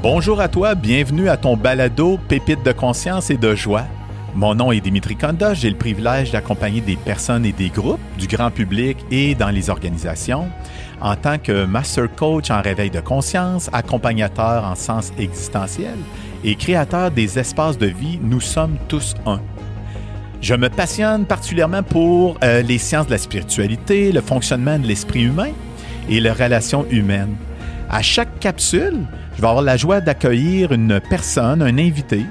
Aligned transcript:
Bonjour 0.00 0.40
à 0.40 0.46
toi, 0.46 0.76
bienvenue 0.76 1.28
à 1.28 1.36
ton 1.36 1.56
balado 1.56 2.20
Pépite 2.28 2.64
de 2.64 2.70
conscience 2.70 3.30
et 3.30 3.36
de 3.36 3.56
joie. 3.56 3.82
Mon 4.32 4.54
nom 4.54 4.70
est 4.70 4.80
Dimitri 4.80 5.16
Konda, 5.16 5.54
j'ai 5.54 5.68
le 5.68 5.76
privilège 5.76 6.30
d'accompagner 6.30 6.80
des 6.80 6.94
personnes 6.94 7.44
et 7.44 7.50
des 7.50 7.68
groupes, 7.68 7.98
du 8.16 8.28
grand 8.28 8.52
public 8.52 8.96
et 9.10 9.34
dans 9.34 9.50
les 9.50 9.70
organisations, 9.70 10.50
en 11.00 11.16
tant 11.16 11.38
que 11.38 11.64
master 11.64 12.14
coach 12.14 12.48
en 12.52 12.62
réveil 12.62 12.90
de 12.90 13.00
conscience, 13.00 13.68
accompagnateur 13.72 14.62
en 14.62 14.76
sens 14.76 15.12
existentiel 15.18 15.96
et 16.44 16.54
créateur 16.54 17.10
des 17.10 17.36
espaces 17.36 17.76
de 17.76 17.86
vie 17.86 18.20
Nous 18.22 18.40
sommes 18.40 18.76
tous 18.86 19.16
un. 19.26 19.40
Je 20.40 20.54
me 20.54 20.68
passionne 20.68 21.24
particulièrement 21.24 21.82
pour 21.82 22.38
euh, 22.44 22.62
les 22.62 22.78
sciences 22.78 23.06
de 23.06 23.10
la 23.10 23.18
spiritualité, 23.18 24.12
le 24.12 24.20
fonctionnement 24.20 24.78
de 24.78 24.86
l'esprit 24.86 25.22
humain 25.24 25.50
et 26.08 26.20
les 26.20 26.30
relations 26.30 26.86
humaines. 26.88 27.34
À 27.90 28.02
chaque 28.02 28.38
capsule, 28.38 29.06
je 29.34 29.40
vais 29.40 29.48
avoir 29.48 29.62
la 29.62 29.78
joie 29.78 30.02
d'accueillir 30.02 30.72
une 30.72 31.00
personne, 31.08 31.62
un 31.62 31.78
invité, 31.78 32.26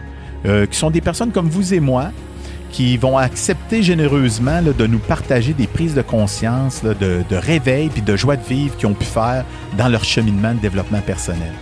euh, 0.45 0.67
qui 0.67 0.77
sont 0.77 0.91
des 0.91 1.01
personnes 1.01 1.31
comme 1.31 1.49
vous 1.49 1.73
et 1.73 1.79
moi, 1.79 2.11
qui 2.69 2.95
vont 2.97 3.17
accepter 3.17 3.81
généreusement 3.81 4.61
là, 4.61 4.71
de 4.71 4.85
nous 4.85 4.99
partager 4.99 5.53
des 5.53 5.65
prises 5.65 5.95
de 5.95 6.03
conscience, 6.03 6.83
de, 6.83 6.93
de 7.27 7.35
réveil 7.35 7.89
puis 7.89 8.03
de 8.03 8.15
joie 8.15 8.35
de 8.35 8.43
vivre 8.43 8.77
qu'ils 8.77 8.87
ont 8.87 8.93
pu 8.93 9.05
faire 9.05 9.45
dans 9.77 9.87
leur 9.87 10.03
cheminement 10.03 10.53
de 10.53 10.59
développement 10.59 11.01
personnel. 11.01 11.53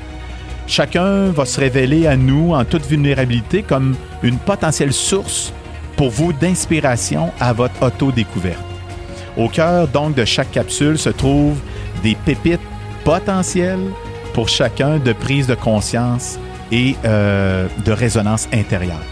Chacun 0.67 1.27
va 1.27 1.45
se 1.45 1.59
révéler 1.59 2.05
à 2.05 2.17
nous 2.17 2.53
en 2.53 2.65
toute 2.65 2.85
vulnérabilité 2.85 3.63
comme 3.63 3.95
une 4.23 4.39
potentielle 4.39 4.93
source 4.93 5.53
pour 5.95 6.09
vous 6.09 6.33
d'inspiration 6.33 7.31
à 7.39 7.53
votre 7.53 7.81
auto-découverte. 7.81 8.59
Au 9.37 9.47
cœur 9.47 9.87
donc 9.87 10.15
de 10.15 10.25
chaque 10.25 10.51
capsule 10.51 10.97
se 10.97 11.09
trouvent 11.09 11.59
des 12.03 12.15
pépites 12.25 12.59
potentielles 13.05 13.91
pour 14.33 14.49
chacun 14.49 14.97
de 14.97 15.13
prise 15.13 15.47
de 15.47 15.55
conscience 15.55 16.37
et 16.71 16.95
euh, 17.05 17.67
de 17.85 17.91
résonance 17.93 18.49
intérieure. 18.51 19.05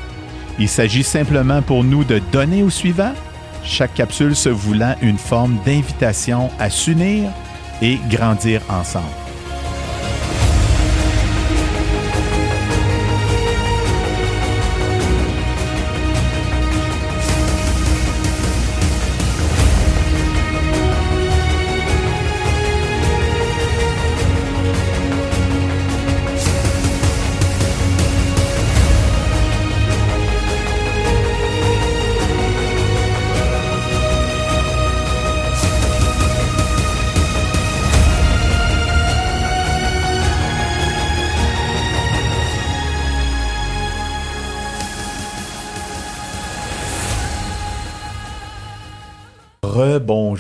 Il 0.60 0.68
s'agit 0.68 1.04
simplement 1.04 1.62
pour 1.62 1.86
nous 1.86 2.04
de 2.04 2.20
donner 2.32 2.62
au 2.64 2.70
suivant, 2.70 3.14
chaque 3.64 3.94
capsule 3.94 4.36
se 4.36 4.50
voulant 4.50 4.96
une 5.02 5.18
forme 5.18 5.58
d'invitation 5.66 6.50
à 6.60 6.70
s'unir 6.70 7.30
et 7.82 7.98
grandir 8.10 8.62
ensemble. 8.70 9.23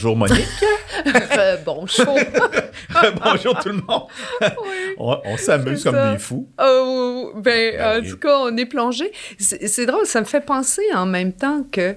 Rebonjour 0.03 0.17
Monique. 0.17 0.47
Rebonjour. 1.05 2.19
Rebonjour 2.93 3.59
tout 3.63 3.69
le 3.69 3.75
monde. 3.75 4.03
Oui, 4.41 4.47
On, 4.97 5.17
on 5.23 5.37
s'amuse 5.37 5.83
comme 5.83 6.11
des 6.13 6.19
fous. 6.19 6.47
Oh, 6.61 7.31
ben, 7.35 7.75
Ben 7.77 7.97
en 7.99 8.01
oui. 8.01 8.09
tout 8.09 8.17
cas, 8.17 8.37
on 8.39 8.57
est 8.57 8.65
plongé. 8.65 9.11
C'est 9.39 9.85
drôle, 9.85 10.05
ça 10.05 10.19
me 10.19 10.25
fait 10.25 10.41
penser 10.45 10.81
en 10.93 11.05
même 11.05 11.31
temps 11.31 11.65
que 11.71 11.95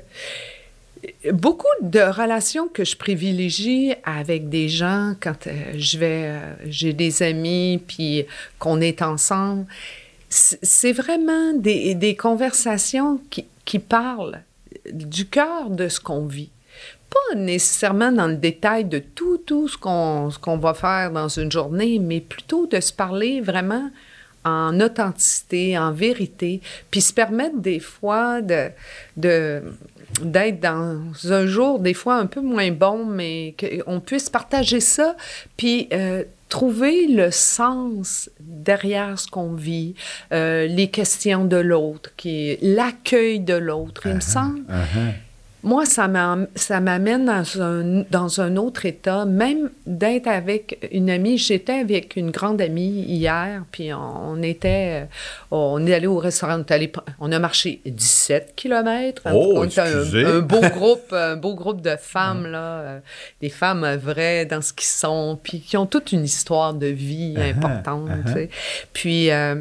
beaucoup 1.33 1.67
de 1.83 2.00
relations 2.00 2.69
que 2.69 2.84
je 2.84 2.97
privilégie 2.97 3.93
avec 4.05 4.49
des 4.49 4.69
gens 4.69 5.15
quand 5.21 5.47
euh, 5.47 5.53
je 5.77 5.99
vais, 5.99 6.25
euh, 6.27 6.41
j'ai 6.67 6.93
des 6.93 7.23
amis, 7.23 7.83
puis 7.87 8.25
qu'on 8.59 8.81
est 8.81 9.03
ensemble, 9.03 9.67
c'est 10.28 10.59
c'est 10.65 10.93
vraiment 10.93 11.53
des, 11.55 11.94
des 11.94 12.17
conversations 12.17 13.21
qui, 13.31 13.47
qui 13.65 13.78
parlent 13.78 14.41
du 14.93 15.27
cœur 15.27 15.71
de 15.71 15.88
ce 15.88 16.00
qu'on 16.00 16.27
vit. 16.27 16.50
Pas 17.11 17.37
nécessairement 17.37 18.12
dans 18.12 18.27
le 18.27 18.37
détail 18.37 18.84
de 18.84 18.99
tout, 18.99 19.39
tout 19.39 19.69
ce 19.69 19.77
qu'on 19.78 20.31
ce 20.31 20.39
qu'on 20.39 20.59
va 20.59 20.75
faire 20.75 21.11
dans 21.11 21.28
une 21.28 21.50
journée, 21.50 21.99
mais 21.99 22.21
plutôt 22.21 22.67
de 22.67 22.81
se 22.81 22.93
parler 22.93 23.41
vraiment 23.41 23.91
en 24.44 24.81
authenticité, 24.81 25.77
en 25.77 25.93
vérité, 25.93 26.61
puis 26.91 27.00
se 27.00 27.12
permettre 27.12 27.59
des 27.59 27.81
fois 27.81 28.41
de, 28.43 28.69
de 29.17 29.62
d'être 30.22 30.61
dans 30.61 31.00
un 31.25 31.47
jour 31.47 31.81
des 31.81 31.94
fois 31.94 32.17
un 32.17 32.27
peu 32.27 32.41
moins 32.41 32.71
bon, 32.71 33.05
mais 33.05 33.55
qu'on 33.59 33.99
puisse 33.99 34.31
partager 34.31 34.81
ça, 34.81 35.17
puis 35.56 35.88
euh, 35.93 36.23
trouver 36.49 37.09
le 37.09 37.33
sens 37.33 38.31
derrière 38.38 39.19
ce 39.19 39.27
qu'on 39.27 39.53
vit, 39.53 39.94
euh, 40.33 40.67
les 40.67 40.91
questions 40.91 41.44
de 41.44 41.56
l'autre, 41.56 42.11
qui 42.17 42.50
est 42.50 42.59
l'accueil 42.62 43.41
de 43.41 43.55
l'autre. 43.55 44.03
Il 44.06 44.15
me 44.15 44.21
semble 44.21 44.61
Uh-huh. 44.69 45.25
Moi, 45.66 45.84
ça 45.84 46.06
m'am- 46.06 46.47
ça 46.54 46.78
m'amène 46.78 47.27
dans 47.27 47.60
un, 47.60 48.04
dans 48.09 48.41
un 48.41 48.54
autre 48.56 48.87
état, 48.87 49.25
même 49.25 49.69
d'être 49.84 50.28
avec 50.28 50.78
une 50.93 51.10
amie. 51.10 51.38
J'étais 51.38 51.81
avec 51.81 52.15
une 52.15 52.31
grande 52.31 52.62
amie 52.62 53.03
hier, 53.03 53.65
puis 53.72 53.93
on, 53.93 54.31
on 54.31 54.43
était, 54.44 55.03
euh, 55.03 55.06
on 55.50 55.84
est 55.84 55.93
allé 55.93 56.06
au 56.06 56.19
restaurant, 56.19 56.55
on, 56.55 56.60
est 56.60 56.71
allé 56.71 56.93
on 57.19 57.32
a 57.32 57.41
marché 57.41 57.81
17 57.84 58.53
kilomètres. 58.55 59.22
Oh, 59.26 59.55
on 59.56 59.65
était 59.65 59.81
un, 59.81 60.38
beau 60.38 60.60
groupe, 60.72 61.12
un 61.12 61.34
beau 61.34 61.56
groupe 61.56 61.81
de 61.81 61.97
femmes, 61.99 62.47
là, 62.47 62.78
euh, 62.78 62.99
des 63.41 63.49
femmes 63.50 63.82
euh, 63.82 63.97
vraies 63.97 64.47
dans 64.47 64.62
ce 64.62 64.72
qu'ils 64.72 64.87
sont, 64.87 65.37
puis 65.43 65.59
qui 65.59 65.76
ont 65.76 65.87
toute 65.87 66.12
une 66.12 66.25
histoire 66.25 66.75
de 66.75 66.87
vie 66.87 67.34
Uh-huh, 67.37 67.50
importante, 67.50 68.09
uh-huh. 68.09 68.25
tu 68.26 68.32
sais. 68.32 68.50
Puis... 68.93 69.31
euh, 69.32 69.56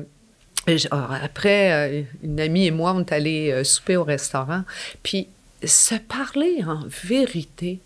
alors, 0.91 1.11
après, 1.23 2.05
une 2.23 2.39
amie 2.39 2.65
et 2.65 2.71
moi, 2.71 2.93
on 2.95 3.01
est 3.01 3.11
allés 3.11 3.63
souper 3.63 3.97
au 3.97 4.03
restaurant. 4.03 4.63
Puis 5.03 5.27
se 5.65 5.95
parler 5.95 6.63
en 6.65 6.81
vérité, 7.03 7.79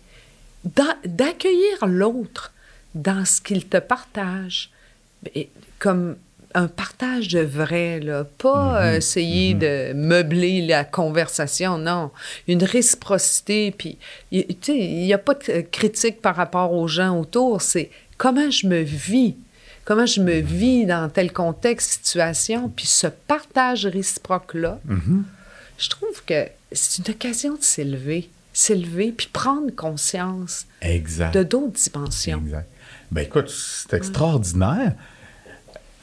d'a- 0.64 0.96
d'accueillir 1.04 1.86
l'autre 1.86 2.52
dans 2.94 3.24
ce 3.24 3.40
qu'il 3.40 3.66
te 3.66 3.76
partage, 3.78 4.70
et 5.34 5.48
comme 5.78 6.16
un 6.54 6.66
partage 6.66 7.28
de 7.28 7.40
vrai, 7.40 8.00
là. 8.00 8.24
pas 8.38 8.82
euh, 8.82 8.96
essayer 8.96 9.54
de 9.54 9.92
meubler 9.92 10.66
la 10.66 10.82
conversation, 10.84 11.78
non. 11.78 12.10
Une 12.48 12.64
réciprocité, 12.64 13.70
puis 13.70 13.96
tu 14.32 14.44
sais, 14.60 14.76
il 14.76 15.04
n'y 15.04 15.12
a 15.14 15.18
pas 15.18 15.34
de 15.34 15.60
critique 15.60 16.20
par 16.20 16.34
rapport 16.34 16.72
aux 16.72 16.88
gens 16.88 17.16
autour, 17.20 17.62
c'est 17.62 17.90
comment 18.18 18.50
je 18.50 18.66
me 18.66 18.80
vis 18.80 19.36
comment 19.86 20.06
je 20.06 20.20
me 20.20 20.34
vis 20.38 20.86
dans 20.86 21.08
tel 21.08 21.32
contexte, 21.32 21.90
situation, 22.04 22.68
puis 22.68 22.86
ce 22.86 23.08
partage 23.08 23.86
réciproque-là, 23.86 24.78
Mhm. 24.84 25.24
Je 25.80 25.88
trouve 25.88 26.22
que 26.24 26.46
c'est 26.72 26.98
une 26.98 27.14
occasion 27.14 27.54
de 27.54 27.62
s'élever, 27.62 28.28
s'élever, 28.52 29.12
puis 29.12 29.28
prendre 29.32 29.74
conscience 29.74 30.66
Exact. 30.82 31.34
de 31.34 31.42
d'autres 31.42 31.80
dimensions. 31.90 32.38
Exact. 32.44 32.68
Ben 33.10 33.22
écoute, 33.22 33.48
c'est 33.48 33.94
extraordinaire. 33.94 34.94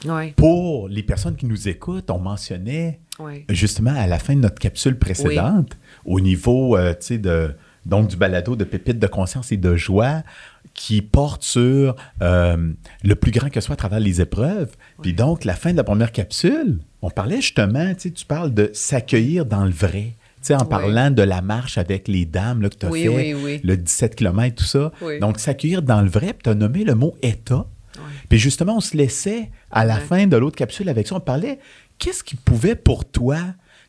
Oui, 0.04 0.32
Pour 0.32 0.88
les 0.88 1.02
personnes 1.02 1.36
qui 1.36 1.46
nous 1.46 1.68
écoutent, 1.68 2.10
on 2.10 2.18
mentionnait 2.18 3.00
justement 3.48 3.94
à 3.94 4.06
la 4.06 4.18
fin 4.18 4.34
de 4.34 4.40
notre 4.40 4.58
capsule 4.58 4.96
précédente, 4.98 5.76
au 6.04 6.20
niveau 6.20 6.76
euh, 6.76 6.94
de, 7.10 7.54
donc 7.84 8.08
du 8.08 8.16
balado 8.16 8.54
de 8.54 8.64
pépites 8.64 8.98
de 8.98 9.06
conscience 9.06 9.50
et 9.50 9.56
de 9.56 9.74
joie, 9.74 10.22
qui 10.74 11.02
porte 11.02 11.42
sur 11.42 11.96
euh, 12.22 12.72
le 13.04 13.14
plus 13.14 13.30
grand 13.32 13.50
que 13.50 13.60
soit 13.60 13.74
à 13.74 13.76
travers 13.76 14.00
les 14.00 14.20
épreuves. 14.20 14.70
Puis 15.02 15.12
donc, 15.12 15.44
la 15.44 15.54
fin 15.54 15.72
de 15.72 15.76
la 15.76 15.84
première 15.84 16.12
capsule, 16.12 16.78
on 17.02 17.10
parlait 17.10 17.40
justement, 17.40 17.92
tu 17.94 18.00
sais, 18.00 18.10
tu 18.10 18.24
parles 18.24 18.52
de 18.54 18.70
s'accueillir 18.72 19.44
dans 19.46 19.64
le 19.64 19.70
vrai. 19.70 20.14
Tu 20.40 20.46
sais, 20.48 20.54
en 20.54 20.60
Oui. 20.62 20.68
parlant 20.68 21.10
de 21.10 21.22
la 21.22 21.42
marche 21.42 21.78
avec 21.78 22.06
les 22.08 22.24
dames 22.24 22.62
là, 22.62 22.68
que 22.70 22.76
tu 22.76 22.86
as 22.86 22.90
Oui, 22.90 23.02
fait, 23.02 23.08
oui, 23.08 23.34
oui. 23.34 23.60
le 23.64 23.76
17 23.76 24.14
km, 24.14 24.54
tout 24.56 24.64
ça. 24.64 24.92
Donc, 25.20 25.38
s'accueillir 25.40 25.82
dans 25.82 26.00
le 26.00 26.08
vrai, 26.08 26.28
puis 26.32 26.42
tu 26.44 26.50
as 26.50 26.54
nommé 26.54 26.84
le 26.84 26.94
mot 26.94 27.16
état. 27.22 27.66
Puis 28.28 28.38
justement, 28.38 28.76
on 28.76 28.80
se 28.80 28.96
laissait 28.96 29.50
à 29.72 29.84
la 29.84 29.96
fin 29.98 30.26
de 30.28 30.36
l'autre 30.36 30.56
capsule 30.56 30.88
avec 30.88 31.08
ça. 31.08 31.16
On 31.16 31.20
parlait, 31.20 31.58
qu'est-ce 31.98 32.22
qui 32.22 32.36
pouvait 32.36 32.76
pour 32.76 33.04
toi 33.04 33.38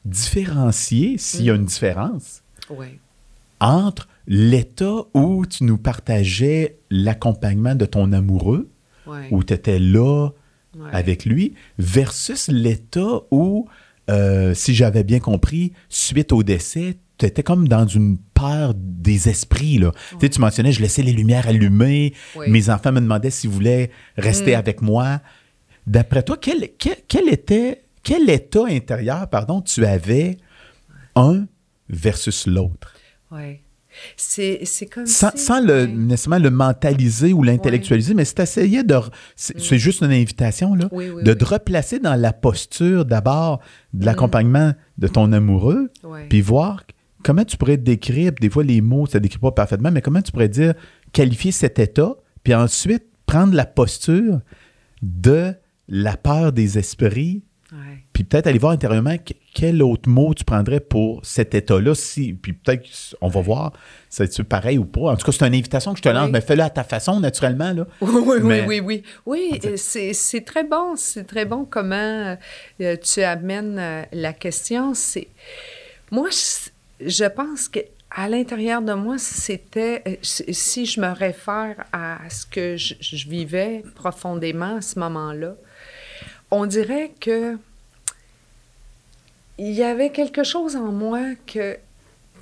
différencier, 0.05 1.17
s'il 1.17 1.41
Mm. 1.41 1.45
y 1.45 1.49
a 1.51 1.53
une 1.55 1.65
différence, 1.65 2.41
Oui. 2.69 2.99
entre 3.59 4.07
l'état 4.29 4.95
où 5.13 5.45
tu 5.45 5.63
nous 5.65 5.77
partageais 5.77 6.77
l'accompagnement 6.89 7.75
de 7.75 7.85
ton 7.85 8.13
amoureux, 8.13 8.69
où 9.31 9.43
tu 9.43 9.53
étais 9.53 9.79
là 9.79 10.29
Ouais. 10.77 10.89
avec 10.93 11.25
lui, 11.25 11.55
versus 11.79 12.47
l'état 12.47 13.21
où, 13.31 13.67
euh, 14.11 14.53
si 14.53 14.75
j'avais 14.75 15.03
bien 15.03 15.19
compris, 15.19 15.73
suite 15.89 16.31
au 16.31 16.43
décès, 16.43 16.97
tu 17.17 17.25
étais 17.25 17.41
comme 17.41 17.67
dans 17.67 17.87
une 17.87 18.19
peur 18.35 18.75
des 18.77 19.29
esprits. 19.29 19.79
Là. 19.79 19.91
Tu 20.11 20.17
sais, 20.21 20.29
Tu 20.29 20.39
mentionnais, 20.39 20.71
je 20.71 20.79
laissais 20.81 21.01
les 21.01 21.11
lumières 21.11 21.47
allumées, 21.47 22.13
mes 22.47 22.69
enfants 22.69 22.91
me 22.91 22.99
demandaient 23.01 23.31
s'ils 23.31 23.49
voulaient 23.49 23.89
rester 24.15 24.51
Mm. 24.51 24.59
avec 24.59 24.81
moi. 24.83 25.21
D'après 25.87 26.21
toi, 26.21 26.37
quel, 26.39 26.69
quel, 26.77 27.29
était, 27.29 27.81
quel 28.03 28.29
état 28.29 28.65
intérieur, 28.67 29.27
pardon, 29.27 29.61
tu 29.61 29.83
avais 29.87 30.37
un 31.15 31.47
versus 31.89 32.45
l'autre? 32.45 32.93
Oui. 33.31 33.59
C'est, 34.17 34.63
comme 34.91 35.05
sans, 35.05 35.31
sans 35.35 35.59
le, 35.59 35.85
nécessairement 35.85 36.43
le 36.43 36.51
mentaliser 36.51 37.33
ou 37.33 37.43
l'intellectualiser, 37.43 38.13
mais 38.13 38.25
c'est 38.25 38.39
essayer 38.39 38.83
de. 38.83 38.95
C'est, 39.35 39.57
mm. 39.57 39.75
juste 39.75 40.01
une 40.01 40.11
invitation, 40.11 40.75
là. 40.75 40.89
de 40.89 41.33
te 41.33 41.45
replacer 41.45 41.99
dans 41.99 42.15
la 42.15 42.33
posture 42.33 43.05
d'abord 43.05 43.59
de 43.93 44.03
mm. 44.03 44.05
l'accompagnement 44.05 44.73
de 44.97 45.07
ton 45.07 45.31
amoureux, 45.31 45.91
puis 46.29 46.41
voir 46.41 46.83
comment 47.23 47.43
tu 47.43 47.57
pourrais 47.57 47.77
décrire, 47.77 48.31
des 48.39 48.49
fois 48.49 48.63
les 48.63 48.81
mots, 48.81 49.05
ça 49.05 49.19
ne 49.19 49.23
décrit 49.23 49.39
pas 49.39 49.51
parfaitement, 49.51 49.91
mais 49.91 50.01
comment 50.01 50.21
tu 50.21 50.31
pourrais 50.31 50.49
dire, 50.49 50.73
qualifier 51.11 51.51
cet 51.51 51.79
état, 51.79 52.15
puis 52.43 52.53
ensuite 52.53 53.03
prendre 53.25 53.53
la 53.53 53.65
posture 53.65 54.39
de 55.01 55.53
la 55.87 56.17
peur 56.17 56.51
des 56.51 56.77
esprits, 56.77 57.43
puis 58.19 58.25
peut-être 58.25 58.47
aller 58.47 58.59
voir 58.59 58.73
intérieurement 58.73 59.15
quel 59.53 59.81
autre 59.81 60.09
mot 60.09 60.33
tu 60.33 60.43
prendrais 60.43 60.81
pour 60.81 61.21
cet 61.23 61.55
état-là, 61.55 61.95
si, 61.95 62.33
puis 62.33 62.51
peut-être 62.51 62.85
on 63.21 63.29
va 63.29 63.39
voir, 63.39 63.71
c'est 64.09 64.43
pareil 64.43 64.77
ou 64.77 64.83
pas. 64.83 65.11
En 65.11 65.15
tout 65.15 65.25
cas, 65.25 65.31
c'est 65.31 65.47
une 65.47 65.53
invitation 65.53 65.93
que 65.93 65.99
je 65.99 66.03
te 66.03 66.09
lance, 66.09 66.29
mais 66.29 66.41
fais-le 66.41 66.63
à 66.63 66.69
ta 66.69 66.83
façon, 66.83 67.21
naturellement. 67.21 67.71
Là. 67.71 67.87
Oui, 68.01 68.39
oui, 68.41 68.61
oui, 68.67 68.79
oui. 68.81 69.03
Oui, 69.25 69.61
c'est 69.77 70.43
très 70.45 70.65
bon, 70.65 70.97
c'est 70.97 71.23
très 71.23 71.45
bon 71.45 71.63
comment 71.63 72.35
euh, 72.81 72.97
tu 72.97 73.23
amènes 73.23 73.79
euh, 73.79 74.01
la 74.11 74.33
question. 74.33 74.93
C'est 74.93 75.29
Moi, 76.11 76.27
je 76.99 77.25
pense 77.25 77.69
que 77.69 77.79
à 78.11 78.27
l'intérieur 78.27 78.81
de 78.81 78.91
moi, 78.91 79.17
c'était, 79.17 80.03
euh, 80.05 80.15
si 80.21 80.85
je 80.85 80.99
me 80.99 81.13
réfère 81.13 81.85
à 81.93 82.17
ce 82.29 82.45
que 82.45 82.75
je, 82.75 83.29
vivais 83.29 83.81
profondément 83.95 84.75
à 84.75 84.81
ce 84.81 84.99
moment-là, 84.99 85.55
on 86.51 86.65
dirait 86.65 87.13
que 87.21 87.57
il 89.59 89.73
y 89.73 89.83
avait 89.83 90.09
quelque 90.09 90.43
chose 90.43 90.75
en 90.75 90.91
moi 90.91 91.35
que, 91.45 91.77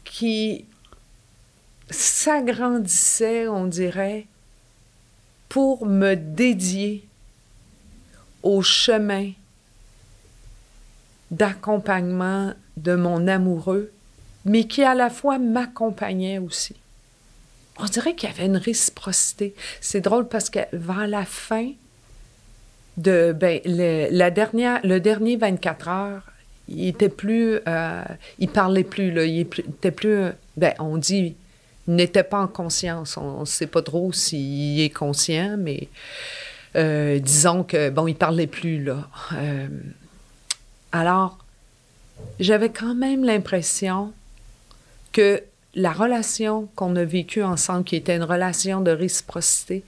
qui 0.05 0.65
s'agrandissait, 1.89 3.47
on 3.47 3.65
dirait, 3.65 4.27
pour 5.49 5.85
me 5.85 6.15
dédier 6.15 7.05
au 8.43 8.61
chemin 8.61 9.31
d'accompagnement 11.31 12.53
de 12.77 12.95
mon 12.95 13.27
amoureux 13.27 13.91
mais 14.47 14.63
qui 14.63 14.81
à 14.81 14.95
la 14.95 15.09
fois 15.09 15.37
m'accompagnait 15.39 16.39
aussi. 16.39 16.75
On 17.79 17.85
dirait 17.85 18.15
qu'il 18.15 18.29
y 18.29 18.31
avait 18.31 18.45
une 18.45 18.57
réciprocité. 18.57 19.53
C'est 19.81 20.01
drôle 20.01 20.27
parce 20.27 20.49
que 20.49 20.59
vers 20.71 21.05
la 21.05 21.25
fin 21.25 21.71
de 22.95 23.35
ben, 23.37 23.59
le, 23.65 24.07
la 24.09 24.31
dernière, 24.31 24.79
le 24.83 24.99
dernier 24.99 25.35
24 25.35 25.87
heures, 25.89 26.23
il 26.69 26.87
était 26.87 27.09
plus, 27.09 27.59
euh, 27.67 28.03
il 28.39 28.49
parlait 28.49 28.83
plus 28.83 29.11
là, 29.11 29.25
il 29.25 29.41
était 29.41 29.91
plus, 29.91 30.25
ben 30.57 30.73
on 30.79 30.97
dit, 30.97 31.35
il 31.87 31.95
n'était 31.95 32.23
pas 32.23 32.41
en 32.41 32.47
conscience. 32.47 33.17
On 33.17 33.41
ne 33.41 33.45
sait 33.45 33.67
pas 33.67 33.81
trop 33.81 34.11
s'il 34.11 34.79
est 34.81 34.89
conscient, 34.89 35.55
mais 35.57 35.87
euh, 36.75 37.19
disons 37.19 37.63
que 37.63 37.89
bon, 37.89 38.07
il 38.07 38.15
parlait 38.15 38.47
plus 38.47 38.83
là. 38.83 39.07
Euh, 39.33 39.67
alors, 40.91 41.37
j'avais 42.39 42.69
quand 42.69 42.95
même 42.95 43.23
l'impression 43.23 44.13
que 45.13 45.41
la 45.75 45.91
relation 45.91 46.67
qu'on 46.75 46.95
a 46.95 47.03
vécue 47.03 47.43
ensemble, 47.43 47.83
qui 47.83 47.95
était 47.95 48.15
une 48.15 48.23
relation 48.23 48.81
de 48.81 48.91
réciprocité, 48.91 49.83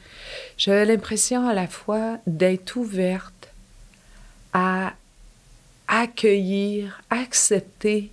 j'avais 0.58 0.86
l'impression 0.86 1.48
à 1.48 1.54
la 1.54 1.68
fois 1.68 2.18
d'être 2.28 2.76
ouverte 2.76 3.50
à 4.54 4.94
accueillir, 5.90 7.02
accepter 7.10 8.12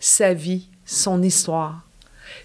sa 0.00 0.34
vie, 0.34 0.68
son 0.84 1.22
histoire. 1.22 1.82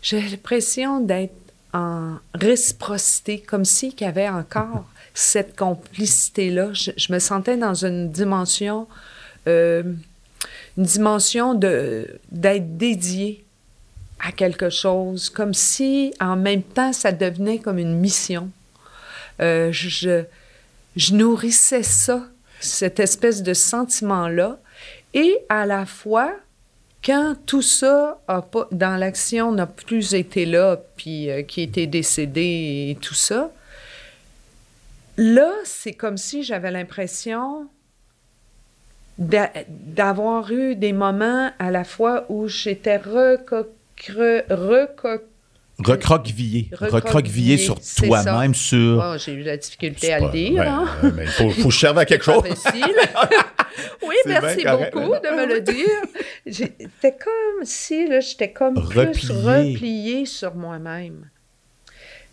J'avais 0.01 0.30
l'impression 0.30 1.01
d'être 1.01 1.33
en 1.74 2.15
réciprocité, 2.33 3.39
comme 3.41 3.65
s'il 3.65 4.00
y 4.00 4.06
avait 4.06 4.30
encore 4.30 4.86
cette 5.13 5.57
complicité-là. 5.57 6.71
Je, 6.74 7.12
me 7.12 7.19
sentais 7.19 7.57
dans 7.57 7.74
une 7.74 8.09
dimension 8.12 8.88
euh, 9.47 9.83
une 10.77 10.86
dimension 10.86 11.56
de, 11.56 12.07
d'être 12.31 12.77
dédié 12.77 13.44
à 14.19 14.31
quelque 14.31 14.69
chose, 14.69 15.30
comme 15.30 15.53
si 15.53 16.13
en 16.21 16.36
même 16.36 16.63
temps 16.63 16.94
ça 16.94 17.12
devenait 17.12 17.59
comme 17.59 17.77
une 17.77 17.97
mission. 18.00 18.50
Euh, 19.41 19.71
je, 19.71 20.24
je 20.95 21.13
nourrissais 21.13 21.83
ça, 21.83 22.27
cette 22.59 23.00
espèce 23.00 23.44
de 23.44 23.53
sentiment-là, 23.53 24.59
et 25.13 25.38
à 25.50 25.65
la 25.65 25.85
fois, 25.85 26.35
quand 27.03 27.35
tout 27.45 27.61
ça 27.61 28.19
a 28.27 28.41
pas, 28.41 28.67
dans 28.71 28.97
l'action 28.97 29.51
n'a 29.51 29.65
plus 29.65 30.13
été 30.13 30.45
là, 30.45 30.77
puis 30.97 31.29
euh, 31.29 31.44
qui 31.44 31.61
était 31.61 31.88
décédé 31.88 32.89
et 32.91 32.97
tout 33.00 33.13
ça, 33.13 33.51
là, 35.17 35.51
c'est 35.63 35.94
comme 35.94 36.17
si 36.17 36.44
j'avais 36.44 36.71
l'impression 36.71 37.67
d'avoir 39.17 40.51
eu 40.51 40.75
des 40.75 40.94
moments 40.94 41.51
à 41.59 41.71
la 41.71 41.83
fois 41.83 42.25
où 42.29 42.47
j'étais 42.47 42.97
recroquevillée. 45.83 46.69
Recroquevillée 46.79 47.57
sur 47.57 47.79
toi-même, 47.79 48.53
sur... 48.53 49.03
Oh, 49.03 49.17
j'ai 49.17 49.33
eu 49.33 49.43
la 49.43 49.57
difficulté 49.57 50.13
à 50.13 50.19
le 50.19 50.29
dire. 50.29 50.62
Hein. 50.62 50.88
mais 51.15 51.24
il 51.24 51.29
faut, 51.29 51.50
faut 51.50 51.71
servir 51.71 52.01
à 52.01 52.05
quelque 52.05 52.25
chose. 52.25 52.43
oui, 54.03 54.15
merci 54.25 54.63
beaucoup 54.63 55.15
de 55.15 55.36
me 55.36 55.45
le 55.45 55.62
dire. 55.62 56.01
C'était 56.45 57.17
comme 57.17 57.63
si 57.63 58.07
j'étais 58.21 58.51
comme 58.51 58.75
plus 58.89 59.31
repliée 59.31 60.25
sur 60.25 60.55
moi-même. 60.55 61.29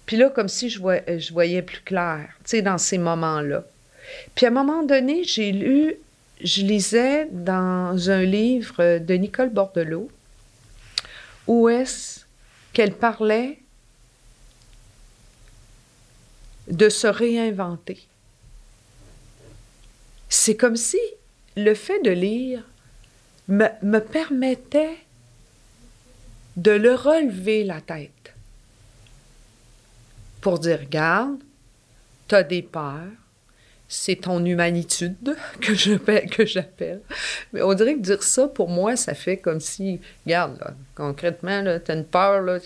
Puis 0.07 0.17
là, 0.17 0.31
comme 0.31 0.49
si 0.49 0.71
je, 0.71 0.79
voyais, 0.79 1.19
je 1.19 1.33
voyais 1.33 1.63
plus 1.63 1.81
clair, 1.81 2.29
tu 2.45 2.51
sais, 2.51 2.63
dans 2.63 2.79
ces 2.79 2.99
moments-là. 2.99 3.65
Puis 4.37 4.47
à 4.47 4.51
un 4.51 4.53
moment 4.53 4.85
donné, 4.85 5.25
j'ai 5.25 5.51
lu 5.51 5.97
je 6.41 6.63
lisais 6.63 7.29
dans 7.33 8.11
un 8.11 8.23
livre 8.23 8.99
de 8.99 9.15
Nicole 9.15 9.51
Bordelot 9.51 10.09
où 11.47 11.69
est-ce 11.69 12.26
qu'elle 12.77 12.93
parlait 12.93 13.59
de 16.69 16.91
se 16.91 17.07
réinventer. 17.07 18.07
C'est 20.29 20.59
comme 20.59 20.77
si 20.77 20.99
le 21.57 21.73
fait 21.75 22.03
de 22.03 22.11
lire 22.11 22.63
me, 23.49 23.69
me 23.83 23.99
permettait 23.99 24.99
de 26.59 26.73
le 26.73 26.95
relever 26.95 27.65
la 27.65 27.81
tête 27.81 28.35
pour 30.43 30.59
dire, 30.59 30.81
regarde, 30.81 31.41
tu 32.29 32.35
as 32.35 32.43
des 32.43 32.61
peurs, 32.61 33.09
c'est 33.89 34.17
ton 34.17 34.45
humanitude 34.45 35.37
que 35.61 35.75
j'appelle, 35.75 36.29
que 36.29 36.45
j'appelle. 36.45 37.01
Mais 37.53 37.63
on 37.63 37.75
dirait 37.75 37.95
que 37.95 38.01
dire 38.01 38.23
ça, 38.23 38.49
pour 38.49 38.69
moi, 38.69 38.97
ça 38.97 39.15
fait 39.15 39.37
comme 39.37 39.61
si, 39.61 40.01
regarde, 40.25 40.59
là, 40.59 40.75
concrètement, 40.95 41.63
tu 41.63 41.91
as 41.91 41.95
une 41.95 42.05
peur, 42.05 42.43
là, 42.43 42.59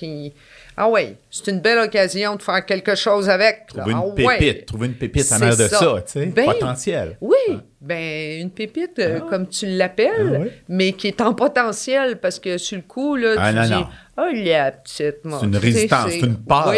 ah 0.76 0.88
oui, 0.88 1.16
c'est 1.30 1.50
une 1.50 1.60
belle 1.60 1.78
occasion 1.78 2.36
de 2.36 2.42
faire 2.42 2.64
quelque 2.64 2.94
chose 2.94 3.28
avec. 3.28 3.66
Trouver 3.68 3.92
une 3.92 3.98
ah 3.98 4.14
pépite, 4.14 4.66
trouver 4.66 4.86
une 4.86 4.94
pépite 4.94 5.30
en 5.32 5.40
air 5.42 5.56
de 5.56 5.68
ça, 5.68 6.02
tu 6.06 6.12
sais, 6.12 6.26
ben, 6.26 6.46
potentiel. 6.46 7.16
Oui, 7.20 7.36
ben 7.80 8.40
une 8.40 8.50
pépite, 8.50 8.98
euh, 8.98 9.20
ah. 9.22 9.26
comme 9.30 9.48
tu 9.48 9.66
l'appelles, 9.66 10.48
ah 10.48 10.54
mais 10.68 10.92
qui 10.92 11.08
est 11.08 11.20
en 11.20 11.34
potentiel, 11.34 12.18
parce 12.18 12.38
que 12.38 12.58
sur 12.58 12.76
le 12.76 12.82
coup, 12.82 13.16
là, 13.16 13.34
ah, 13.38 13.52
tu 13.52 13.72
dis, 13.72 13.84
Oh, 14.22 14.28
la 14.34 14.72
petite, 14.72 15.16
C'est 15.22 15.46
une 15.46 15.56
résistance, 15.56 16.10
c'est 16.10 16.20
une 16.20 16.36
peur. 16.36 16.74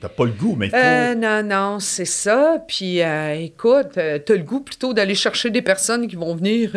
T'as 0.00 0.08
pas 0.08 0.24
le 0.24 0.32
goût, 0.32 0.56
mais 0.56 0.66
il 0.66 0.70
faut... 0.70 0.76
Euh, 0.76 1.14
non, 1.14 1.42
non, 1.42 1.78
c'est 1.78 2.04
ça. 2.04 2.56
Puis, 2.66 3.00
euh, 3.00 3.34
écoute, 3.34 3.96
euh, 3.96 4.18
t'as 4.18 4.34
le 4.34 4.42
goût 4.42 4.60
plutôt 4.60 4.92
d'aller 4.92 5.14
chercher 5.14 5.50
des 5.50 5.62
personnes 5.62 6.08
qui 6.08 6.16
vont 6.16 6.34
venir 6.34 6.74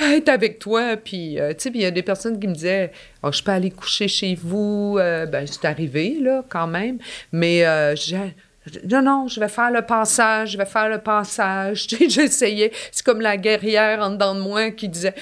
être 0.00 0.28
avec 0.30 0.60
toi. 0.60 0.96
Puis, 0.96 1.36
tu 1.36 1.54
sais, 1.58 1.70
il 1.74 1.80
y 1.80 1.84
a 1.84 1.90
des 1.90 2.02
personnes 2.02 2.40
qui 2.40 2.46
me 2.46 2.54
disaient 2.54 2.90
oh, 3.22 3.30
Je 3.32 3.42
peux 3.42 3.50
aller 3.50 3.70
coucher 3.70 4.08
chez 4.08 4.34
vous. 4.34 4.94
ben, 4.96 5.46
c'est 5.46 5.66
arrivé, 5.66 6.16
là, 6.20 6.42
quand 6.48 6.66
même. 6.66 6.98
Mais 7.32 7.64
j'ai 7.96 8.34
non, 8.88 9.02
non, 9.02 9.28
je 9.28 9.40
vais 9.40 9.48
faire 9.48 9.70
le 9.70 9.82
passage, 9.82 10.52
je 10.52 10.58
vais 10.58 10.66
faire 10.66 10.88
le 10.88 10.98
passage. 10.98 11.88
J'essayais. 12.08 12.72
C'est 12.92 13.04
comme 13.04 13.20
la 13.20 13.36
guerrière 13.36 14.00
en 14.00 14.10
dedans 14.10 14.34
de 14.34 14.40
moi 14.40 14.70
qui 14.70 14.88
disait 14.88 15.14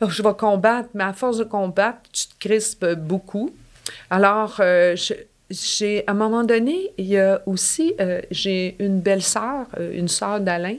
oh, 0.00 0.08
Je 0.08 0.22
vais 0.22 0.34
combattre, 0.34 0.88
mais 0.94 1.04
à 1.04 1.12
force 1.12 1.38
de 1.38 1.44
combattre, 1.44 2.00
tu 2.12 2.26
te 2.26 2.38
crispes 2.38 2.94
beaucoup. 2.96 3.50
Alors, 4.10 4.56
euh, 4.60 4.96
j'ai, 5.50 6.04
à 6.06 6.10
un 6.10 6.14
moment 6.14 6.42
donné, 6.42 6.92
il 6.98 7.06
y 7.06 7.18
a 7.18 7.42
aussi, 7.46 7.94
euh, 8.00 8.20
j'ai 8.30 8.76
une 8.80 9.00
belle 9.00 9.22
sœur, 9.22 9.66
euh, 9.78 9.92
une 9.94 10.08
sœur 10.08 10.40
d'Alain, 10.40 10.76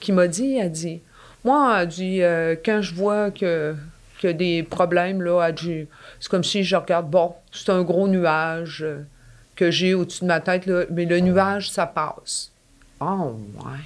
qui 0.00 0.12
m'a 0.12 0.28
dit, 0.28 0.56
elle 0.56 0.70
dit, 0.70 1.00
moi, 1.44 1.82
elle 1.82 1.88
dit, 1.88 2.20
quand 2.64 2.80
je 2.82 2.94
vois 2.94 3.30
que, 3.30 3.74
qu'il 4.18 4.36
des 4.36 4.62
problèmes, 4.62 5.22
là, 5.22 5.50
c'est 6.20 6.28
comme 6.30 6.44
si 6.44 6.62
je 6.62 6.76
regarde, 6.76 7.10
bon, 7.10 7.34
c'est 7.52 7.70
un 7.70 7.82
gros 7.82 8.08
nuage 8.08 8.84
que 9.56 9.70
j'ai 9.70 9.94
au-dessus 9.94 10.22
de 10.22 10.26
ma 10.26 10.40
tête, 10.40 10.66
là, 10.66 10.84
mais 10.90 11.04
le 11.04 11.20
nuage, 11.20 11.70
ça 11.70 11.86
passe. 11.86 12.50
Oh, 13.00 13.36
ouais. 13.56 13.80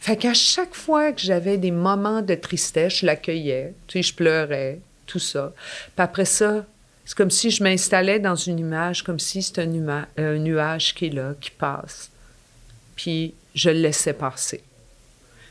Fait 0.00 0.16
qu'à 0.16 0.34
chaque 0.34 0.74
fois 0.74 1.12
que 1.12 1.20
j'avais 1.20 1.58
des 1.58 1.70
moments 1.70 2.22
de 2.22 2.34
tristesse, 2.34 2.98
je 2.98 3.06
l'accueillais, 3.06 3.74
tu 3.86 3.98
sais, 3.98 4.08
je 4.08 4.14
pleurais, 4.14 4.80
tout 5.06 5.20
ça. 5.20 5.52
Puis 5.94 6.02
après 6.02 6.24
ça, 6.24 6.66
c'est 7.04 7.16
comme 7.16 7.30
si 7.30 7.50
je 7.50 7.62
m'installais 7.62 8.18
dans 8.18 8.34
une 8.34 8.58
image, 8.58 9.02
comme 9.02 9.18
si 9.18 9.42
c'était 9.42 9.62
un, 9.62 10.06
un 10.16 10.38
nuage 10.38 10.94
qui 10.94 11.06
est 11.06 11.10
là, 11.10 11.34
qui 11.40 11.50
passe. 11.50 12.10
Puis 12.96 13.34
je 13.54 13.70
le 13.70 13.80
laissais 13.80 14.12
passer. 14.12 14.62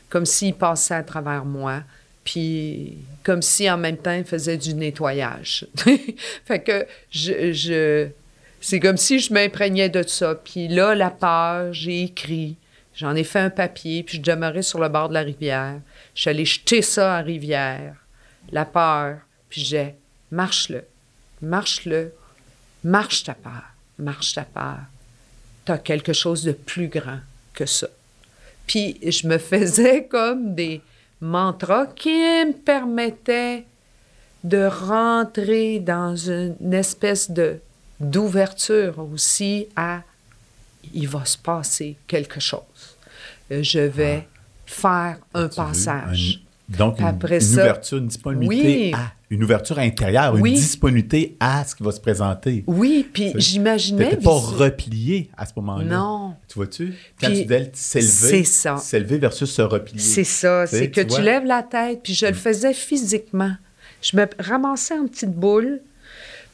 Comme 0.08 0.26
s'il 0.26 0.54
passait 0.54 0.94
à 0.94 1.02
travers 1.02 1.44
moi, 1.44 1.82
puis 2.24 2.98
comme 3.24 3.42
si 3.42 3.70
en 3.70 3.78
même 3.78 3.96
temps 3.96 4.12
il 4.12 4.24
faisait 4.24 4.56
du 4.56 4.74
nettoyage. 4.74 5.66
fait 6.44 6.60
que 6.60 6.86
je, 7.10 7.52
je 7.52 8.08
c'est 8.62 8.78
comme 8.78 8.96
si 8.96 9.18
je 9.18 9.34
m'imprégnais 9.34 9.88
de 9.88 10.06
ça. 10.06 10.36
Puis 10.36 10.68
là, 10.68 10.94
la 10.94 11.10
peur, 11.10 11.72
j'ai 11.72 12.04
écrit, 12.04 12.56
j'en 12.94 13.16
ai 13.16 13.24
fait 13.24 13.40
un 13.40 13.50
papier, 13.50 14.04
puis 14.04 14.18
je 14.18 14.22
demeurais 14.22 14.62
sur 14.62 14.78
le 14.78 14.88
bord 14.88 15.08
de 15.08 15.14
la 15.14 15.22
rivière. 15.22 15.80
Je 16.14 16.22
suis 16.22 16.30
allée 16.30 16.44
jeter 16.44 16.80
ça 16.80 17.16
à 17.16 17.22
rivière, 17.22 17.96
la 18.52 18.64
peur, 18.64 19.18
puis 19.50 19.62
j'ai 19.62 19.96
marche-le, 20.30 20.84
marche-le, 21.42 22.14
marche 22.84 23.24
ta 23.24 23.34
peur, 23.34 23.64
marche 23.98 24.34
ta 24.34 24.44
peur. 24.44 24.78
Tu 25.66 25.72
as 25.72 25.78
quelque 25.78 26.12
chose 26.12 26.44
de 26.44 26.52
plus 26.52 26.86
grand 26.86 27.18
que 27.54 27.66
ça. 27.66 27.88
Puis 28.68 28.96
je 29.02 29.26
me 29.26 29.38
faisais 29.38 30.04
comme 30.06 30.54
des 30.54 30.80
mantras 31.20 31.86
qui 31.86 32.10
me 32.10 32.52
permettaient 32.52 33.64
de 34.44 34.66
rentrer 34.66 35.80
dans 35.80 36.14
une 36.16 36.72
espèce 36.72 37.28
de 37.28 37.60
d'ouverture 38.02 38.98
aussi 38.98 39.66
à 39.76 40.02
il 40.92 41.08
va 41.08 41.24
se 41.24 41.38
passer 41.38 41.96
quelque 42.06 42.40
chose. 42.40 42.60
Euh, 43.50 43.62
je 43.62 43.80
vais 43.80 44.26
ah. 44.26 44.40
faire 44.66 45.16
un 45.34 45.48
passage. 45.48 46.42
donc, 46.68 46.98
une, 47.00 47.06
ouverture, 47.06 47.98
une 47.98 48.08
disponibilité 48.08 48.94
à, 48.94 49.12
une 49.30 49.42
ouverture 49.44 49.78
intérieure, 49.78 50.36
une 50.36 50.44
disponibilité 50.54 51.36
à 51.40 51.64
ce 51.64 51.74
qui 51.74 51.82
va 51.82 51.92
se 51.92 52.00
présenter. 52.00 52.64
Oui, 52.66 53.08
puis 53.10 53.32
j'imaginais... 53.36 54.16
Tu 54.16 54.22
pas 54.22 54.30
replié 54.30 55.30
à 55.36 55.46
ce 55.46 55.52
moment-là. 55.56 55.84
Non. 55.84 56.34
Tu 56.48 56.54
vois-tu? 56.54 56.94
Quand 57.20 57.28
tu 57.28 57.44
dis 57.44 57.70
s'élever, 57.72 58.44
s'élever 58.44 59.18
versus 59.18 59.50
se 59.50 59.62
replier. 59.62 60.00
C'est 60.00 60.24
ça, 60.24 60.66
c'est 60.66 60.90
que 60.90 61.00
tu, 61.00 61.20
lèves 61.20 61.44
la 61.44 61.62
tête, 61.62 62.00
puis 62.02 62.14
je 62.14 62.26
le 62.26 62.32
mm. 62.32 62.36
faisais 62.36 62.74
physiquement. 62.74 63.54
Je 64.02 64.16
me 64.16 64.26
ramassais 64.38 64.98
en 64.98 65.06
petite 65.06 65.32
boule, 65.32 65.80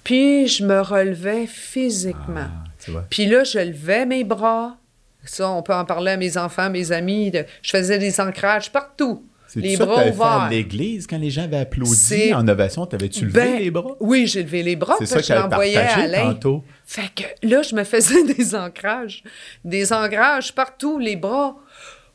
puis 0.09 0.49
je 0.49 0.65
me 0.65 0.81
relevais 0.81 1.47
physiquement. 1.47 2.47
Ah, 2.49 3.05
puis 3.11 3.27
là, 3.27 3.45
je 3.45 3.59
levais 3.59 4.07
mes 4.07 4.25
bras. 4.25 4.79
Ça, 5.23 5.51
on 5.51 5.63
peut 5.63 5.75
en 5.75 5.85
parler 5.85 6.13
à 6.13 6.17
mes 6.17 6.39
enfants, 6.39 6.71
mes 6.71 6.93
amis. 6.93 7.31
je 7.61 7.71
faisais 7.71 7.99
des 7.99 8.19
ancrages 8.19 8.73
partout. 8.73 9.27
Les 9.55 9.77
ça 9.77 9.85
bras 9.85 10.05
que 10.05 10.09
ouverts. 10.09 10.27
à 10.27 10.49
l'église, 10.49 11.07
quand 11.07 11.19
les 11.19 11.29
gens 11.29 11.43
avaient 11.43 11.59
applaudi 11.59 12.33
en 12.33 12.49
ovation, 12.49 12.87
t'avais-tu 12.87 13.27
levé 13.27 13.39
ben, 13.39 13.59
les 13.59 13.71
bras? 13.71 13.97
Oui, 14.01 14.27
j'ai 14.27 14.45
levé 14.45 14.63
les 14.63 14.77
bras, 14.77 14.97
parce 14.99 15.13
que 15.13 15.23
je 15.23 15.35
l'envoyais 15.35 15.77
à 15.77 15.99
Alain. 15.99 16.33
Tantôt. 16.33 16.65
Fait 16.87 17.11
que 17.15 17.25
là, 17.47 17.61
je 17.61 17.75
me 17.75 17.85
faisais 17.85 18.25
des 18.35 18.55
ancrages. 18.55 19.23
Des 19.63 19.93
ancrages 19.93 20.55
partout, 20.55 20.99
les 20.99 21.17
bras 21.17 21.55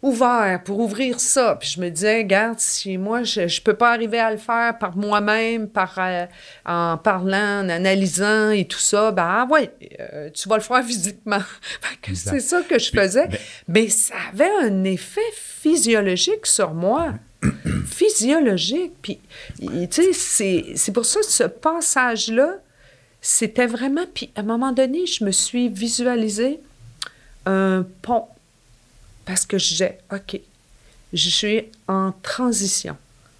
ouvert 0.03 0.62
pour 0.63 0.79
ouvrir 0.79 1.19
ça. 1.19 1.55
Puis 1.60 1.69
je 1.75 1.81
me 1.81 1.89
disais, 1.89 2.17
regarde, 2.17 2.60
si 2.60 2.98
moi, 2.98 3.24
je 3.24 3.41
ne 3.41 3.63
peux 3.63 3.74
pas 3.74 3.91
arriver 3.91 4.19
à 4.19 4.29
le 4.29 4.38
faire 4.38 4.77
par 4.77 4.95
moi-même, 4.98 5.67
par, 5.67 5.95
euh, 5.98 6.25
en 6.65 6.98
parlant, 6.98 7.62
en 7.63 7.69
analysant 7.69 8.51
et 8.51 8.65
tout 8.65 8.79
ça, 8.79 9.12
ben 9.12 9.25
ah 9.25 9.48
ouais, 9.50 9.72
euh, 10.00 10.29
tu 10.31 10.48
vas 10.50 10.57
le 10.57 10.62
faire 10.62 10.83
physiquement. 10.86 11.41
c'est 12.13 12.41
ça 12.41 12.62
que 12.62 12.77
je 12.77 12.91
faisais. 12.91 13.29
Mais... 13.67 13.89
ça 13.89 14.15
avait 14.31 14.51
un 14.62 14.83
effet 14.83 15.22
physiologique 15.33 16.45
sur 16.45 16.74
moi. 16.74 17.13
physiologique. 17.86 18.93
Puis, 19.01 19.19
tu 19.89 20.13
sais, 20.13 20.74
c'est 20.75 20.91
pour 20.91 21.05
ça 21.05 21.19
que 21.19 21.25
ce 21.25 21.43
passage-là, 21.43 22.55
c'était 23.22 23.67
vraiment... 23.67 24.05
Puis 24.13 24.31
à 24.36 24.41
un 24.41 24.43
moment 24.43 24.72
donné, 24.72 25.05
je 25.05 25.24
me 25.24 25.31
suis 25.31 25.69
visualisé 25.69 26.60
un 27.45 27.86
pont 28.01 28.27
parce 29.25 29.46
que 29.46 29.58
j'ai, 29.58 29.98
OK, 30.12 30.39
je 31.13 31.30
suis 31.30 31.65
en 31.88 32.12
transition. 32.22 32.98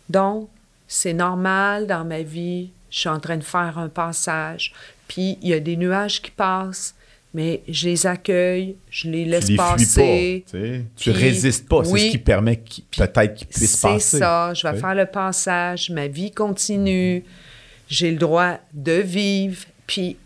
Donc, 0.10 0.50
c'est 0.88 1.14
normal 1.14 1.88
dans 1.88 2.06
ma 2.06 2.22
vie, 2.22 2.70
je 2.90 3.00
suis 3.00 3.10
en 3.10 3.20
train 3.20 3.38
de 3.38 3.44
faire 3.44 3.78
un 3.78 3.90
passage, 3.90 4.74
puis 5.08 5.38
il 5.42 5.50
y 5.50 5.54
a 5.54 5.60
des 5.60 5.76
nuages 5.76 6.22
qui 6.22 6.32
passent, 6.32 6.94
mais 7.34 7.62
je 7.68 7.90
les 7.90 8.06
accueille, 8.06 8.76
je 8.92 9.10
les 9.10 9.26
laisse 9.26 9.46
tu 9.46 9.52
les 9.52 9.58
passer. 9.58 10.46
Pas, 10.52 10.58
tu 10.96 11.10
résistes 11.10 11.68
pas, 11.68 11.84
c'est 11.84 11.98
ce 11.98 12.12
qui 12.12 12.18
permet 12.20 12.58
peut-être 12.58 13.34
qu'ils 13.34 13.48
puissent 13.48 13.78
passer. 13.78 14.00
C'est 14.00 14.20
ça, 14.20 14.54
je 14.54 14.68
vais 14.68 14.78
faire 14.78 14.94
le 14.96 15.08
passage, 15.08 15.90
ma 15.90 16.08
vie 16.08 16.32
continue, 16.32 17.24
j'ai 17.90 18.12
le 18.12 18.18
droit 18.18 18.60
de 18.74 18.94
vivre, 18.94 19.66
puis 19.88 20.18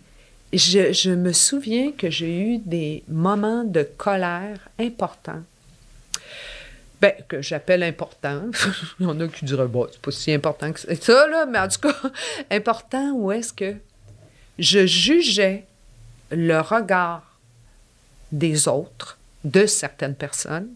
je, 0.53 1.09
me 1.11 1.33
souviens 1.33 1.91
que 1.91 2.09
j'ai 2.09 2.39
eu 2.39 2.57
des 2.59 3.03
moments 3.07 3.63
de 3.63 3.83
colère 3.83 4.69
importants. 4.79 5.43
Ben, 7.01 7.13
que 7.27 7.41
j'appelle 7.41 7.83
importants. 7.83 8.45
Il 8.99 9.05
y 9.05 9.09
en 9.09 9.19
a 9.19 9.27
qui 9.27 9.45
diraient, 9.45 9.67
bon, 9.67 9.87
c'est 9.91 10.01
pas 10.01 10.11
si 10.11 10.33
important 10.33 10.71
que 10.71 10.79
ça, 10.79 11.27
là, 11.27 11.45
mais 11.45 11.59
en 11.59 11.67
tout 11.67 11.81
cas, 11.81 11.95
important 12.51 13.11
où 13.11 13.31
est-ce 13.31 13.53
que 13.53 13.75
je 14.57 14.85
jugeais 14.85 15.65
le 16.31 16.59
regard 16.59 17.37
des 18.31 18.67
autres, 18.67 19.17
de 19.43 19.65
certaines 19.65 20.15
personnes, 20.15 20.69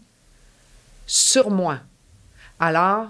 sur 1.06 1.50
moi. 1.50 1.80
Alors, 2.60 3.08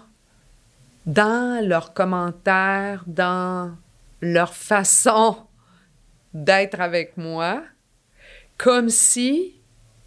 dans 1.06 1.64
leurs 1.66 1.92
commentaires, 1.92 3.04
dans 3.06 3.76
leur 4.20 4.54
façon 4.54 5.36
d'être 6.34 6.80
avec 6.80 7.16
moi, 7.16 7.62
comme 8.58 8.88
si 8.88 9.54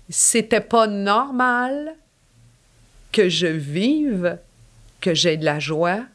c'était 0.09 0.61
pas 0.61 0.87
normal 0.87 1.95
que 3.11 3.29
je 3.29 3.47
vive, 3.47 4.37
que 5.01 5.13
j'ai 5.13 5.37
de 5.37 5.45
la 5.45 5.59
joie, 5.59 6.05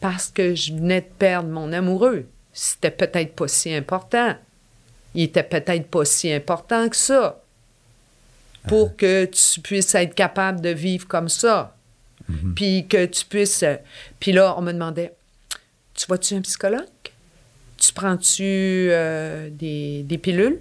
parce 0.00 0.28
que 0.28 0.54
je 0.54 0.72
venais 0.72 1.02
de 1.02 1.06
perdre 1.18 1.48
mon 1.48 1.72
amoureux. 1.72 2.26
C'était 2.52 2.90
peut-être 2.90 3.34
pas 3.34 3.48
si 3.48 3.72
important. 3.74 4.34
Il 5.14 5.24
était 5.24 5.42
peut-être 5.42 5.88
pas 5.88 6.04
si 6.04 6.32
important 6.32 6.88
que 6.88 6.96
ça 6.96 7.42
pour 8.68 8.88
ah. 8.90 8.94
que 8.96 9.24
tu 9.26 9.60
puisses 9.60 9.94
être 9.94 10.14
capable 10.14 10.60
de 10.60 10.70
vivre 10.70 11.06
comme 11.06 11.28
ça. 11.28 11.76
Mm-hmm. 12.30 12.54
Puis 12.54 12.86
que 12.88 13.06
tu 13.06 13.24
puisses... 13.24 13.64
Puis 14.18 14.32
là, 14.32 14.54
on 14.58 14.62
me 14.62 14.72
demandait, 14.72 15.14
tu 15.94 16.06
vois-tu 16.06 16.34
un 16.34 16.42
psychologue? 16.42 16.86
Tu 17.80 17.92
prends-tu 17.94 18.42
euh, 18.44 19.48
des, 19.50 20.18
pilules? 20.22 20.60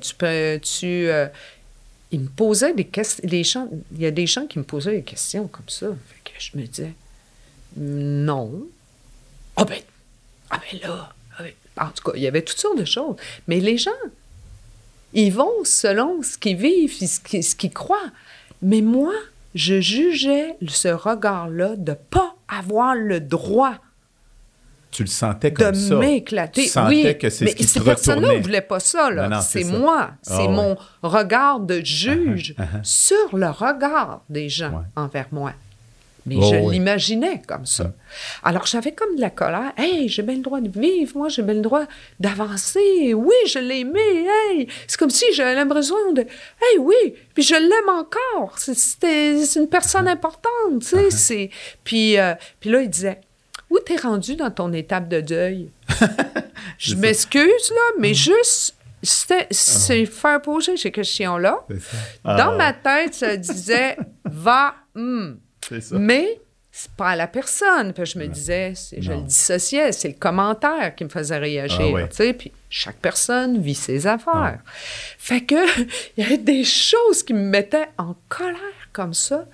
Tu 0.00 0.14
peux-tu. 0.14 1.08
Euh, 1.08 1.26
il 2.12 2.20
me 2.20 2.28
posait 2.28 2.72
des 2.72 2.84
questions. 2.84 3.68
il 3.92 4.00
y 4.00 4.06
a 4.06 4.10
des 4.10 4.26
gens 4.26 4.46
qui 4.46 4.58
me 4.58 4.64
posaient 4.64 4.96
des 4.96 5.02
questions 5.02 5.48
comme 5.48 5.68
ça. 5.68 5.88
Que 6.24 6.32
je 6.38 6.56
me 6.56 6.64
disais, 6.64 6.92
non. 7.76 8.66
Ah 9.56 9.64
ben, 9.64 9.80
ah 10.50 10.60
ben 10.60 10.80
là. 10.80 11.12
Ah 11.36 11.42
ben, 11.42 11.52
en 11.78 11.90
tout 11.90 12.04
cas, 12.04 12.12
il 12.14 12.22
y 12.22 12.26
avait 12.26 12.42
toutes 12.42 12.58
sortes 12.58 12.78
de 12.78 12.84
choses. 12.84 13.16
Mais 13.48 13.58
les 13.58 13.76
gens, 13.76 13.90
ils 15.14 15.32
vont 15.32 15.64
selon 15.64 16.22
ce 16.22 16.38
qu'ils 16.38 16.56
vivent, 16.56 16.94
ce 16.94 17.54
qu'ils 17.56 17.72
croient. 17.72 18.10
Mais 18.60 18.82
moi, 18.82 19.14
je 19.54 19.80
jugeais 19.80 20.56
ce 20.68 20.88
regard-là 20.88 21.74
de 21.76 21.90
ne 21.90 21.96
pas 21.96 22.36
avoir 22.48 22.94
le 22.94 23.20
droit 23.20 23.78
tu 24.92 25.02
le 25.02 25.08
sentais 25.08 25.52
comme 25.52 25.74
ça. 25.74 25.94
De 25.94 26.00
m'éclater. 26.00 26.70
oui, 26.86 27.18
que 27.18 27.30
c'est 27.30 27.46
mais 27.46 27.54
ce 27.58 27.66
ces 27.66 27.80
personnes-là 27.80 28.36
ne 28.36 28.42
voulaient 28.42 28.60
pas 28.60 28.78
ça. 28.78 29.10
Là. 29.10 29.40
c'est 29.40 29.64
moi. 29.64 30.10
Ah 30.12 30.16
c'est 30.22 30.48
mon 30.48 30.76
regard 31.02 31.60
de 31.60 31.80
juge 31.82 32.54
uh-huh, 32.56 32.62
uh-huh. 32.62 32.84
sur 32.84 33.36
le 33.36 33.48
regard 33.48 34.22
des 34.28 34.48
gens 34.48 34.84
envers 34.94 35.26
moi. 35.32 35.52
Mais 36.24 36.36
oh, 36.38 36.44
je 36.44 36.70
l'imaginais 36.70 37.42
comme 37.48 37.66
ça. 37.66 37.92
Alors 38.44 38.66
j'avais 38.66 38.92
comme 38.92 39.16
de 39.16 39.20
la 39.20 39.30
colère. 39.30 39.72
Hey, 39.76 40.08
j'ai 40.08 40.22
bien 40.22 40.36
le 40.36 40.42
droit 40.42 40.60
de 40.60 40.68
vivre, 40.68 41.16
moi, 41.16 41.28
j'ai 41.28 41.42
bien 41.42 41.54
le 41.54 41.62
droit 41.62 41.84
d'avancer. 42.20 43.12
Oui, 43.14 43.34
je 43.48 43.58
l'ai 43.58 43.80
aimé. 43.80 44.26
Hey, 44.50 44.68
c'est 44.86 44.98
comme 44.98 45.10
si 45.10 45.24
j'avais 45.32 45.56
l'impression 45.56 45.96
de. 46.12 46.20
Hey, 46.20 46.78
oui, 46.78 47.14
puis 47.34 47.42
je 47.42 47.54
l'aime 47.54 47.98
encore. 47.98 48.56
C'est 48.58 49.56
une 49.56 49.68
personne 49.68 50.06
uh-huh. 50.06 50.12
importante, 50.12 50.82
tu 50.82 51.10
sais. 51.10 51.50
Puis, 51.82 52.18
euh, 52.18 52.34
puis 52.60 52.70
là, 52.70 52.82
il 52.82 52.90
disait 52.90 53.20
où 53.72 53.78
t'es 53.78 53.96
rendu 53.96 54.36
dans 54.36 54.50
ton 54.50 54.72
étape 54.72 55.08
de 55.08 55.20
deuil? 55.20 55.70
je 56.78 56.94
m'excuse, 56.94 57.70
là, 57.70 57.96
mais 57.98 58.10
mm. 58.10 58.14
juste, 58.14 58.76
c'est 59.02 59.48
ah 59.50 60.06
faire 60.06 60.42
poser 60.42 60.76
ces 60.76 60.90
questions-là. 60.90 61.58
Dans 62.24 62.52
ah. 62.52 62.56
ma 62.56 62.72
tête, 62.72 63.14
ça 63.14 63.36
disait 63.36 63.96
va, 64.24 64.74
hmm. 64.94 65.32
Ça. 65.70 65.96
Mais 65.98 66.40
c'est 66.70 66.90
pas 66.92 67.10
à 67.10 67.16
la 67.16 67.26
personne. 67.26 67.92
Puis 67.92 68.04
je 68.06 68.18
me 68.18 68.26
disais, 68.26 68.74
je 68.98 69.12
le 69.12 69.22
dissociais, 69.22 69.92
c'est 69.92 70.08
le 70.08 70.14
commentaire 70.14 70.94
qui 70.94 71.04
me 71.04 71.08
faisait 71.08 71.38
réagir. 71.38 71.96
Ah 71.96 72.32
puis 72.36 72.52
chaque 72.68 72.96
personne 72.96 73.60
vit 73.60 73.74
ses 73.74 74.06
affaires. 74.06 74.60
Fait 75.18 75.42
que 75.42 75.54
il 76.16 76.24
y 76.24 76.26
avait 76.26 76.38
des 76.38 76.64
choses 76.64 77.22
qui 77.22 77.34
me 77.34 77.42
mettaient 77.42 77.88
en 77.96 78.16
colère 78.28 78.58
comme 78.92 79.14
ça 79.14 79.46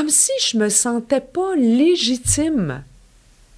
comme 0.00 0.08
si 0.08 0.32
je 0.40 0.56
me 0.56 0.70
sentais 0.70 1.20
pas 1.20 1.54
légitime 1.56 2.84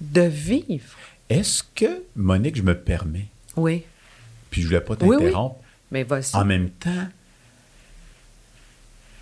de 0.01 0.23
vivre. 0.23 0.97
Est-ce 1.29 1.63
que, 1.73 2.03
Monique, 2.17 2.57
je 2.57 2.63
me 2.63 2.77
permets, 2.77 3.27
Oui, 3.55 3.83
puis 4.49 4.61
je 4.61 4.67
voulais 4.67 4.81
pas 4.81 4.95
Oui, 4.99 5.15
oui. 5.15 5.17
t'interrompre, 5.23 5.55
mais 5.89 6.03
vas-y. 6.03 6.35
en 6.35 6.43
même 6.43 6.69
temps, 6.69 7.07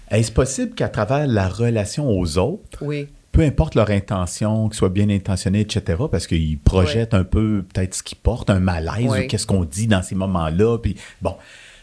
est-ce 0.09 0.31
possible 0.31 0.73
qu'à 0.73 0.89
travers 0.89 1.27
la 1.27 1.47
relation 1.47 2.09
aux 2.09 2.39
autres, 2.39 2.79
Oui, 2.83 3.07
peu 3.31 3.41
importe 3.41 3.75
leur 3.75 3.91
intention, 3.91 4.67
qu'ils 4.67 4.77
soient 4.77 4.89
bien 4.89 5.07
intentionnés, 5.09 5.59
etc., 5.61 6.01
parce 6.11 6.25
qu'ils 6.25 6.57
projettent 6.57 7.13
un 7.13 7.23
peu 7.23 7.63
peut-être 7.71 7.93
ce 7.93 8.01
qu'ils 8.01 8.17
portent, 8.17 8.49
un 8.49 8.59
malaise 8.59 9.05
Oui. 9.11 9.19
ou 9.25 9.27
qu'est-ce 9.27 9.45
qu'on 9.45 9.63
dit 9.63 9.85
dans 9.85 10.01
ces 10.01 10.15
moments-là. 10.15 10.79
Puis 10.79 10.95
bon. 11.21 11.35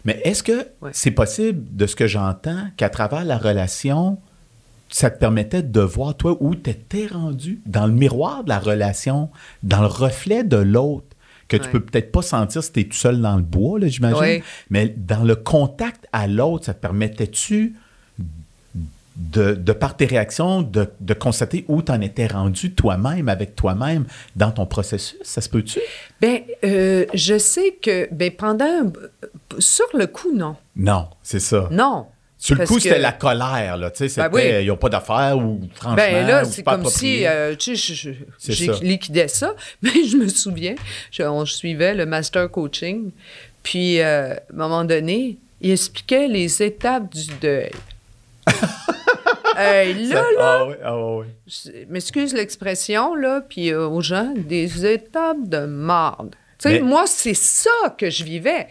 Mais 0.05 0.21
est-ce 0.25 0.43
que 0.43 0.67
Oui. 0.83 0.91
c'est 0.93 1.13
possible, 1.13 1.63
de 1.71 1.87
ce 1.87 1.95
que 1.95 2.09
j'entends, 2.09 2.69
qu'à 2.77 2.91
travers 2.91 3.25
la 3.25 3.39
relation, 3.39 4.19
ça 4.89 5.11
te 5.11 5.19
permettait 5.19 5.63
de 5.63 5.81
voir, 5.81 6.17
toi, 6.17 6.37
où 6.41 6.55
tu 6.55 6.71
étais 6.71 7.07
rendu 7.07 7.61
dans 7.67 7.87
le 7.87 7.93
miroir 7.93 8.45
de 8.45 8.49
la 8.49 8.59
relation, 8.59 9.31
dans 9.63 9.81
le 9.81 9.87
reflet 9.87 10.45
de 10.45 10.57
l'autre, 10.57 11.05
que 11.49 11.57
tu 11.57 11.63
Ouais. 11.65 11.69
peux 11.71 11.81
peut-être 11.81 12.13
pas 12.13 12.23
sentir 12.23 12.63
si 12.63 12.73
tu 12.73 12.81
es 12.81 12.85
tout 12.85 12.97
seul 12.97 13.21
dans 13.21 13.37
le 13.37 13.43
bois, 13.43 13.79
là, 13.79 13.89
j'imagine, 13.89 14.43
mais 14.71 14.89
dans 14.89 15.25
le 15.25 15.35
contact 15.35 16.07
à 16.13 16.27
l'autre, 16.27 16.67
ça 16.67 16.75
te 16.75 16.81
permettait-tu 16.81 17.75
de, 19.17 19.55
de 19.55 19.73
par 19.73 19.97
tes 19.97 20.07
réactions, 20.07 20.63
de, 20.63 20.89
de 21.01 21.15
constater 21.15 21.65
où 21.69 21.83
tu 21.83 21.91
en 21.91 22.01
étais 22.01 22.27
rendu 22.29 22.73
toi-même, 22.75 23.29
avec 23.29 23.57
toi-même, 23.57 24.05
dans 24.37 24.53
ton 24.53 24.65
processus? 24.67 25.17
Ça 25.23 25.41
se 25.41 25.49
peut-tu? 25.49 25.81
Ben, 26.21 26.43
euh, 26.65 27.05
je 27.15 27.37
sais 27.37 27.77
que 27.83 28.09
ben, 28.15 28.31
pendant. 28.31 28.93
Sur 29.59 29.87
le 29.95 30.07
coup, 30.07 30.33
non. 30.35 30.55
Non, 30.77 31.09
c'est 31.23 31.41
ça. 31.41 31.69
Non. 31.73 32.07
Sur 32.41 32.55
le 32.55 32.59
Parce 32.59 32.69
coup, 32.71 32.77
que- 32.77 32.83
c'était 32.83 32.99
la 33.01 33.11
colère, 33.13 33.77
là. 33.77 33.91
Tu 33.91 33.99
sais, 33.99 34.09
c'était, 34.09 34.29
Ben 34.29 34.35
oui. 34.59 34.65
ils 34.65 34.69
n'ont 34.69 34.77
pas 34.77 34.89
d'affaires 34.89 35.37
ou 35.39 35.61
franchement, 35.75 35.97
Ben 35.97 36.25
là, 36.27 36.45
c'est 36.45 36.63
comme 36.63 36.75
approprié. 36.75 37.19
si, 37.19 37.27
euh, 37.27 37.57
tu 37.57 37.77
sais, 37.77 38.15
j'ai 38.39 38.67
ça. 38.67 38.79
liquidé 38.81 39.27
ça, 39.27 39.55
mais 39.83 39.91
je 40.05 40.17
me 40.17 40.29
souviens, 40.29 40.77
je, 41.11 41.25
on 41.25 41.45
suivait 41.45 41.95
le 41.95 42.07
master 42.07 42.49
coaching, 42.51 43.11
puis 43.65 44.01
euh, 44.01 44.35
à 44.35 44.37
un 44.37 44.57
moment 44.57 44.85
donné, 44.85 45.37
il 45.61 45.73
expliquait 45.73 46.29
les 46.29 46.63
étapes 46.63 47.13
du 47.13 47.27
deuil. 47.41 47.71
Hey, 49.57 50.07
là, 50.07 50.15
Ça- 50.17 50.23
là, 50.23 50.39
Ah 50.41 50.65
oui, 50.67 50.75
ah 50.85 50.97
oui. 50.97 51.27
je 51.49 51.71
m'excuse 51.89 52.33
l'expression, 52.33 53.17
là, 53.17 53.41
puis 53.41 53.75
aux 53.75 54.01
gens, 54.01 54.33
des 54.37 54.87
étapes 54.87 55.49
de 55.49 55.67
marde. 55.67 56.37
Tu 56.59 56.69
sais, 56.69 56.75
Mais- 56.75 56.81
moi, 56.81 57.05
c'est 57.09 57.35
ça 57.35 57.71
que 57.99 58.09
je 58.09 58.23
vivais, 58.23 58.69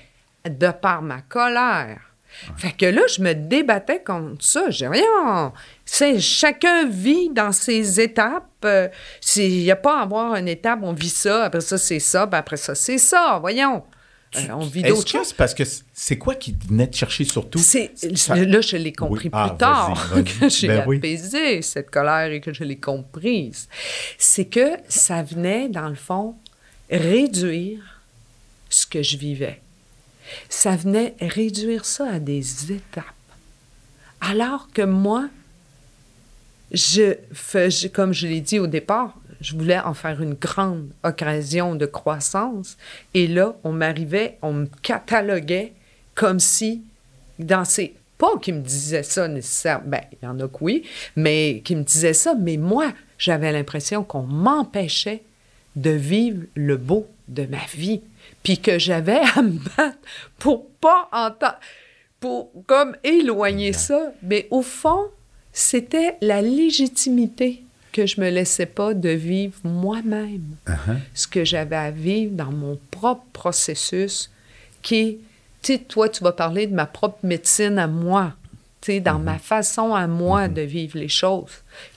de 0.47 0.69
par 0.71 1.01
ma 1.01 1.19
colère. 1.21 2.06
Fait 2.57 2.71
que 2.71 2.85
là, 2.85 3.01
je 3.13 3.21
me 3.21 3.33
débattais 3.33 4.01
contre 4.03 4.43
ça. 4.43 4.69
J'ai 4.69 4.87
rien. 4.87 5.53
C'est 5.85 6.19
chacun 6.19 6.87
vit 6.87 7.29
dans 7.29 7.51
ses 7.51 7.99
étapes. 8.01 8.45
Euh, 8.65 8.87
c'est- 9.21 9.47
Il 9.49 9.63
n'y 9.63 9.71
a 9.71 9.75
pas 9.75 9.99
à 9.99 10.03
avoir 10.03 10.35
une 10.35 10.47
étape, 10.47 10.79
on 10.83 10.93
vit 10.93 11.09
ça, 11.09 11.45
après 11.45 11.61
ça, 11.61 11.77
c'est 11.77 11.99
ça, 11.99 12.27
puis 12.27 12.37
après 12.37 12.57
ça, 12.57 12.75
c'est 12.75 12.97
ça. 12.97 13.37
Voyons. 13.39 13.83
Euh, 14.35 14.39
on 14.51 14.59
vit 14.65 14.83
d'autres 14.83 15.07
choses. 15.09 15.31
parce 15.31 15.53
que 15.53 15.63
c'est 15.93 16.17
quoi 16.17 16.35
qui 16.35 16.53
venait 16.67 16.87
te 16.87 16.97
chercher 16.97 17.23
surtout? 17.23 17.59
Ça- 17.59 18.35
Là, 18.35 18.59
je 18.61 18.75
l'ai 18.75 18.91
compris 18.91 19.27
Oui. 19.27 19.31
Ah, 19.33 19.47
plus 19.49 19.57
tard, 19.57 20.09
que 20.41 20.49
j'ai 20.49 20.67
Ben 20.67 20.83
oui. 20.85 20.97
apaisé 20.97 21.61
cette 21.61 21.89
colère 21.89 22.29
et 22.31 22.41
que 22.41 22.53
je 22.53 22.65
l'ai 22.65 22.75
comprise. 22.77 23.69
C'est 24.17 24.45
que 24.45 24.71
ça 24.89 25.23
venait, 25.23 25.69
dans 25.69 25.87
le 25.87 25.95
fond, 25.95 26.35
réduire 26.91 27.79
ce 28.69 28.85
que 28.85 29.01
je 29.01 29.17
vivais. 29.17 29.61
Ça 30.49 30.75
venait 30.75 31.15
réduire 31.21 31.85
ça 31.85 32.09
à 32.09 32.19
des 32.19 32.71
étapes. 32.71 33.05
Alors 34.21 34.69
que 34.73 34.81
moi, 34.81 35.29
je 36.71 37.15
je- 37.31 37.87
comme 37.87 38.13
je 38.13 38.27
l'ai 38.27 38.41
dit 38.41 38.59
au 38.59 38.67
départ, 38.67 39.15
je 39.39 39.55
voulais 39.55 39.79
en 39.79 39.93
faire 39.93 40.21
une 40.21 40.33
grande 40.33 40.89
occasion 41.03 41.75
de 41.75 41.85
croissance. 41.85 42.77
Et 43.13 43.27
là, 43.27 43.55
on 43.63 43.71
m'arrivait, 43.71 44.37
on 44.41 44.53
me 44.53 44.65
cataloguait 44.81 45.73
comme 46.15 46.39
si, 46.39 46.81
dans 47.39 47.63
ces... 47.65 47.93
Pas 48.17 48.35
qui 48.41 48.51
me 48.51 48.61
disaient 48.61 49.03
ça 49.03 49.27
nécessairement, 49.27 49.85
ben, 49.89 50.01
il 50.11 50.25
y 50.25 50.27
en 50.27 50.39
a 50.39 50.47
que 50.47 50.57
oui, 50.61 50.81
mais 51.15 51.61
qui 51.63 51.75
me 51.75 51.83
disaient 51.83 52.13
ça, 52.13 52.33
mais 52.33 52.57
moi, 52.57 52.91
j'avais 53.19 53.51
l'impression 53.51 54.03
qu'on 54.03 54.23
m'empêchait 54.23 55.21
de 55.75 55.91
vivre 55.91 56.41
le 56.55 56.77
beau 56.77 57.05
de 57.27 57.45
ma 57.45 57.63
vie, 57.75 58.01
puis 58.47 58.59
que 58.59 58.79
j'avais 58.79 59.19
à 59.35 59.41
me 59.41 59.59
battre 59.75 59.97
pour 60.39 60.69
pas 60.79 61.09
entendre, 61.11 61.59
pour 62.21 62.49
comme 62.65 62.95
éloigner 63.03 63.73
ça. 63.73 64.13
Mais 64.23 64.47
au 64.51 64.61
fond, 64.61 65.07
c'était 65.51 66.15
la 66.21 66.41
légitimité 66.41 67.65
que 67.91 68.05
je 68.05 68.21
me 68.21 68.29
laissais 68.29 68.65
pas 68.65 68.93
de 68.93 69.09
vivre 69.09 69.55
moi-même 69.65 70.55
Uh-huh. 70.65 70.95
ce 71.13 71.27
que 71.27 71.43
j'avais 71.43 71.75
à 71.75 71.91
vivre 71.91 72.31
dans 72.35 72.53
mon 72.53 72.79
propre 72.89 73.25
processus 73.33 74.31
qui 74.81 75.17
tu 75.61 75.73
sais, 75.73 75.79
toi, 75.79 76.07
tu 76.07 76.23
vas 76.23 76.31
parler 76.31 76.67
de 76.67 76.73
ma 76.73 76.85
propre 76.85 77.19
médecine 77.23 77.77
à 77.77 77.87
moi, 77.87 78.33
tu 78.79 78.93
sais, 78.93 78.99
dans 79.01 79.19
ma 79.19 79.39
façon 79.39 79.93
à 79.93 80.07
moi 80.07 80.47
de 80.47 80.61
vivre 80.61 80.97
les 80.97 81.09
choses, 81.09 81.51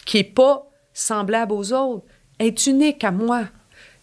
qui 0.05 0.19
est 0.19 0.25
pas 0.25 0.69
semblable 0.93 1.53
aux 1.53 1.73
autres, 1.73 2.07
est 2.41 2.67
unique 2.67 3.05
à 3.05 3.13
moi. 3.13 3.45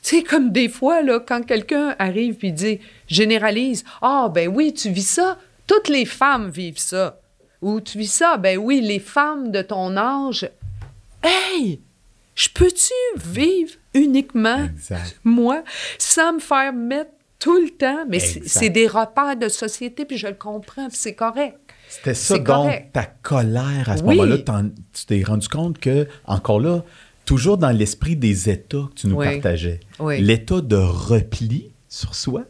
Tu 0.07 0.17
sais, 0.19 0.23
comme 0.23 0.51
des 0.51 0.69
fois, 0.69 1.01
là, 1.01 1.19
quand 1.19 1.45
quelqu'un 1.45 1.93
arrive 1.99 2.35
puis 2.35 2.53
dit, 2.53 2.79
généralise, 3.07 3.83
ah, 4.01 4.31
ben 4.33 4.47
oui, 4.47 4.73
tu 4.73 4.89
vis 4.89 5.05
ça, 5.07 5.37
toutes 5.67 5.89
les 5.89 6.05
femmes 6.05 6.49
vivent 6.49 6.77
ça. 6.79 7.19
Ou 7.61 7.81
tu 7.81 7.97
vis 7.97 8.07
ça, 8.13 8.37
ben 8.37 8.57
oui, 8.57 8.79
les 8.79 8.99
femmes 8.99 9.51
de 9.51 9.61
ton 9.61 9.97
âge. 9.97 10.49
Hey! 11.21 11.81
Je 12.35 12.47
peux-tu 12.53 12.93
vivre 13.17 13.73
uniquement 13.93 14.63
Exact. 14.65 15.19
moi, 15.25 15.63
sans 15.97 16.33
me 16.33 16.39
faire 16.39 16.71
mettre 16.71 17.11
tout 17.39 17.59
le 17.59 17.69
temps, 17.71 18.05
mais 18.07 18.19
c'est 18.19 18.47
c'est 18.47 18.69
des 18.69 18.87
repères 18.87 19.35
de 19.35 19.49
société, 19.49 20.05
puis 20.05 20.17
je 20.17 20.27
le 20.27 20.35
comprends, 20.35 20.87
puis 20.87 20.97
c'est 20.97 21.15
correct. 21.15 21.57
C'était 21.89 22.13
ça, 22.13 22.35
C'est 22.35 22.39
donc, 22.43 22.45
correct. 22.65 22.93
ta 22.93 23.05
colère 23.05 23.89
à 23.89 23.97
ce 23.97 24.03
Oui. 24.03 24.15
moment-là, 24.17 24.37
tu 24.93 25.05
t'es 25.05 25.23
rendu 25.23 25.47
compte 25.49 25.79
que, 25.79 26.07
encore 26.25 26.59
là, 26.59 26.83
toujours 27.27 27.57
dans 27.57 27.69
l'esprit 27.71 28.15
des 28.15 28.49
états 28.49 28.87
que 28.89 28.93
tu 28.95 29.07
nous 29.07 29.17
Oui. 29.17 29.25
partageais, 29.25 29.81
Oui. 29.99 30.19
l'état 30.21 30.61
de 30.61 30.77
repli 30.77 31.69
sur 31.89 32.15
soi, 32.15 32.45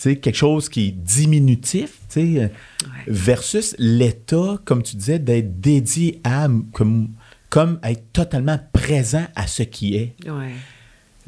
quelque 0.00 0.32
chose 0.34 0.68
qui 0.68 0.88
est 0.88 0.90
diminutif, 0.90 1.98
euh, 2.16 2.48
versus 3.06 3.74
l'état, 3.78 4.58
comme 4.64 4.82
tu 4.82 4.96
disais, 4.96 5.18
d'être 5.18 5.60
dédié 5.60 6.20
à, 6.24 6.48
comme, 6.72 7.10
comme 7.50 7.78
être 7.82 8.04
totalement 8.12 8.58
présent 8.72 9.26
à 9.34 9.46
ce 9.46 9.62
qui 9.62 9.96
est. 9.96 10.14
Ouais. 10.26 10.52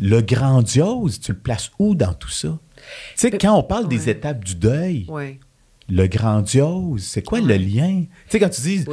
Le 0.00 0.20
grandiose, 0.22 1.20
tu 1.20 1.32
le 1.32 1.38
places 1.38 1.70
où 1.78 1.94
dans 1.94 2.14
tout 2.14 2.28
ça? 2.30 2.58
Tu 2.76 2.82
sais, 3.16 3.30
quand 3.32 3.58
on 3.58 3.62
parle 3.64 3.88
des 3.88 4.08
étapes 4.08 4.44
du 4.44 4.54
deuil, 4.54 5.06
le 5.88 6.06
grandiose, 6.06 7.02
c'est 7.02 7.22
quoi 7.22 7.40
le 7.40 7.56
lien? 7.56 8.04
Tu 8.04 8.08
sais, 8.28 8.38
quand 8.40 8.48
tu 8.50 8.61
dis. 8.62 8.84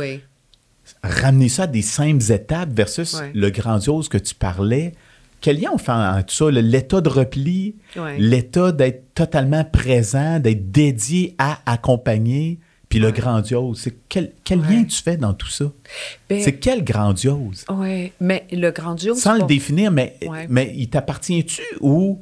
Ramener 1.07 1.49
ça 1.49 1.63
à 1.63 1.67
des 1.67 1.81
simples 1.81 2.31
étapes 2.31 2.69
versus 2.73 3.13
Ouais. 3.13 3.31
le 3.33 3.49
grandiose 3.49 4.09
que 4.09 4.17
tu 4.17 4.35
parlais, 4.35 4.93
quel 5.41 5.59
lien 5.59 5.69
on 5.73 5.77
fait 5.77 5.91
entre 5.91 6.25
tout 6.25 6.35
ça? 6.35 6.51
L'état 6.51 7.01
de 7.01 7.09
repli, 7.09 7.75
Ouais. 7.97 8.17
l'état 8.17 8.71
d'être 8.71 9.13
totalement 9.13 9.63
présent, 9.63 10.39
d'être 10.39 10.71
dédié 10.71 11.35
à 11.37 11.59
accompagner, 11.71 12.59
puis 12.89 12.99
le 12.99 13.07
Ouais. 13.07 13.13
grandiose? 13.13 13.79
C'est 13.81 13.95
quel, 14.09 14.31
lien 14.49 14.83
tu 14.85 15.01
fais 15.01 15.17
dans 15.17 15.33
tout 15.33 15.49
ça? 15.49 15.65
Ben, 16.29 16.41
c'est 16.41 16.53
quel 16.59 16.83
grandiose? 16.83 17.65
ouais, 17.69 18.13
mais 18.19 18.45
le 18.51 18.71
grandiose. 18.71 19.19
Sans 19.19 19.33
le 19.33 19.39
pas- 19.41 19.45
définir, 19.45 19.91
mais, 19.91 20.17
mais 20.49 20.71
il 20.75 20.89
t'appartient-tu 20.89 21.61
ou 21.81 22.21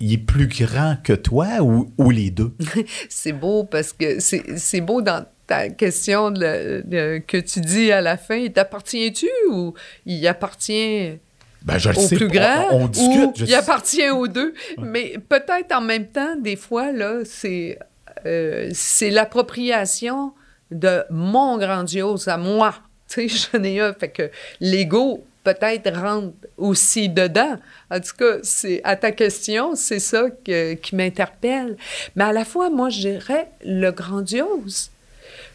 il 0.00 0.12
est 0.14 0.18
plus 0.18 0.46
grand 0.48 0.96
que 1.02 1.12
toi 1.12 1.60
ou, 1.62 1.92
ou 1.98 2.10
les 2.10 2.30
deux? 2.30 2.52
C'est 3.08 3.32
beau 3.32 3.64
parce 3.64 3.92
que 3.92 4.18
c'est 4.20 4.58
c'est 4.58 4.80
beau 4.80 5.00
dans 5.00 5.24
ta 5.46 5.68
question 5.70 6.30
de 6.30 6.40
le- 6.40 6.82
de- 6.84 7.22
que 7.26 7.36
tu 7.36 7.60
dis 7.60 7.90
à 7.92 8.00
la 8.00 8.16
fin. 8.16 8.36
Il 8.36 8.52
t'appartient-tu 8.52 9.28
ou 9.50 9.74
il 10.06 10.26
appartient 10.26 11.18
Ben, 11.62 11.78
je 11.78 11.90
au 11.90 11.94
sais 11.94 12.16
plus 12.16 12.28
grand 12.28 12.68
On, 12.70 12.84
on 12.84 12.88
discute. 12.88 13.16
ou 13.26 13.32
je 13.36 13.44
il 13.44 13.48
sais- 13.48 13.54
appartient 13.54 14.10
aux 14.10 14.28
deux? 14.28 14.54
Mais 14.78 15.14
peut-être 15.28 15.72
en 15.74 15.80
même 15.80 16.06
temps, 16.06 16.36
des 16.36 16.56
fois, 16.56 16.92
là, 16.92 17.20
c'est 17.24 17.78
euh, 18.26 18.70
c'est 18.72 19.10
l'appropriation 19.10 20.32
de 20.70 21.02
mon 21.10 21.58
grandiose 21.58 22.28
à 22.28 22.36
moi. 22.36 22.74
Tu 23.08 23.28
sais, 23.28 23.48
j'en 23.52 23.62
ai 23.62 23.78
un. 23.80 23.92
Fait 23.92 24.08
que 24.08 24.30
l'ego 24.60 25.22
peut-être 25.44 25.92
rentre 26.00 26.32
aussi 26.56 27.10
dedans. 27.10 27.56
En 27.90 28.00
tout 28.00 28.16
cas, 28.18 28.36
c'est 28.42 28.80
à 28.84 28.96
ta 28.96 29.10
question, 29.12 29.74
c'est 29.74 29.98
ça 29.98 30.30
que- 30.30 30.72
qui 30.74 30.96
m'interpelle. 30.96 31.76
Mais 32.16 32.24
à 32.24 32.32
la 32.32 32.44
fois, 32.46 32.70
moi, 32.70 32.88
je 32.88 33.00
dirais 33.00 33.48
le 33.66 33.90
grandiose. 33.90 34.91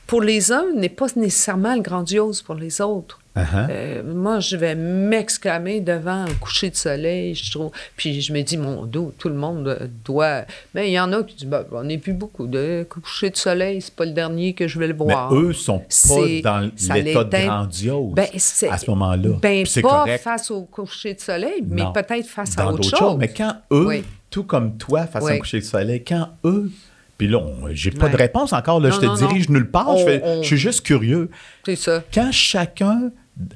Pour 0.08 0.22
les 0.22 0.52
uns, 0.54 0.66
n'est 0.74 0.88
pas 0.90 1.08
nécessairement 1.18 1.76
le 1.76 1.82
grandiose 1.82 2.42
pour 2.42 2.56
les 2.56 2.80
autres. 2.82 3.20
Uh-huh. 3.36 3.68
Euh, 3.70 4.04
moi, 4.04 4.40
je 4.40 4.56
vais 4.58 4.74
m'exclamer 4.74 5.80
devant 5.80 6.24
un 6.24 6.34
coucher 6.40 6.70
de 6.72 6.76
soleil, 6.76 7.36
je 7.36 7.52
trouve. 7.52 7.72
Puis 7.96 8.22
je 8.22 8.34
me 8.34 8.42
dis, 8.42 8.58
mon 8.58 8.86
dos, 8.86 9.14
tout 9.20 9.30
le 9.30 9.36
monde 9.36 9.92
doit. 10.04 10.46
Mais 10.74 10.90
il 10.90 10.94
y 10.94 11.00
en 11.00 11.12
a 11.14 11.22
qui 11.24 11.36
disent, 11.36 11.48
ben, 11.48 11.64
on 11.72 11.84
n'est 11.84 11.98
plus 12.00 12.14
beaucoup 12.14 12.48
de 12.48 12.88
coucher 12.90 13.30
de 13.30 13.36
soleil, 13.36 13.82
c'est 13.82 13.94
pas 13.94 14.06
le 14.06 14.14
dernier 14.14 14.54
que 14.54 14.68
je 14.68 14.80
vais 14.80 14.88
le 14.88 14.94
Mais 14.94 15.04
voir. 15.14 15.36
eux 15.36 15.54
sont 15.54 15.80
pas 15.80 16.42
dans 16.42 16.72
l'état 16.96 17.24
de 17.24 17.46
grandiose 17.46 18.14
Ben, 18.16 18.28
à 18.72 18.78
ce 18.78 18.90
moment-là. 18.90 19.30
Ben, 19.42 19.66
pas 19.66 19.82
correct 19.82 20.24
face 20.24 20.50
au 20.50 20.62
coucher 20.64 21.14
de 21.14 21.20
soleil, 21.20 21.64
mais 21.68 21.84
peut-être 21.94 22.26
face 22.28 22.58
à 22.58 22.72
autre 22.72 22.90
chose. 22.98 23.18
Mais 23.20 23.28
quand 23.28 23.54
eux, 23.72 23.86
Oui. 23.88 24.04
tout 24.32 24.46
comme 24.46 24.78
toi, 24.78 25.06
face 25.06 25.24
à 25.24 25.28
un 25.28 25.32
Oui. 25.34 25.40
coucher 25.40 25.60
de 25.60 25.66
soleil, 25.66 26.04
quand 26.04 26.30
eux, 26.44 26.72
puis 27.18 27.28
là, 27.28 27.40
j'ai 27.72 27.92
pas 27.92 28.10
de 28.10 28.16
réponse 28.16 28.54
encore, 28.54 28.80
là, 28.80 28.90
Non, 28.90 28.96
je 28.96 29.00
te 29.02 29.06
non, 29.06 29.16
non. 29.16 29.28
dirige 29.28 29.50
nulle 29.50 29.70
part, 29.72 29.98
je, 29.98 30.04
On- 30.04 30.06
fais- 30.06 30.22
on- 30.24 30.42
je 30.44 30.48
suis 30.48 30.58
juste 30.58 30.82
curieux. 30.82 31.30
C'est 31.66 31.76
ça. 31.76 32.04
Quand 32.14 32.32
chacun, 32.32 33.12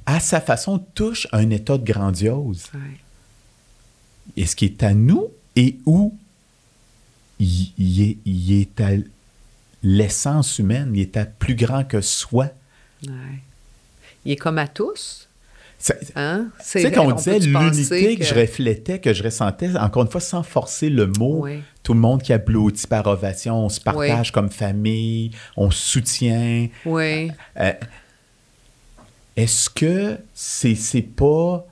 à 0.05 0.19
sa 0.19 0.41
façon, 0.41 0.79
touche 0.95 1.27
un 1.31 1.49
état 1.49 1.77
de 1.77 1.83
grandiose, 1.83 2.65
Ouais. 2.73 4.41
est-ce 4.43 4.55
qu'il 4.55 4.69
est 4.71 4.83
à 4.83 4.93
nous 4.93 5.27
et 5.55 5.77
où 5.85 6.17
il, 7.39 7.71
il 7.77 8.01
est, 8.01 8.17
il 8.25 8.61
est 8.61 8.81
à 8.81 8.89
l'essence 9.83 10.59
humaine, 10.59 10.91
il 10.95 11.01
est 11.01 11.17
à 11.17 11.25
plus 11.25 11.55
grand 11.55 11.83
que 11.83 12.01
soi? 12.01 12.49
Ouais. 13.07 13.11
Il 14.25 14.31
est 14.31 14.35
comme 14.37 14.57
à 14.59 14.67
tous? 14.67 15.27
Hein? 16.15 16.47
Tu 16.59 16.63
C'est- 16.63 16.81
sais, 16.81 16.91
quand 16.91 17.05
on 17.05 17.11
on 17.11 17.15
disait 17.15 17.39
l'unité 17.39 18.17
que... 18.17 18.23
je 18.23 18.35
reflétais, 18.35 18.99
que 18.99 19.13
je 19.13 19.23
ressentais, 19.23 19.75
encore 19.77 20.03
une 20.03 20.09
fois, 20.11 20.21
sans 20.21 20.43
forcer 20.43 20.89
le 20.89 21.07
mot, 21.07 21.39
Oui. 21.43 21.61
tout 21.83 21.93
le 21.93 21.99
monde 21.99 22.21
qui 22.21 22.33
applaudit 22.33 22.85
par 22.87 23.07
ovation, 23.07 23.65
on 23.65 23.69
se 23.69 23.79
partage 23.81 24.31
comme 24.31 24.49
famille, 24.51 25.31
on 25.57 25.71
se 25.71 25.79
soutient. 25.93 26.67
Oui. 26.85 27.31
Euh, 27.59 27.73
Est-ce 29.35 29.69
que 29.69 30.17
c'est 30.33 30.75
c'est 30.75 31.01
pas 31.01 31.65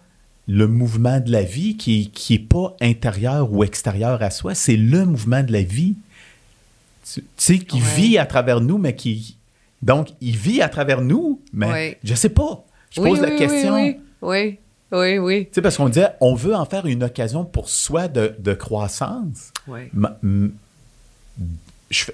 le 0.48 0.68
mouvement 0.68 1.20
de 1.20 1.32
la 1.32 1.44
vie 1.44 1.78
qui, 1.78 2.10
qui 2.10 2.34
est 2.36 2.40
pas 2.40 2.76
intérieur 2.82 3.52
ou 3.54 3.64
extérieur 3.64 4.22
à 4.24 4.32
soi, 4.32 4.56
c'est 4.56 4.78
le 4.78 5.06
mouvement 5.06 5.44
de 5.44 5.52
la 5.52 5.62
vie, 5.62 5.96
tu 7.06 7.22
tu 7.22 7.26
sais, 7.38 7.60
qui 7.60 7.78
Ouais. 7.78 7.88
vit 7.96 8.18
à 8.18 8.26
travers 8.26 8.60
nous, 8.62 8.78
mais 8.80 8.96
qui... 8.96 9.36
Donc, 9.84 10.10
il 10.22 10.36
vit 10.36 10.62
à 10.62 10.70
travers 10.70 11.02
nous, 11.02 11.40
mais 11.54 11.68
Ouais. 11.68 12.00
je 12.04 12.16
sais 12.16 12.30
pas. 12.30 12.66
Je 12.92 13.02
Oui, 13.02 13.10
pose 13.12 13.22
la 13.22 13.32
question. 13.32 13.76
Oui, 13.76 13.98
oui, 14.22 14.60
oui, 14.92 15.18
oui. 15.20 15.46
Tu 15.46 15.50
sais, 15.56 15.62
parce 15.62 15.78
qu'on 15.78 15.90
disait, 15.90 16.10
on 16.22 16.34
veut 16.36 16.56
en 16.56 16.66
faire 16.66 16.86
une 16.86 17.04
occasion 17.04 17.46
pour 17.46 17.70
soi 17.70 18.08
de, 18.08 18.36
de 18.40 18.54
croissance. 18.54 19.52
oui. 19.68 19.84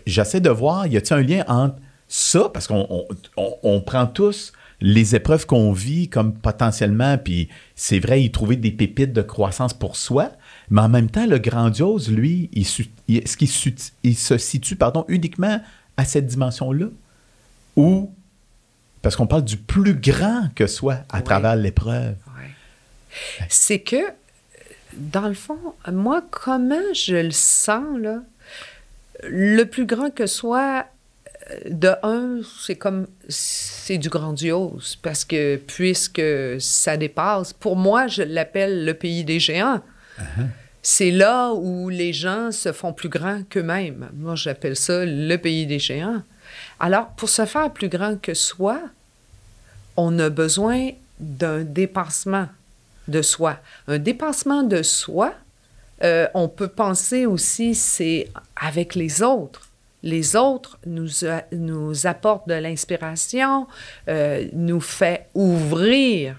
J'essaie 0.05 0.39
de 0.39 0.49
voir, 0.49 0.87
y 0.87 0.95
a-t-il 0.95 1.13
un 1.17 1.21
lien 1.21 1.43
entre 1.49 1.75
ça, 2.07 2.49
parce 2.53 2.67
qu'on 2.67 2.87
on, 2.89 3.05
on- 3.35 3.55
on 3.63 3.81
prend 3.81 4.05
tous 4.07 4.53
les 4.79 5.15
épreuves 5.15 5.45
qu'on 5.45 5.73
vit 5.73 6.07
comme 6.07 6.33
potentiellement, 6.33 7.17
puis 7.17 7.49
c'est 7.75 7.99
vrai, 7.99 8.23
y 8.23 8.31
trouver 8.31 8.55
des 8.55 8.71
pépites 8.71 9.11
de 9.11 9.21
croissance 9.21 9.73
pour 9.73 9.95
soi, 9.97 10.31
mais 10.69 10.81
en 10.81 10.89
même 10.89 11.09
temps, 11.09 11.25
le 11.25 11.39
grandiose, 11.39 12.09
lui, 12.09 12.49
il, 12.53 12.65
il- 13.09 13.17
est-ce 13.17 13.35
qu'il 13.35 13.49
su- 13.49 13.75
il 14.03 14.15
se 14.15 14.37
situe 14.37 14.75
pardon, 14.77 15.03
uniquement 15.09 15.59
à 15.97 16.05
cette 16.05 16.27
dimension-là? 16.27 16.87
Ou, 17.75 18.11
parce 19.05 19.15
qu'on 19.15 19.27
parle 19.27 19.43
du 19.43 19.57
plus 19.57 19.93
grand 19.93 20.49
que 20.55 20.65
soi 20.65 20.97
à 21.09 21.21
travers 21.21 21.55
l'épreuve. 21.55 22.15
Ouais. 22.25 23.45
C'est 23.49 23.77
que, 23.77 24.03
dans 24.93 25.27
le 25.27 25.35
fond, 25.35 25.59
moi, 25.91 26.23
comment 26.31 26.91
je 26.91 27.17
le 27.17 27.29
sens, 27.29 27.99
là, 27.99 28.23
le 29.21 29.63
plus 29.65 29.85
grand 29.85 30.09
que 30.09 30.25
soit, 30.25 30.87
euh, 31.51 31.59
de 31.69 31.91
un, 32.01 32.39
c'est 32.59 32.77
comme, 32.77 33.05
c'est 33.29 33.99
du 33.99 34.09
grandiose, 34.09 34.97
parce 35.03 35.23
que 35.23 35.57
puisque 35.57 36.23
ça 36.57 36.97
dépasse, 36.97 37.53
pour 37.53 37.75
moi, 37.75 38.07
je 38.07 38.23
l'appelle 38.23 38.85
le 38.85 38.95
pays 38.95 39.23
des 39.23 39.39
géants. 39.39 39.81
C'est 40.81 41.11
là 41.11 41.53
où 41.53 41.89
les 41.89 42.11
gens 42.11 42.51
se 42.51 42.71
font 42.71 42.91
plus 42.91 43.09
grands 43.09 43.43
qu'eux-mêmes. 43.51 44.09
Moi, 44.15 44.33
j'appelle 44.33 44.75
ça 44.75 45.05
le 45.05 45.35
pays 45.35 45.67
des 45.67 45.77
géants. 45.77 46.23
Alors, 46.79 47.07
pour 47.09 47.29
se 47.29 47.45
faire 47.45 47.71
plus 47.71 47.89
grand 47.89 48.19
que 48.19 48.33
soi, 48.33 48.79
on 49.97 50.17
a 50.19 50.29
besoin 50.29 50.89
d'un 51.19 51.63
dépassement 51.63 52.47
de 53.07 53.21
soi. 53.21 53.57
Un 53.87 53.99
dépassement 53.99 54.63
de 54.63 54.83
soi, 54.83 55.33
euh, 56.03 56.27
on 56.33 56.47
peut 56.49 56.67
penser 56.67 57.25
aussi, 57.25 57.75
c'est 57.75 58.29
avec 58.55 58.95
les 58.95 59.21
autres. 59.21 59.69
Les 60.03 60.35
autres 60.35 60.77
nous, 60.85 61.09
nous 61.51 62.05
apportent 62.05 62.47
de 62.47 62.53
l'inspiration, 62.53 63.67
euh, 64.07 64.47
nous 64.53 64.81
fait 64.81 65.27
ouvrir 65.33 66.35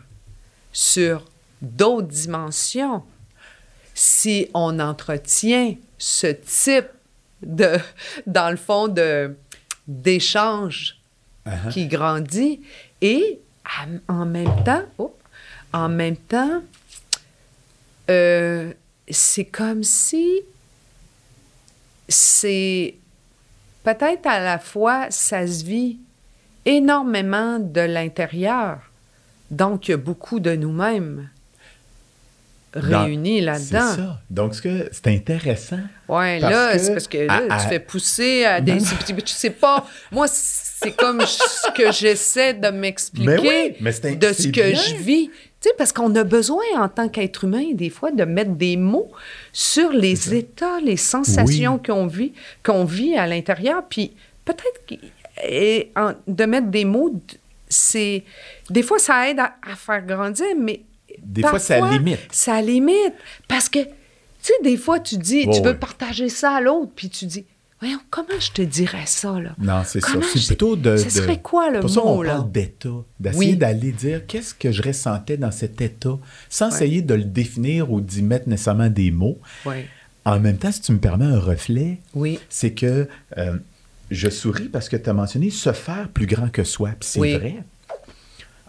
sur 0.72 1.24
d'autres 1.62 2.08
dimensions. 2.08 3.02
Si 3.94 4.48
on 4.54 4.78
entretient 4.78 5.74
ce 5.98 6.26
type 6.28 6.88
de, 7.42 7.78
dans 8.26 8.50
le 8.50 8.56
fond, 8.56 8.88
de, 8.88 9.34
d'échange 9.86 11.00
Uh-huh. 11.46 11.70
qui 11.70 11.86
grandit 11.86 12.60
et 13.00 13.38
en 14.08 14.26
même 14.26 14.64
temps, 14.64 14.82
oh, 14.98 15.14
en 15.72 15.88
même 15.88 16.16
temps, 16.16 16.60
euh, 18.10 18.72
c'est 19.08 19.44
comme 19.44 19.84
si 19.84 20.40
c'est 22.08 22.96
peut-être 23.84 24.26
à 24.26 24.40
la 24.40 24.58
fois 24.58 25.06
ça 25.10 25.46
se 25.46 25.64
vit 25.64 26.00
énormément 26.64 27.60
de 27.60 27.82
l'intérieur, 27.82 28.80
donc 29.52 29.86
il 29.86 29.92
y 29.92 29.94
a 29.94 29.98
beaucoup 29.98 30.40
de 30.40 30.56
nous-mêmes 30.56 31.30
Réunis 32.74 33.38
C'est 33.38 33.44
là-dedans. 33.44 33.94
ça. 33.96 34.20
Donc, 34.28 34.54
ce 34.54 34.88
c'est 34.92 35.06
intéressant. 35.08 35.78
Parce 36.40 36.52
là, 36.52 36.78
c'est 36.78 36.92
parce 36.92 37.08
que 37.08 37.18
là, 37.18 37.40
à- 37.48 37.62
tu 37.62 37.68
fais 37.68 37.80
pousser 37.80 38.44
à 38.44 38.60
des. 38.60 38.78
C'est- 38.80 39.14
Tu 39.24 39.32
sais 39.34 39.50
pas. 39.50 39.86
Moi, 40.12 40.26
c'est 40.28 40.94
comme 40.94 41.22
ce 41.22 41.70
que 41.72 41.90
j'essaie 41.92 42.52
de 42.54 42.68
m'expliquer 42.68 43.26
Mais 43.26 43.38
oui, 43.80 43.92
c'est 43.92 44.16
de 44.18 44.26
ce 44.28 44.42
c'est 44.42 44.52
que 44.52 44.70
bien. 44.72 44.78
je 44.80 44.94
vis. 44.96 45.28
Tu 45.58 45.70
sais, 45.70 45.74
parce 45.78 45.90
qu'on 45.92 46.14
a 46.16 46.22
besoin, 46.24 46.62
en 46.76 46.88
tant 46.88 47.08
qu'être 47.08 47.44
humain, 47.44 47.64
des 47.72 47.88
fois, 47.88 48.10
de 48.10 48.24
mettre 48.24 48.50
des 48.52 48.76
mots 48.76 49.10
sur 49.52 49.90
les 49.90 50.34
états, 50.34 50.78
les 50.80 50.98
sensations 50.98 51.74
Oui. 51.76 51.82
qu'on 51.86 52.06
vit, 52.06 52.32
qu'on 52.62 52.84
vit 52.84 53.16
à 53.16 53.26
l'intérieur. 53.26 53.84
Puis 53.88 54.12
peut-être 54.44 55.00
de 56.26 56.44
mettre 56.44 56.68
des 56.68 56.84
mots, 56.84 57.12
c'est. 57.68 58.22
Des 58.70 58.82
fois, 58.82 58.98
ça 58.98 59.28
aide 59.30 59.38
à, 59.40 59.54
à 59.66 59.74
faire 59.76 60.04
grandir, 60.04 60.46
mais. 60.58 60.82
Des 61.26 61.42
fois, 61.42 61.58
ça 61.58 61.78
parfois, 61.78 61.98
limite. 61.98 62.18
Ça 62.30 62.60
limite. 62.62 63.14
Parce 63.48 63.68
que, 63.68 63.80
tu 63.80 63.90
sais, 64.42 64.52
des 64.62 64.76
fois, 64.76 65.00
tu 65.00 65.16
dis, 65.18 65.44
Oh, 65.46 65.52
tu 65.54 65.60
veux 65.62 65.72
oui. 65.72 65.78
partager 65.78 66.28
ça 66.28 66.52
à 66.52 66.60
l'autre, 66.60 66.92
puis 66.94 67.08
tu 67.10 67.26
dis, 67.26 67.44
voyons, 67.80 67.98
comment 68.10 68.28
je 68.38 68.52
te 68.52 68.62
dirais 68.62 69.04
ça, 69.06 69.38
là? 69.38 69.50
Non, 69.58 69.82
c'est 69.84 70.00
ça. 70.00 70.12
C'est 70.32 70.38
je- 70.40 70.46
plutôt 70.46 70.76
de. 70.76 70.96
Ce 70.96 71.10
serait 71.10 71.40
quoi 71.42 71.70
le 71.70 71.80
pour 71.80 71.90
ça 71.90 72.00
qu'on 72.00 72.22
là? 72.22 72.36
parle 72.36 72.52
d'état, 72.52 72.88
d'essayer 73.20 73.50
Oui. 73.52 73.56
d'aller 73.56 73.92
dire 73.92 74.26
qu'est-ce 74.26 74.54
que 74.54 74.70
je 74.72 74.82
ressentais 74.82 75.36
dans 75.36 75.50
cet 75.50 75.80
état, 75.80 76.16
sans 76.48 76.68
Ouais. 76.70 76.74
essayer 76.74 77.02
de 77.02 77.14
le 77.14 77.24
définir 77.24 77.90
ou 77.92 78.00
d'y 78.00 78.22
mettre 78.22 78.48
nécessairement 78.48 78.88
des 78.88 79.10
mots. 79.10 79.38
Oui. 79.66 79.84
En 80.24 80.40
même 80.40 80.56
temps, 80.58 80.72
si 80.72 80.80
tu 80.80 80.92
me 80.92 80.98
permets 80.98 81.24
un 81.26 81.38
reflet, 81.38 81.98
Oui. 82.14 82.38
c'est 82.48 82.72
que 82.72 83.08
euh, 83.38 83.56
je 84.10 84.28
souris 84.30 84.68
parce 84.68 84.88
que 84.88 84.96
tu 84.96 85.08
as 85.10 85.12
mentionné 85.12 85.50
se 85.50 85.72
faire 85.72 86.08
plus 86.08 86.26
grand 86.26 86.48
que 86.48 86.64
soi. 86.64 86.90
Puis 86.98 87.08
c'est 87.10 87.20
Oui. 87.20 87.34
vrai. 87.34 87.56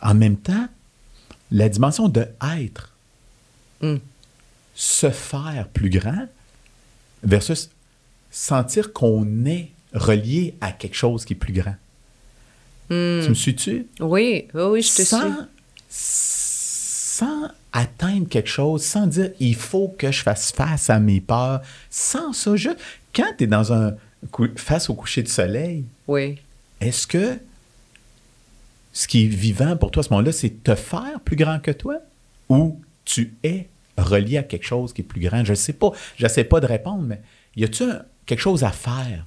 En 0.02 0.14
même 0.14 0.38
temps, 0.38 0.68
la 1.52 1.70
dimension 1.70 2.10
de 2.10 2.28
être, 2.58 2.94
Mm. 3.82 3.98
se 4.76 5.10
faire 5.12 5.68
plus 5.68 5.90
grand 5.92 6.28
versus 7.24 7.70
sentir 8.32 8.92
qu'on 8.92 9.46
est 9.46 9.70
relié 9.94 10.56
à 10.62 10.72
quelque 10.72 10.96
chose 10.96 11.26
qui 11.26 11.34
est 11.34 11.38
plus 11.38 11.54
grand. 11.54 11.76
Hmm. 12.90 13.22
Tu 13.24 13.30
me 13.30 13.34
suis-tu? 13.36 13.86
Oui, 14.00 14.48
oui, 14.54 14.62
oui, 14.64 14.82
je 14.82 14.96
te 14.96 15.02
sans, 15.04 15.22
suis. 15.32 15.38
sans 15.90 17.50
atteindre 17.74 18.28
quelque 18.28 18.50
chose, 18.50 18.84
sans 18.84 19.06
dire 19.08 19.32
il 19.40 19.56
faut 19.56 19.94
que 19.98 20.12
je 20.12 20.22
fasse 20.24 20.52
face 20.52 20.90
à 20.90 21.00
mes 21.00 21.22
peurs, 21.22 21.62
sans 21.90 22.34
ça, 22.34 22.56
juste 22.56 22.78
quand 23.16 23.32
tu 23.38 23.44
es 23.44 23.48
dans 23.48 23.72
un 23.74 23.96
face 24.56 24.90
au 24.90 24.96
coucher 24.96 25.22
de 25.24 25.28
soleil, 25.28 25.86
Oui. 26.08 26.40
est-ce 26.82 27.06
que 27.06 27.38
ce 28.98 29.08
qui 29.08 29.26
est 29.26 29.28
vivant 29.28 29.78
pour 29.78 29.92
toi 29.92 30.00
à 30.00 30.04
ce 30.06 30.10
moment-là, 30.10 30.32
c'est 30.32 30.64
te 30.64 30.74
faire 30.74 31.20
plus 31.20 31.36
grand 31.36 31.60
que 31.60 31.70
toi 31.70 32.00
ou 32.50 32.82
tu 33.06 33.36
es 33.44 33.68
relié 33.96 34.40
à 34.40 34.44
quelque 34.44 34.66
chose 34.66 34.92
qui 34.92 35.02
est 35.02 35.04
plus 35.04 35.22
grand? 35.22 35.46
Je 35.46 35.52
ne 35.52 35.56
sais 35.56 35.74
pas. 35.74 35.92
Je 36.16 36.24
ne 36.24 36.30
sais 36.30 36.44
pas 36.44 36.60
de 36.60 36.66
répondre, 36.66 37.04
mais 37.04 37.22
y 37.56 37.64
un- 37.64 38.02
quelque 38.26 38.40
chose 38.40 38.64
à 38.64 38.72
faire? 38.72 39.24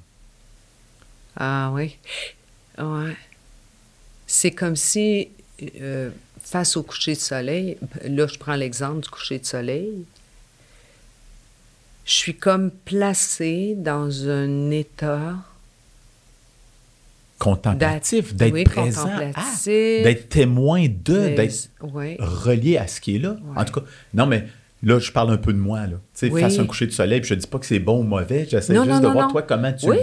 Ah 1.36 1.70
oui. 1.72 1.96
Ouais. 2.78 3.16
C'est 4.26 4.50
comme 4.50 4.74
si, 4.74 5.28
euh, 5.80 6.10
face 6.40 6.76
au 6.76 6.82
coucher 6.82 7.14
de 7.14 7.20
soleil, 7.20 7.76
là, 8.02 8.26
je 8.26 8.38
prends 8.40 8.56
l'exemple 8.56 9.02
du 9.02 9.08
coucher 9.08 9.38
de 9.38 9.46
soleil, 9.46 10.04
je 12.04 12.12
suis 12.12 12.34
comme 12.36 12.72
placée 12.72 13.76
dans 13.76 14.28
un 14.28 14.72
état 14.72 15.36
contemplatif, 17.40 18.34
d'être 18.34 18.52
oui, 18.52 18.64
présent, 18.64 19.04
contemplatif. 19.04 20.04
d'être 20.04 20.28
témoin 20.28 20.82
de, 20.82 21.34
d'être 21.34 21.70
oui. 21.80 22.16
relié 22.18 22.76
à 22.76 22.86
ce 22.86 23.00
qui 23.00 23.16
est 23.16 23.18
là. 23.18 23.36
En 23.56 23.64
tout 23.64 23.80
cas, 23.80 23.86
non, 24.12 24.26
mais 24.26 24.44
là, 24.82 24.98
je 24.98 25.10
parle 25.10 25.32
un 25.32 25.38
peu 25.38 25.54
de 25.54 25.58
moi. 25.58 25.80
Là. 25.86 25.96
Tu 26.14 26.30
sais, 26.30 26.40
face 26.40 26.58
à 26.58 26.62
un 26.62 26.66
coucher 26.66 26.86
de 26.86 26.92
soleil, 26.92 27.20
puis 27.20 27.30
je 27.30 27.34
dis 27.34 27.46
pas 27.46 27.58
que 27.58 27.64
c'est 27.64 27.78
bon 27.78 28.00
ou 28.00 28.02
mauvais, 28.02 28.46
j'essaie 28.48 28.74
juste 28.74 28.86
non, 28.86 28.98
de 28.98 29.02
non, 29.02 29.12
voir 29.12 29.26
non. 29.26 29.32
toi 29.32 29.42
comment 29.42 29.72
tu 29.72 29.86
le 29.86 29.94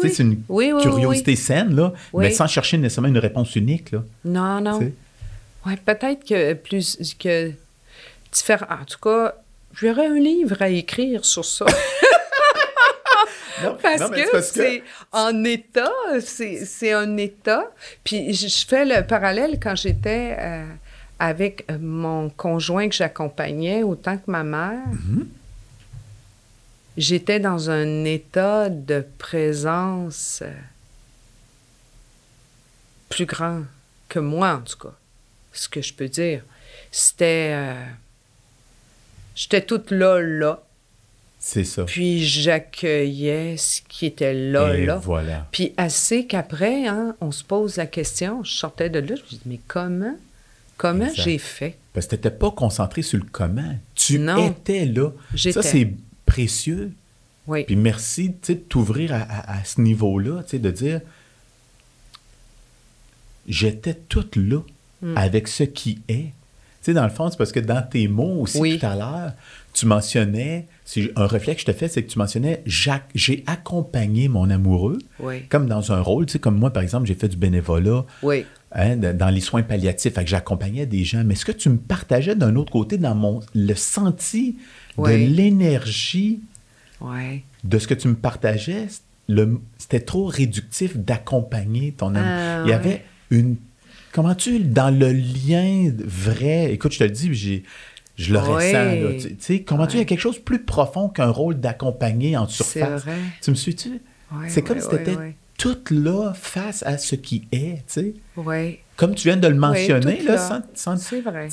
vis. 0.00 0.14
c'est 0.14 0.22
une 0.22 0.40
curiosité 0.80 1.34
saine, 1.34 1.74
là, 1.74 1.92
mais 2.14 2.30
sans 2.30 2.46
chercher 2.46 2.78
nécessairement 2.78 3.08
une 3.08 3.18
réponse 3.18 3.54
unique. 3.56 3.90
Là, 3.90 4.04
Non, 4.24 4.60
non. 4.60 4.78
Ouais, 5.66 5.76
peut-être 5.84 6.24
que 6.24 6.54
plus 6.54 7.16
que 7.18 7.50
différent. 8.30 8.66
En 8.70 8.84
tout 8.84 9.00
cas, 9.02 9.34
j'aurais 9.74 10.06
un 10.06 10.20
livre 10.20 10.62
à 10.62 10.68
écrire 10.68 11.24
sur 11.24 11.44
ça. 11.44 11.66
Non, 13.62 13.76
Parce 13.82 14.00
non, 14.00 14.08
que 14.10 14.30
parce 14.32 14.50
c'est 14.50 14.82
en 15.12 15.44
état, 15.44 15.90
c'est 16.20 16.92
un 16.92 17.16
état. 17.16 17.70
Puis 18.04 18.32
je, 18.34 18.48
je 18.48 18.66
fais 18.66 18.84
le 18.84 19.06
parallèle 19.06 19.58
quand 19.60 19.74
j'étais 19.76 20.36
euh, 20.38 20.64
avec 21.18 21.64
mon 21.80 22.28
conjoint 22.30 22.88
que 22.88 22.94
j'accompagnais 22.94 23.82
autant 23.82 24.16
que 24.18 24.30
ma 24.30 24.42
mère. 24.44 24.86
Mhm. 24.88 25.28
J'étais 26.96 27.40
dans 27.40 27.68
un 27.70 28.04
état 28.04 28.68
de 28.70 29.04
présence 29.18 30.40
euh, 30.42 30.50
plus 33.08 33.26
grand 33.26 33.62
que 34.08 34.18
moi, 34.18 34.54
en 34.54 34.60
tout 34.60 34.78
cas. 34.78 34.94
Ce 35.52 35.68
que 35.68 35.80
je 35.82 35.92
peux 35.94 36.08
dire. 36.08 36.42
C'était. 36.90 37.50
euh, 37.54 37.84
J'étais 39.34 39.60
toute 39.62 39.90
là, 39.90 40.18
là. 40.20 40.62
C'est 41.48 41.62
ça. 41.62 41.84
Puis 41.84 42.24
j'accueillais 42.26 43.56
ce 43.56 43.80
qui 43.88 44.06
était 44.06 44.34
là, 44.34 44.74
Et 44.76 44.84
là. 44.84 44.96
voilà. 44.96 45.46
Puis 45.52 45.72
assez 45.76 46.26
qu'après, 46.26 46.88
hein, 46.88 47.14
on 47.20 47.30
se 47.30 47.44
pose 47.44 47.76
la 47.76 47.86
question. 47.86 48.42
Je 48.42 48.50
sortais 48.50 48.90
de 48.90 48.98
là, 48.98 49.14
je 49.14 49.22
me 49.22 49.28
dis, 49.28 49.40
mais 49.46 49.60
comment? 49.68 50.16
Comment 50.76 51.08
j'ai 51.14 51.38
fait? 51.38 51.76
Parce 51.92 52.06
que 52.06 52.10
tu 52.10 52.16
n'étais 52.16 52.32
pas 52.32 52.50
concentré 52.50 53.02
sur 53.02 53.18
le 53.18 53.24
comment. 53.30 53.76
Tu 53.94 54.18
Non. 54.18 54.48
étais 54.48 54.86
là. 54.86 55.10
Ça, 55.36 55.62
c'est 55.62 55.92
précieux. 56.26 56.90
Oui. 57.46 57.62
Puis 57.62 57.76
merci 57.76 58.34
de 58.48 58.54
t'ouvrir 58.54 59.14
à, 59.14 59.18
à- 59.18 59.58
à 59.60 59.64
ce 59.64 59.80
niveau-là, 59.80 60.42
de 60.52 60.70
dire 60.72 61.00
j'étais 63.48 63.94
toute 63.94 64.34
là 64.36 64.60
Mm. 65.02 65.16
avec 65.16 65.46
ce 65.46 65.62
qui 65.62 66.00
est. 66.08 66.32
Dans 66.88 67.02
le 67.04 67.10
fond, 67.10 67.28
c'est 67.30 67.36
parce 67.36 67.50
que 67.52 67.58
dans 67.60 67.82
tes 67.82 68.06
mots 68.08 68.40
aussi 68.42 68.58
Oui. 68.58 68.78
tout 68.78 68.86
à 68.86 68.94
l'heure, 68.96 69.32
tu 69.76 69.86
mentionnais, 69.86 70.66
un 71.16 71.26
réflexe 71.26 71.62
que 71.64 71.70
je 71.70 71.76
te 71.76 71.78
fais, 71.78 71.88
c'est 71.88 72.02
que 72.02 72.10
tu 72.10 72.18
mentionnais 72.18 72.62
Jacques, 72.66 73.10
j'ai 73.14 73.44
accompagné 73.46 74.28
mon 74.28 74.48
amoureux, 74.50 74.98
Oui. 75.20 75.42
comme 75.48 75.66
dans 75.66 75.92
un 75.92 76.00
rôle, 76.00 76.26
tu 76.26 76.32
sais, 76.32 76.38
comme 76.38 76.58
moi, 76.58 76.72
par 76.72 76.82
exemple, 76.82 77.06
j'ai 77.06 77.14
fait 77.14 77.28
du 77.28 77.36
bénévolat 77.36 78.04
Oui. 78.22 78.46
hein, 78.72 78.96
dans 78.96 79.28
les 79.28 79.40
soins 79.40 79.62
palliatifs, 79.62 80.14
fait 80.14 80.24
que 80.24 80.30
j'accompagnais 80.30 80.86
des 80.86 81.04
gens. 81.04 81.22
Mais 81.24 81.34
ce 81.34 81.44
que 81.44 81.52
tu 81.52 81.68
me 81.68 81.76
partageais 81.76 82.34
d'un 82.34 82.56
autre 82.56 82.72
côté, 82.72 82.96
dans 82.98 83.14
mon 83.14 83.40
le 83.54 83.74
senti 83.74 84.56
de 84.98 85.02
l'énergie 85.14 86.40
de 87.64 87.78
ce 87.78 87.86
que 87.86 87.94
tu 87.94 88.08
me 88.08 88.14
partageais, 88.14 88.86
c'était 89.78 90.00
trop 90.00 90.24
réductif 90.26 90.96
d'accompagner 90.96 91.92
ton 91.92 92.14
ami. 92.14 92.26
Ah, 92.26 92.62
Il 92.64 92.70
y 92.70 92.72
avait 92.72 93.04
une. 93.30 93.56
Comment 94.12 94.34
tu, 94.34 94.60
dans 94.60 94.88
le 94.96 95.12
lien 95.12 95.92
vrai, 96.04 96.72
écoute, 96.72 96.92
je 96.92 96.98
te 97.00 97.04
le 97.04 97.10
dis, 97.10 97.34
j'ai, 97.34 97.64
je 98.16 98.32
le 98.32 98.40
Oui. 98.40 98.44
ressens. 98.46 99.28
tu 99.28 99.36
sais, 99.38 99.60
comment 99.62 99.86
tu, 99.86 99.96
il 99.96 100.00
y 100.00 100.02
a 100.02 100.04
quelque 100.06 100.20
chose 100.20 100.36
de 100.36 100.42
plus 100.42 100.62
profond 100.62 101.08
qu'un 101.08 101.28
rôle 101.30 101.60
d'accompagner 101.60 102.36
en 102.36 102.48
C'est 102.48 102.64
surface. 102.64 103.02
vrai. 103.02 103.16
Tu 103.42 103.50
me 103.50 103.56
suis-tu? 103.56 104.00
C'est 104.48 104.62
comme 104.62 104.80
si 104.80 104.88
tu 104.88 104.94
étais 104.96 105.16
toute 105.58 105.90
là 105.90 106.32
face 106.34 106.82
à 106.84 106.98
ce 106.98 107.14
qui 107.14 107.46
est, 107.52 107.76
tu 107.76 107.82
sais. 107.86 108.14
Oui. 108.36 108.78
Comme 108.96 109.14
tu 109.14 109.28
viens 109.28 109.36
de 109.36 109.46
le 109.48 109.54
mentionner, 109.54 110.20
là, 110.22 110.32
là. 110.32 110.38
sans, 110.38 110.60
sans- 110.74 110.96
C'est 110.96 111.20
vrai. 111.20 111.48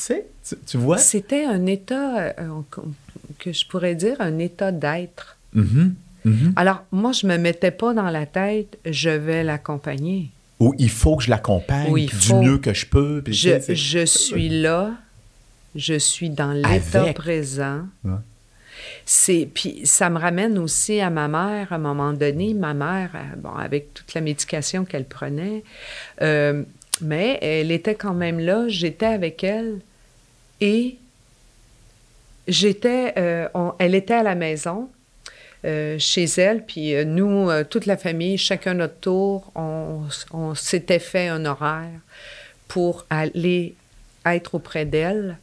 tu 0.65 0.77
vois? 0.77 0.97
C'était 0.97 1.45
un 1.45 1.65
état, 1.65 2.17
euh, 2.39 2.61
que 3.39 3.51
je 3.51 3.65
pourrais 3.67 3.95
dire, 3.95 4.15
un 4.19 4.39
état 4.39 4.71
d'être. 4.71 5.37
Mhm, 5.53 5.93
mhm. 6.25 6.53
Alors, 6.55 6.83
moi, 6.91 7.11
je 7.11 7.27
me 7.27 7.37
mettais 7.37 7.71
pas 7.71 7.93
dans 7.93 8.09
la 8.09 8.25
tête, 8.25 8.77
je 8.85 9.09
vais 9.09 9.43
l'accompagner. 9.43 10.29
Ou 10.59 10.73
il 10.77 10.89
faut 10.89 11.17
que 11.17 11.23
je 11.23 11.29
l'accompagne 11.29 11.93
du 12.07 12.33
mieux 12.35 12.57
que 12.57 12.73
je 12.73 12.85
peux. 12.85 13.21
puis 13.23 13.33
je 13.33 14.05
suis 14.05 14.49
là, 14.49 14.91
je 15.75 15.95
suis 15.97 16.29
dans 16.29 16.51
l'état 16.51 17.13
présent. 17.13 17.81
Ouais. 18.03 18.11
C'est 19.05 19.47
puis 19.53 19.85
ça 19.85 20.09
me 20.09 20.19
ramène 20.19 20.57
aussi 20.57 20.99
à 20.99 21.09
ma 21.09 21.27
mère 21.27 21.71
à 21.71 21.75
un 21.75 21.79
moment 21.79 22.13
donné. 22.13 22.53
Ma 22.53 22.73
mère, 22.73 23.11
euh, 23.15 23.35
bon, 23.37 23.53
avec 23.55 23.93
toute 23.93 24.13
la 24.13 24.21
médication 24.21 24.85
qu'elle 24.85 25.05
prenait, 25.05 25.63
euh, 26.21 26.63
mais 27.01 27.37
elle 27.41 27.71
était 27.71 27.95
quand 27.95 28.13
même 28.13 28.39
là. 28.39 28.65
J'étais 28.67 29.05
avec 29.05 29.43
elle 29.43 29.79
et 30.61 30.97
j'étais, 32.47 33.13
euh, 33.17 33.47
elle 33.79 33.95
était 33.95 34.15
à 34.15 34.23
la 34.23 34.35
maison. 34.35 34.89
euh, 35.65 35.97
chez 35.97 36.25
elle, 36.25 36.65
puis 36.65 36.93
nous, 37.05 37.49
toute 37.69 37.85
la 37.85 37.95
famille, 37.97 38.37
chacun 38.37 38.73
notre 38.73 38.99
tour, 38.99 39.51
on, 39.55 40.01
on 40.31 40.55
s'était 40.55 40.99
fait 40.99 41.29
un 41.29 41.45
horaire 41.45 41.99
pour 42.67 43.05
aller 43.09 43.75
être 44.25 44.55
auprès 44.55 44.85
d'elle. 44.85 45.37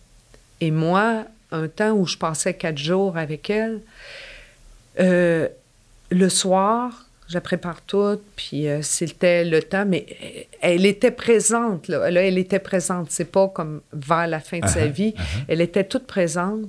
Et 0.61 0.71
moi, 0.71 1.25
un 1.53 1.69
temps 1.69 1.93
où 1.93 2.07
je 2.07 2.17
passais 2.17 2.55
quatre 2.55 2.79
jours 2.79 3.17
avec 3.17 3.51
elle, 3.51 3.81
euh, 4.99 5.49
le 6.11 6.29
soir, 6.29 7.07
je 7.29 7.35
la 7.35 7.41
prépare 7.41 7.81
toute, 7.83 8.23
puis 8.35 8.67
euh, 8.69 8.83
c'était 8.83 9.45
le 9.45 9.63
temps, 9.63 9.85
mais 9.87 10.05
euh, 10.11 10.43
elle 10.61 10.85
était 10.85 11.13
présente, 11.13 11.87
là. 11.87 12.11
Là, 12.11 12.23
elle 12.23 12.39
était 12.39 12.59
présente. 12.59 13.11
C'est 13.11 13.31
pas 13.31 13.47
comme 13.49 13.83
vers 13.93 14.27
la 14.27 14.41
fin 14.41 14.59
de 14.59 14.67
sa 14.67 14.87
Uh-huh, 14.87 14.91
vie. 14.91 15.15
Elle 15.47 15.61
était 15.61 15.85
toute 15.85 16.07
présente. 16.07 16.69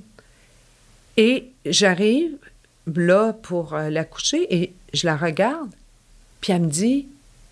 Et 1.16 1.48
j'arrive 1.66 2.36
là 2.94 3.32
pour 3.32 3.74
euh, 3.74 3.90
la 3.90 4.04
coucher 4.04 4.46
et 4.54 4.72
je 4.94 5.06
la 5.06 5.16
regarde, 5.16 5.70
puis 6.40 6.52
elle 6.52 6.62
me 6.62 6.70
dit, 6.70 7.06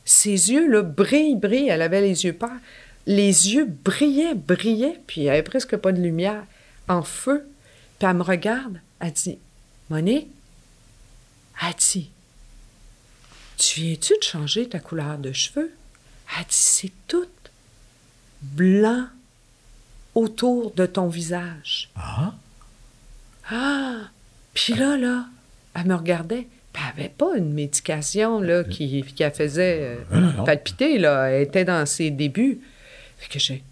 ses 0.04 0.52
yeux, 0.52 0.70
là, 0.70 0.82
brillent, 0.82 1.36
brillent. 1.36 1.68
Elle 1.68 1.82
avait 1.82 2.00
les 2.00 2.24
yeux 2.24 2.32
pâles. 2.32 2.60
Les 3.06 3.54
yeux 3.54 3.66
brillaient, 3.66 4.34
brillaient, 4.34 5.00
puis 5.06 5.22
il 5.22 5.24
n'y 5.24 5.30
avait 5.30 5.42
presque 5.42 5.76
pas 5.76 5.92
de 5.92 6.00
lumière, 6.00 6.44
en 6.88 7.02
feu. 7.02 7.46
Puis 7.98 8.08
elle 8.08 8.16
me 8.16 8.22
regarde, 8.22 8.80
elle 9.00 9.12
dit, 9.12 9.38
Monique, 9.88 10.28
elle 11.62 11.74
dit, 11.76 12.10
tu 13.58 13.80
viens-tu 13.80 14.14
de 14.18 14.22
changer 14.24 14.68
ta 14.68 14.78
couleur 14.78 15.18
de 15.18 15.32
cheveux? 15.32 15.72
Elle 16.38 16.44
dit, 16.44 16.48
c'est 16.50 16.92
tout 17.08 17.26
blanc 18.42 19.06
autour 20.14 20.72
de 20.72 20.86
ton 20.86 21.08
visage. 21.08 21.90
Ah, 21.96 22.34
Ah! 23.50 23.96
Puis 24.54 24.74
là, 24.74 24.96
là, 24.96 25.26
elle 25.74 25.86
me 25.86 25.94
regardait. 25.94 26.46
Puis 26.72 26.82
elle 26.82 26.96
n'avait 26.96 27.08
pas 27.14 27.36
une 27.36 27.52
médication 27.52 28.40
là, 28.40 28.64
qui, 28.64 29.02
qui 29.02 29.22
la 29.22 29.30
faisait 29.30 29.98
euh, 30.12 30.44
palpiter. 30.44 30.98
Là. 30.98 31.26
Elle 31.30 31.42
était 31.42 31.64
dans 31.64 31.84
ses 31.86 32.10
débuts. 32.10 32.60
Que 33.28 33.38
j'ai... 33.38 33.62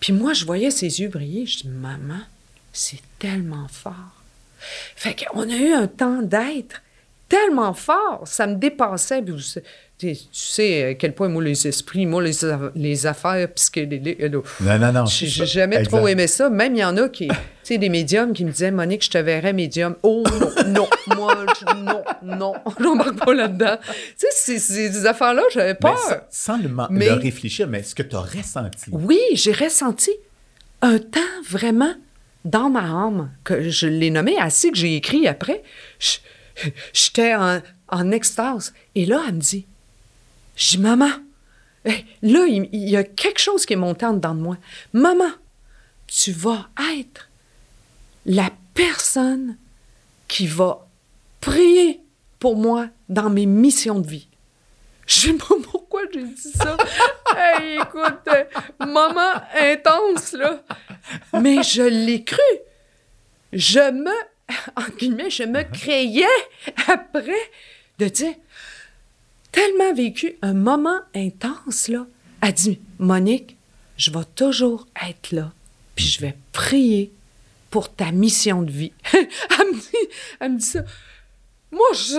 Puis 0.00 0.12
moi, 0.12 0.32
je 0.32 0.44
voyais 0.44 0.70
ses 0.70 1.00
yeux 1.00 1.08
briller. 1.08 1.46
Je 1.46 1.58
dis, 1.58 1.68
maman, 1.68 2.20
c'est 2.72 3.00
tellement 3.18 3.68
fort. 3.68 4.22
Fait 4.96 5.14
qu'on 5.14 5.48
a 5.48 5.56
eu 5.56 5.72
un 5.72 5.86
temps 5.86 6.22
d'être 6.22 6.82
tellement 7.28 7.72
fort, 7.72 8.22
ça 8.26 8.46
me 8.46 8.56
dépassait. 8.56 9.22
Tu 10.10 10.16
sais 10.32 10.84
à 10.84 10.94
quel 10.94 11.14
point, 11.14 11.28
moi, 11.28 11.42
les 11.42 11.66
esprits, 11.68 12.06
moi, 12.06 12.22
les, 12.22 12.32
les 12.74 13.06
affaires 13.06 13.52
psychédéliques, 13.52 14.20
euh, 14.20 14.28
non, 14.60 14.78
non, 14.78 14.92
non. 14.92 15.06
j'ai 15.06 15.46
jamais 15.46 15.76
Exact. 15.76 15.96
trop 15.96 16.08
aimé 16.08 16.26
ça. 16.26 16.50
Même 16.50 16.74
il 16.74 16.80
y 16.80 16.84
en 16.84 16.96
a 16.96 17.08
qui, 17.08 17.28
tu 17.28 17.34
sais, 17.62 17.78
des 17.78 17.88
médiums 17.88 18.32
qui 18.32 18.44
me 18.44 18.50
disaient, 18.50 18.70
Monique, 18.70 19.04
je 19.04 19.10
te 19.10 19.18
verrais 19.18 19.52
médium. 19.52 19.94
Oh 20.02 20.22
non, 20.66 20.66
non, 20.66 20.88
moi, 21.16 21.46
je- 21.60 21.74
non, 21.76 22.02
non, 22.22 22.54
j'embarque 22.80 23.24
pas 23.24 23.34
là-dedans. 23.34 23.76
Tu 24.18 24.26
sais, 24.30 24.58
ces, 24.58 25.06
affaires-là, 25.06 25.42
j'avais 25.52 25.68
Mais 25.74 25.74
peur. 25.74 25.98
sans, 26.30 26.56
sans 26.56 26.56
le, 26.62 26.68
Mais- 26.90 27.06
le 27.06 27.14
réfléchir, 27.14 27.68
mais 27.68 27.82
ce 27.82 27.94
que 27.94 28.02
tu 28.02 28.16
as 28.16 28.20
ressenti. 28.20 28.90
Oui, 28.90 29.20
j'ai 29.34 29.52
ressenti 29.52 30.10
un 30.80 30.98
temps 30.98 31.20
vraiment 31.48 31.94
dans 32.44 32.70
ma 32.70 32.80
âme, 32.82 33.30
que 33.44 33.68
je 33.70 33.86
l'ai 33.86 34.10
nommé 34.10 34.36
ainsi 34.40 34.72
que 34.72 34.76
j'ai 34.76 34.96
écrit 34.96 35.28
après. 35.28 35.62
J'étais 36.92 37.34
en, 37.34 37.60
en 37.88 38.10
extase. 38.10 38.74
Et 38.94 39.06
là, 39.06 39.22
elle 39.28 39.34
me 39.36 39.40
dit, 39.40 39.66
je 40.56 40.70
dis, 40.70 40.78
maman, 40.78 41.10
eh, 41.84 42.04
là, 42.22 42.46
il, 42.46 42.68
il 42.72 42.88
y 42.88 42.96
a 42.96 43.04
quelque 43.04 43.40
chose 43.40 43.66
qui 43.66 43.72
est 43.72 43.76
monté 43.76 44.06
en 44.06 44.14
dedans 44.14 44.34
de 44.34 44.40
moi. 44.40 44.56
Maman, 44.92 45.30
tu 46.06 46.32
vas 46.32 46.68
être 46.98 47.28
la 48.26 48.50
personne 48.74 49.56
qui 50.28 50.46
va 50.46 50.86
prier 51.40 52.00
pour 52.38 52.56
moi 52.56 52.88
dans 53.08 53.30
mes 53.30 53.46
missions 53.46 53.98
de 53.98 54.06
vie. 54.06 54.28
Je 55.06 55.20
sais 55.20 55.32
pas 55.34 55.54
pourquoi 55.70 56.02
j'ai 56.12 56.22
dit 56.22 56.52
ça. 56.54 56.76
hey, 57.36 57.76
écoute, 57.76 58.28
maman 58.78 59.42
intense, 59.54 60.32
là. 60.32 60.62
Mais 61.40 61.62
je 61.62 61.82
l'ai 61.82 62.24
cru. 62.24 62.38
Je 63.52 63.90
me, 63.90 64.10
en 64.76 64.88
guillemets, 64.96 65.30
je 65.30 65.44
me 65.44 65.62
créais 65.62 66.26
après 66.88 67.50
de 67.98 68.06
dire, 68.06 68.34
tellement 69.52 69.94
vécu 69.94 70.36
un 70.42 70.54
moment 70.54 70.98
intense, 71.14 71.88
là. 71.88 72.06
Elle 72.42 72.54
dit, 72.54 72.80
Monique, 72.98 73.56
je 73.96 74.10
vais 74.10 74.24
toujours 74.34 74.86
être 75.06 75.30
là, 75.30 75.52
puis 75.94 76.06
je 76.06 76.20
vais 76.20 76.36
prier 76.50 77.12
pour 77.70 77.92
ta 77.94 78.10
mission 78.12 78.62
de 78.62 78.70
vie. 78.70 78.92
elle, 80.40 80.52
me 80.52 80.58
dit, 80.58 80.64
ça. 80.64 80.82
Moi, 81.70 81.86
je, 81.94 82.18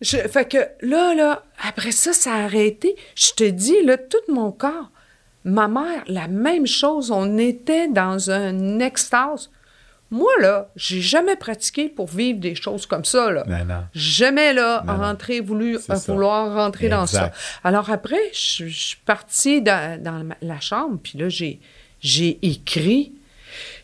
je... 0.00 0.16
Fait 0.28 0.48
que 0.48 0.58
là, 0.80 1.14
là, 1.14 1.44
après 1.62 1.92
ça, 1.92 2.12
ça 2.12 2.32
a 2.32 2.44
arrêté. 2.44 2.96
Je 3.14 3.32
te 3.32 3.44
dis, 3.44 3.82
là, 3.82 3.98
tout 3.98 4.32
mon 4.32 4.52
corps. 4.52 4.90
Ma 5.44 5.68
mère, 5.68 6.02
la 6.06 6.28
même 6.28 6.66
chose. 6.66 7.10
On 7.10 7.36
était 7.38 7.88
dans 7.88 8.30
un 8.30 8.78
extase. 8.78 9.50
Moi, 10.10 10.30
là, 10.40 10.68
j'ai 10.76 11.00
jamais 11.00 11.34
pratiqué 11.36 11.88
pour 11.88 12.06
vivre 12.08 12.38
des 12.38 12.54
choses 12.54 12.86
comme 12.86 13.04
ça, 13.04 13.30
là. 13.32 13.44
Non, 13.48 13.64
non. 13.64 13.80
Jamais, 13.94 14.52
là, 14.52 14.84
Non, 14.86 14.92
non. 14.94 14.98
rentrer, 15.00 15.40
voulu, 15.40 15.78
ça. 15.80 15.94
vouloir 16.06 16.54
rentrer 16.54 16.88
dans 16.88 17.06
ça. 17.06 17.32
Alors 17.64 17.90
après, 17.90 18.20
je, 18.32 18.66
je 18.68 18.78
suis 18.86 18.98
partie 19.04 19.62
dans, 19.62 20.00
la 20.42 20.60
chambre, 20.60 20.98
puis 21.02 21.18
là, 21.18 21.28
j'ai, 21.28 21.58
j'ai 22.00 22.38
écrit 22.42 23.12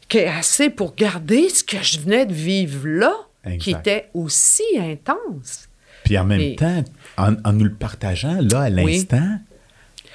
que 0.09 0.19
assez 0.39 0.71
pour 0.71 0.95
garder 0.95 1.49
ce 1.49 1.65
que 1.65 1.83
je 1.83 1.99
venais 1.99 2.25
de 2.27 2.35
vivre 2.35 2.87
là, 2.87 3.15
qui 3.59 3.73
était 3.73 4.09
aussi 4.15 4.63
intense. 4.79 5.69
Puis 6.05 6.17
en 6.19 6.25
même 6.25 6.41
Et- 6.41 6.57
temps, 6.57 6.85
en, 7.17 7.35
en 7.45 7.53
nous 7.53 7.65
le 7.65 7.75
partageant, 7.75 8.39
là, 8.41 8.63
à 8.63 8.71
Oui. 8.71 8.95
l'instant, 8.95 9.39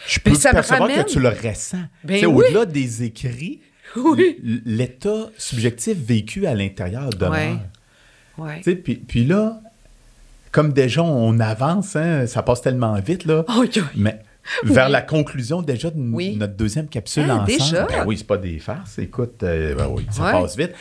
je 0.08 0.20
peux 0.20 0.36
ça 0.36 0.52
percevoir 0.52 0.88
ramène- 0.90 1.04
que 1.04 1.10
tu 1.10 1.20
le 1.20 1.30
ressens. 1.30 1.84
Ben 2.04 2.26
oui. 2.26 2.46
Au-delà 2.46 2.66
des 2.66 3.04
écrits, 3.04 3.60
Oui. 3.96 4.38
l'état 4.66 5.30
subjectif 5.38 5.98
vécu 5.98 6.46
à 6.48 6.54
l'intérieur 6.56 7.10
demeure. 7.10 7.60
Ouais. 8.38 8.58
Tu 8.58 8.64
sais, 8.64 8.76
Puis, 8.76 8.96
puis 8.96 9.26
là, 9.26 9.60
comme 10.52 10.74
déjà 10.74 11.04
on 11.04 11.40
avance, 11.40 11.96
hein, 11.96 12.28
ça 12.28 12.44
passe 12.44 12.62
tellement 12.62 13.00
vite, 13.00 13.26
là. 13.26 13.44
Aïe, 13.48 13.70
aïe. 13.76 13.82
Mais 13.96 14.20
vers 14.64 14.86
Oui. 14.86 14.92
la 14.92 15.02
conclusion 15.02 15.62
déjà 15.62 15.90
de 15.90 16.00
Oui. 16.00 16.36
notre 16.38 16.54
deuxième 16.56 16.88
capsule 16.88 17.26
Ah, 17.28 17.36
ensemble. 17.36 17.48
déjà? 17.48 17.86
Ben 17.86 18.06
oui, 18.06 18.18
c'est 18.18 18.28
pas 18.28 18.38
des 18.38 18.60
farces. 18.60 18.98
Écoute, 19.00 19.44
euh, 19.44 19.76
ben 19.76 19.88
oui, 19.90 20.06
ça 20.12 20.26
Ouais. 20.26 20.32
passe 20.32 20.56
vite. 20.58 20.72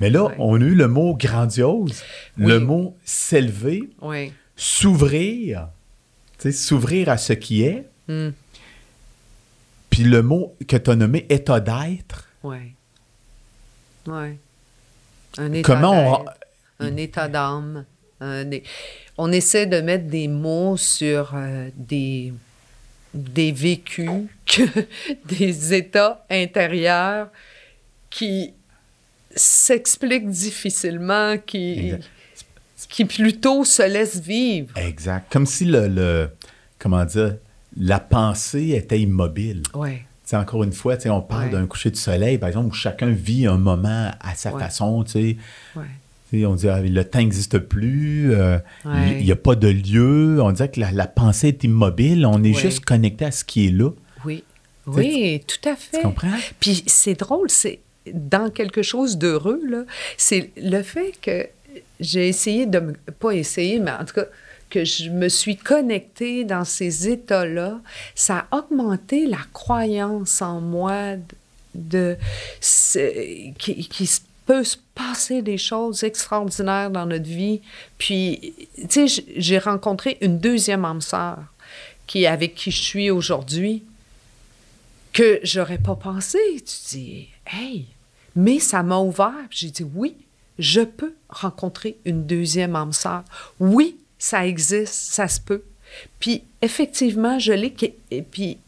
Mais 0.00 0.08
là, 0.10 0.24
Ouais. 0.24 0.34
on 0.38 0.56
a 0.60 0.64
eu 0.64 0.74
le 0.74 0.88
mot 0.88 1.14
grandiose, 1.14 2.02
Oui. 2.38 2.46
le 2.46 2.60
mot 2.60 2.96
s'élever, 3.04 3.90
Oui. 4.00 4.32
s'ouvrir, 4.56 5.68
s'ouvrir 6.52 7.08
à 7.10 7.18
ce 7.18 7.32
qui 7.34 7.62
est, 7.64 7.86
Hmm. 8.08 8.30
Puis 9.90 10.04
le 10.04 10.22
mot 10.22 10.56
que 10.66 10.76
tu 10.76 10.90
as 10.90 10.96
nommé 10.96 11.26
état 11.28 11.60
d'être? 11.60 12.28
Oui. 12.42 12.58
Oui. 14.06 14.38
Un 15.38 15.52
état 15.52 15.66
Comment 15.74 16.22
on- 16.22 16.84
un 16.84 16.96
état 16.96 17.28
d'âme. 17.28 17.84
é- 18.22 18.62
On 19.18 19.30
essaie 19.32 19.66
de 19.66 19.80
mettre 19.80 20.06
des 20.06 20.28
mots 20.28 20.76
sur 20.78 21.32
euh, 21.34 21.68
des, 21.76 22.32
des 23.12 23.52
vécus, 23.52 24.08
que- 24.46 24.86
des 25.26 25.74
états 25.74 26.24
intérieurs 26.30 27.28
qui 28.08 28.54
s'expliquent 29.34 30.28
difficilement, 30.30 31.36
qui, 31.38 31.78
Exact. 31.90 32.04
qui 32.88 33.04
plutôt 33.04 33.64
se 33.64 33.82
laissent 33.82 34.20
vivre. 34.20 34.76
Exact. 34.76 35.30
Comme 35.30 35.46
si 35.46 35.64
le, 35.66 35.86
le- 35.88 36.30
comment 36.78 37.04
dire, 37.04 37.36
la 37.80 37.98
pensée 37.98 38.70
était 38.76 39.00
immobile. 39.00 39.62
Oui. 39.74 39.90
Encore 40.32 40.62
une 40.62 40.72
fois, 40.72 40.96
on 41.06 41.20
parle 41.22 41.46
Ouais. 41.46 41.50
d'un 41.50 41.66
coucher 41.66 41.90
de 41.90 41.96
soleil, 41.96 42.38
par 42.38 42.48
exemple, 42.50 42.68
où 42.68 42.72
chacun 42.72 43.08
vit 43.10 43.48
un 43.48 43.56
moment 43.58 44.12
à 44.20 44.34
sa 44.36 44.52
Ouais. 44.54 44.60
façon. 44.62 45.04
Ouais. 45.14 45.36
On 46.46 46.54
dit 46.54 46.68
ah, 46.68 46.80
le 46.80 47.02
temps 47.04 47.18
n'existe 47.18 47.58
plus, 47.58 48.32
euh, 48.32 48.58
il 48.84 49.24
n'y 49.24 49.32
a 49.32 49.36
pas 49.36 49.56
de 49.56 49.66
lieu. 49.66 50.40
On 50.40 50.52
dirait 50.52 50.70
que 50.70 50.78
la, 50.78 50.92
la 50.92 51.08
pensée 51.08 51.48
est 51.48 51.64
immobile. 51.64 52.24
On 52.26 52.44
est 52.44 52.52
juste 52.54 52.84
connecté 52.84 53.24
à 53.24 53.32
ce 53.32 53.42
qui 53.42 53.66
est 53.66 53.70
là. 53.72 53.90
Oui. 54.24 54.44
Oui, 54.86 55.42
tout 55.48 55.68
à 55.68 55.74
fait. 55.74 55.96
Tu 55.98 56.02
comprends? 56.04 56.28
Puis 56.60 56.84
c'est 56.86 57.14
drôle, 57.18 57.50
c'est 57.50 57.80
dans 58.12 58.50
quelque 58.50 58.82
chose 58.82 59.18
d'heureux, 59.18 59.60
c'est 60.16 60.50
le 60.56 60.82
fait 60.82 61.12
que 61.20 61.46
j'ai 61.98 62.28
essayé 62.28 62.66
de 62.66 62.78
me... 62.78 62.92
Pas 63.18 63.32
essayé, 63.32 63.78
mais 63.80 63.90
en 63.90 64.04
tout 64.04 64.14
cas, 64.14 64.26
que 64.70 64.84
je 64.84 65.10
me 65.10 65.28
suis 65.28 65.56
connectée 65.56 66.44
dans 66.44 66.64
ces 66.64 67.08
états-là, 67.08 67.80
ça 68.14 68.46
a 68.50 68.58
augmenté 68.58 69.26
la 69.26 69.40
croyance 69.52 70.40
en 70.40 70.60
moi 70.60 71.16
de... 71.74 72.16
qui, 73.58 73.88
qui 73.88 74.10
peut 74.46 74.64
se 74.64 74.76
passer 74.94 75.42
des 75.42 75.58
choses 75.58 76.02
extraordinaires 76.02 76.90
dans 76.90 77.06
notre 77.06 77.28
vie. 77.28 77.60
Puis, 77.98 78.54
tu 78.88 79.08
sais, 79.08 79.24
j'ai 79.36 79.58
rencontré 79.58 80.18
une 80.20 80.38
deuxième 80.38 80.84
âme 80.84 81.00
sœur 81.00 81.38
qui, 82.08 82.26
avec 82.26 82.56
qui 82.56 82.72
je 82.72 82.82
suis 82.82 83.10
aujourd'hui 83.10 83.84
que 85.12 85.38
j'aurais 85.44 85.78
pas 85.78 85.94
pensé. 85.94 86.38
Tu 86.56 86.96
dis, 86.96 87.28
hey, 87.46 87.86
mais 88.34 88.58
ça 88.58 88.82
m'a 88.82 88.98
ouvert. 88.98 89.46
J'ai 89.50 89.70
dit, 89.70 89.86
oui, 89.94 90.16
je 90.58 90.80
peux 90.80 91.14
rencontrer 91.28 91.98
une 92.04 92.26
deuxième 92.26 92.74
âme 92.74 92.92
sœur. 92.92 93.22
Oui, 93.60 93.99
ça 94.20 94.46
existe, 94.46 94.94
ça 95.12 95.26
se 95.26 95.40
peut. 95.40 95.64
Puis 96.20 96.44
effectivement, 96.62 97.40
je 97.40 97.52
l'ai. 97.52 97.74
Et 98.12 98.22
puis 98.22 98.58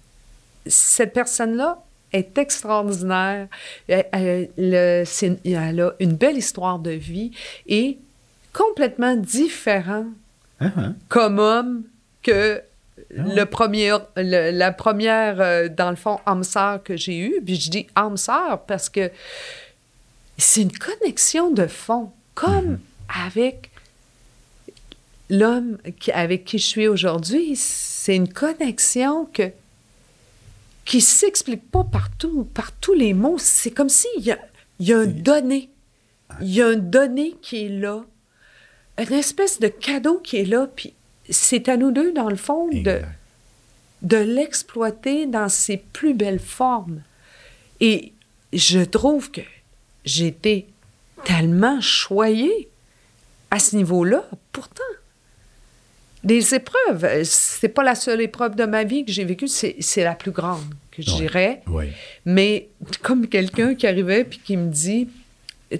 cette 0.67 1.13
personne-là 1.13 1.81
est 2.13 2.37
extraordinaire. 2.39 3.47
Elle, 3.87 4.07
elle- 4.13 4.51
le- 4.59 5.05
c'est- 5.07 5.39
elle 5.47 5.81
a 5.81 5.93
une 6.01 6.15
belle 6.15 6.37
histoire 6.39 6.79
de 6.81 6.91
vie 6.91 7.31
et 7.69 7.99
complètement 8.53 9.15
différent 9.17 10.07
Hein, 10.61 10.73
hein? 10.77 10.95
comme 11.09 11.39
homme 11.39 11.85
que 12.23 12.61
Ah 13.19 13.23
le 13.35 13.45
premier, 13.45 13.97
le- 14.17 14.51
la 14.51 14.73
première, 14.73 15.41
euh, 15.41 15.69
dans 15.69 15.91
le 15.91 15.97
fond, 15.97 16.19
âme 16.27 16.45
sœur 16.45 16.83
que 16.83 16.97
j'ai 16.97 17.19
eue. 17.19 17.41
Puis 17.45 17.57
je 17.57 17.71
dis 17.71 17.87
âme 17.95 18.17
sœur 18.17 18.63
parce 18.67 18.89
que 18.89 19.11
c'est 20.39 20.63
une 20.63 20.73
connexion 20.77 21.51
de 21.51 21.67
fond, 21.67 22.11
comme 22.35 22.79
avec 23.27 23.71
l'homme 25.33 25.79
avec 26.13 26.45
qui 26.45 26.59
je 26.59 26.67
suis 26.67 26.89
aujourd'hui. 26.89 27.57
C'est 27.57 28.15
une 28.15 28.33
connexion 28.33 29.25
que 29.33 29.51
qui 30.85 31.01
s'explique 31.01 31.71
pas 31.71 31.85
partout, 31.85 32.45
par 32.55 32.73
tous 32.73 32.95
les 32.95 33.15
mots. 33.15 33.39
C'est 33.39 33.71
comme 33.71 33.89
s'il 33.89 34.21
y 34.21 34.33
a, 34.33 34.39
y 34.81 34.93
a 34.93 34.99
un 34.99 35.07
donné. 35.07 35.71
Il 36.41 36.53
y 36.53 36.61
a 36.61 36.69
un 36.69 36.77
donné 36.77 37.37
qui 37.41 37.67
est 37.67 37.69
là. 37.69 38.05
Une 38.99 39.13
espèce 39.13 39.61
de 39.61 39.69
cadeau 39.69 40.19
qui 40.19 40.39
est 40.39 40.45
là. 40.45 40.69
Puis 40.75 40.93
c'est 41.31 41.69
à 41.69 41.77
nous 41.77 41.93
deux, 41.93 42.13
dans 42.13 42.29
le 42.29 42.37
fond, 42.37 42.69
de, 42.69 43.01
de 44.03 44.17
l'exploiter 44.17 45.27
dans 45.27 45.49
ses 45.49 45.77
plus 45.77 46.15
belles 46.15 46.41
formes. 46.41 47.03
Et 47.81 48.13
je 48.53 48.81
trouve 48.81 49.31
que 49.31 49.41
j'ai 50.05 50.27
été 50.27 50.67
tellement 51.25 51.81
choyée 51.81 52.69
à 53.51 53.61
ce 53.61 53.77
niveau-là. 53.77 54.25
Pourtant, 54.51 54.83
des 56.25 56.55
épreuves, 56.55 57.05
euh, 57.05 57.21
c'est 57.25 57.69
pas 57.69 57.83
la 57.83 57.95
seule 57.95 58.21
épreuve 58.21 58.55
de 58.57 58.65
ma 58.65 58.85
vie 58.85 59.05
que 59.05 59.13
j'ai 59.13 59.25
vécue, 59.25 59.49
c'est 59.49 59.77
c'est 59.81 60.05
la 60.05 60.15
plus 60.15 60.31
grande 60.31 60.63
que 60.91 61.03
je 61.03 61.11
dirais. 61.17 61.63
Oui. 61.67 61.87
Mais 62.25 62.69
comme 63.03 63.27
quelqu'un 63.27 63.75
qui 63.75 63.87
arrivait 63.87 64.25
puis 64.25 64.41
qui 64.45 64.57
me 64.57 64.71
dit 64.71 65.09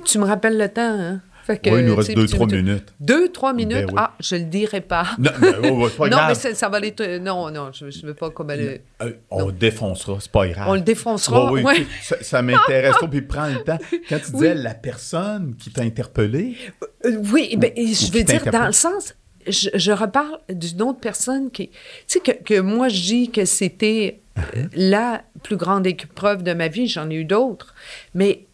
Tu 0.05 0.19
me 0.19 0.25
rappelles 0.25 0.59
le 0.59 0.69
temps, 0.69 0.83
hein? 0.99 1.21
Fait 1.45 1.59
que, 1.59 1.71
Oui, 1.71 1.81
il 1.81 1.87
nous 1.87 1.97
reste 1.97 2.15
deux, 2.15 2.29
trois 2.29 2.47
minutes. 2.47 2.95
Deux, 3.01 3.29
trois 3.31 3.53
minutes? 3.53 3.79
Ben 3.79 3.87
oui. 3.89 3.95
Ah, 3.97 4.15
je 4.21 4.37
le 4.37 4.45
dirai 4.45 4.81
pas. 4.81 5.09
Non, 5.19 5.31
ben, 5.41 5.55
oh, 5.65 5.83
oh, 5.87 5.89
pas 5.89 6.09
non, 6.09 6.19
mais 6.29 6.37
ça, 6.37 6.55
ça 6.55 6.69
va 6.69 6.77
aller. 6.77 6.93
t- 6.93 7.19
Non, 7.19 7.51
non, 7.51 7.71
je 7.73 7.87
ne 7.87 8.07
veux 8.07 8.15
pas 8.15 8.31
comme 8.31 8.51
elle. 8.51 8.81
Euh, 9.03 9.11
on 9.29 9.47
le 9.47 9.53
défoncera, 9.53 10.19
c'est 10.21 10.31
pas 10.31 10.47
grave. 10.47 10.69
On 10.69 10.75
le 10.75 10.83
défoncera. 10.83 11.51
Ouais, 11.53 11.63
oui, 11.65 11.79
ouais. 11.81 11.87
Ça, 12.01 12.15
ça 12.23 12.43
m'intéresse 12.43 12.95
trop, 12.95 13.09
puis 13.09 13.23
prends 13.23 13.49
le 13.49 13.61
temps. 13.65 13.79
Quand 14.09 14.19
tu 14.25 14.31
disais 14.35 14.53
Oui. 14.55 14.63
la 14.63 14.75
personne 14.75 15.57
qui 15.59 15.71
t'a 15.73 15.83
interpellé, 15.83 16.57
Euh, 17.05 17.17
oui, 17.33 17.57
ben, 17.59 17.73
Ou- 17.77 17.87
je 17.93 18.07
ou 18.07 18.13
veux 18.13 18.23
dire, 18.23 18.45
dans 18.53 18.67
le 18.67 18.73
sens, 18.73 19.13
je, 19.47 19.71
je 19.75 19.93
reparle 19.93 20.39
d'une 20.49 20.83
autre 20.83 21.01
personne 21.01 21.51
qui, 21.51 21.69
tu 21.69 21.77
sais, 22.07 22.21
que, 22.21 22.33
que 22.33 22.61
moi 22.61 22.89
je 22.89 23.01
dis 23.03 23.31
que 23.31 23.45
c'était 23.45 24.21
euh, 24.39 24.67
la 24.75 25.23
plus 25.43 25.57
grande 25.57 25.87
épreuve 25.87 26.43
de 26.43 26.55
ma 26.55 26.69
vie, 26.69 26.89
j'en 26.89 27.11
ai 27.11 27.17
eu 27.17 27.25
d'autres, 27.25 27.75
mais 28.15 28.47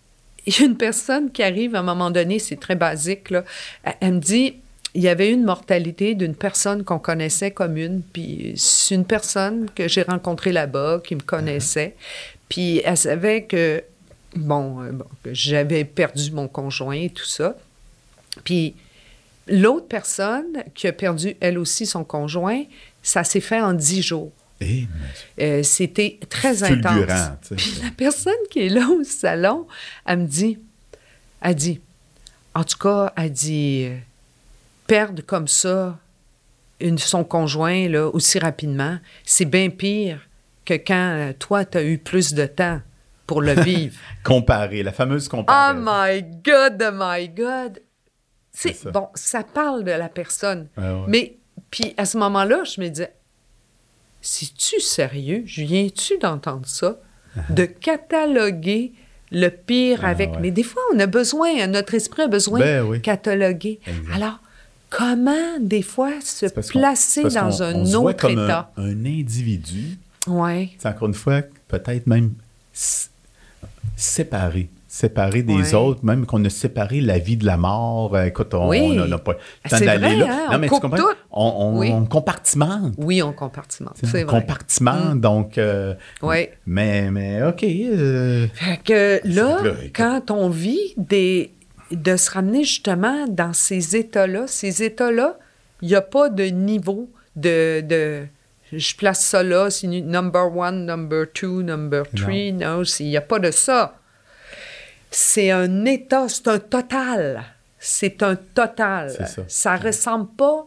il 0.47 0.59
y 0.59 0.63
a 0.63 0.67
une 0.67 0.77
personne 0.77 1.31
qui 1.31 1.43
arrive 1.43 1.75
à 1.75 1.81
un 1.81 1.83
moment 1.83 2.11
donné, 2.11 2.39
c'est 2.39 2.57
très 2.57 2.77
basique, 2.77 3.31
là, 3.31 3.45
elle, 3.85 3.95
elle 4.01 4.15
me 4.15 4.21
dit, 4.21 4.57
il 4.95 5.03
y 5.03 5.09
avait 5.09 5.31
une 5.31 5.45
mortalité 5.45 6.15
d'une 6.15 6.35
personne 6.35 6.83
qu'on 6.83 6.99
connaissait 6.99 7.51
commune, 7.51 8.03
puis 8.13 8.55
c'est 8.57 8.95
une 8.95 9.05
personne 9.05 9.69
que 9.75 9.87
j'ai 9.87 10.03
rencontrée 10.03 10.53
là-bas, 10.53 11.03
qui 11.05 11.15
me 11.15 11.21
connaissait, 11.21 11.95
puis 12.49 12.81
elle 12.85 12.97
savait 12.97 13.45
que, 13.45 13.83
bon, 14.35 14.83
euh, 14.83 14.93
bon, 14.93 15.05
que 15.23 15.35
j'avais 15.35 15.85
perdu 15.85 16.31
mon 16.33 16.49
conjoint 16.49 16.97
et 16.97 17.11
tout 17.11 17.27
ça. 17.27 17.57
Puis 18.45 18.75
l'autre 19.49 19.87
personne 19.89 20.63
qui 20.75 20.87
a 20.87 20.93
perdu 20.93 21.37
elle 21.41 21.59
aussi 21.59 21.87
son 21.87 22.05
conjoint, 22.05 22.63
ça 23.03 23.25
s'est 23.25 23.41
fait 23.41 23.61
en 23.61 23.73
dix 23.73 24.03
jours. 24.03 24.33
eh, 24.61 24.87
Euh, 25.41 25.63
C'était 25.63 26.19
très 26.29 26.63
intense. 26.63 27.53
Puis 27.57 27.75
la 27.83 27.91
personne 27.91 28.33
qui 28.51 28.61
est 28.67 28.69
là 28.69 28.89
au 28.89 29.05
salon, 29.05 29.67
elle 30.07 30.19
me 30.21 30.27
dit, 30.27 30.59
elle 31.41 31.55
dit, 31.55 31.81
en 32.55 32.65
tout 32.65 32.79
cas, 32.79 33.13
elle 33.17 33.31
dit, 33.33 33.85
euh, 33.89 33.97
perdre 34.87 35.23
comme 35.25 35.49
ça 35.49 35.99
une, 36.81 36.99
son 36.99 37.25
conjoint 37.25 37.89
là, 37.89 38.09
aussi 38.09 38.39
rapidement, 38.39 38.99
c'est 39.25 39.45
bien 39.45 39.71
pire 39.71 40.21
que 40.65 40.75
quand 40.75 41.13
euh, 41.17 41.33
toi, 41.39 41.65
tu 41.65 41.79
as 41.79 41.85
eu 41.85 41.99
plus 41.99 42.35
de 42.35 42.47
temps 42.47 42.81
pour 43.27 43.43
le 43.43 43.53
vivre. 43.63 43.97
Comparer, 44.25 44.83
la 44.83 44.93
fameuse 44.93 45.29
oh 45.29 45.37
comparaison. 45.37 45.85
my 45.85 46.23
God, 46.45 46.83
oh 46.83 46.91
my 46.95 47.29
God! 47.29 47.81
Bon, 48.93 49.09
ça 49.15 49.43
parle 49.45 49.85
de 49.85 49.91
la 49.93 50.09
personne. 50.09 50.67
Ouais, 50.77 50.85
ouais. 50.85 51.05
Mais, 51.09 51.37
puis 51.71 51.95
à 51.97 52.05
ce 52.05 52.19
moment-là, 52.19 52.65
je 52.65 52.81
me 52.81 52.89
disais, 52.89 53.13
c'est-tu 54.21 54.81
sérieux? 54.81 55.43
Je 55.47 55.63
viens-tu 55.63 56.19
d'entendre 56.19 56.67
ça? 56.67 56.99
De 57.51 57.65
cataloguer 57.67 58.93
le 59.31 59.49
pire 59.51 60.01
Ah, 60.03 60.09
avec. 60.09 60.33
ouais. 60.33 60.39
Mais 60.41 60.51
des 60.51 60.63
fois, 60.63 60.83
on 60.95 60.99
a 60.99 61.07
besoin, 61.07 61.67
notre 61.69 61.95
esprit 61.95 62.23
a 62.23 62.29
besoin 62.29 62.59
Ben 62.59 62.83
oui. 62.85 62.99
de 62.99 63.03
cataloguer. 63.03 63.79
Exact. 63.87 64.13
Alors, 64.15 64.41
comment, 64.91 65.59
des 65.61 65.83
fois, 65.83 66.13
se 66.21 66.47
placer 66.47 67.23
dans 67.25 67.63
un 67.63 67.75
on 67.75 67.85
se 67.87 67.97
voit 67.97 68.11
autre 68.11 68.21
comme 68.21 68.33
état? 68.45 68.73
Un, 68.77 69.05
individu, 69.05 69.99
c'est 70.79 70.89
encore 70.89 71.09
une 71.09 71.15
fois, 71.15 71.43
peut-être 71.69 72.07
même 72.07 72.33
séparé. 73.97 74.69
Séparé 74.99 75.43
des 75.45 75.55
Ouais. 75.55 75.75
autres, 75.75 76.05
même 76.05 76.27
qu'on 76.27 76.45
a 76.45 76.51
séparé 76.51 77.01
la 77.01 77.19
vie 77.19 77.37
de 77.37 77.47
la 77.47 77.57
mort. 77.57 78.17
Euh, 78.17 78.25
écoute, 78.25 78.53
on 78.55 78.69
Oui. 78.69 78.97
n'a 78.97 79.19
pas 79.19 79.35
le 79.65 79.71
temps 79.71 79.77
C'est 79.79 79.85
d'aller 79.85 80.17
là. 80.17 80.27
hein, 80.29 80.47
non, 80.51 80.57
on 80.57 80.59
mais 80.59 80.69
tu 80.69 80.81
comprends? 80.81 80.97
tout. 80.97 81.15
On, 81.31 81.55
on, 81.57 81.79
Oui. 81.79 81.91
on 81.93 82.05
compartimente. 82.05 82.95
Oui, 82.99 83.23
on 83.23 83.33
compartimente. 83.33 83.95
C'est 84.03 84.25
vrai. 84.25 84.41
compartimente, 84.41 85.21
donc... 85.21 85.57
euh, 85.57 85.95
Oui. 86.23 86.49
mais, 86.67 87.13
mais 87.13 87.45
OK. 87.45 87.63
euh, 87.63 88.49
Fait 88.55 88.81
que 88.85 89.21
là, 89.25 89.59
quand 89.95 90.33
on 90.33 90.49
vit 90.49 90.95
des, 90.97 91.53
de 91.93 92.17
se 92.17 92.33
ramener 92.33 92.65
justement 92.65 93.27
dans 93.29 93.53
ces 93.53 93.95
états-là, 93.95 94.49
ces 94.49 94.83
états-là, 94.83 95.39
il 95.81 95.89
n'y 95.91 95.95
a 95.95 96.03
pas 96.03 96.29
de 96.29 96.43
niveau 96.47 97.09
de, 97.37 97.83
de 97.83 98.23
je 98.73 98.97
place 98.97 99.21
ça 99.25 99.45
là, 99.45 99.71
c'est 99.71 99.87
nu- 99.87 100.03
number 100.03 100.55
one, 100.57 100.85
number 100.87 101.25
two, 101.33 101.63
number 101.63 102.03
three. 102.17 102.53
Non, 102.53 102.83
il 102.99 103.07
n'y 103.07 103.17
a 103.17 103.21
pas 103.21 103.39
de 103.39 103.53
ça. 103.53 103.95
C'est 105.11 105.51
un 105.51 105.85
état, 105.85 106.29
c'est 106.29 106.49
un 106.49 106.59
total. 106.59 107.45
C'est 107.79 108.23
un 108.23 108.37
total. 108.37 109.13
C'est 109.17 109.49
ça. 109.49 109.77
ressemble 109.77 110.29
pas 110.37 110.67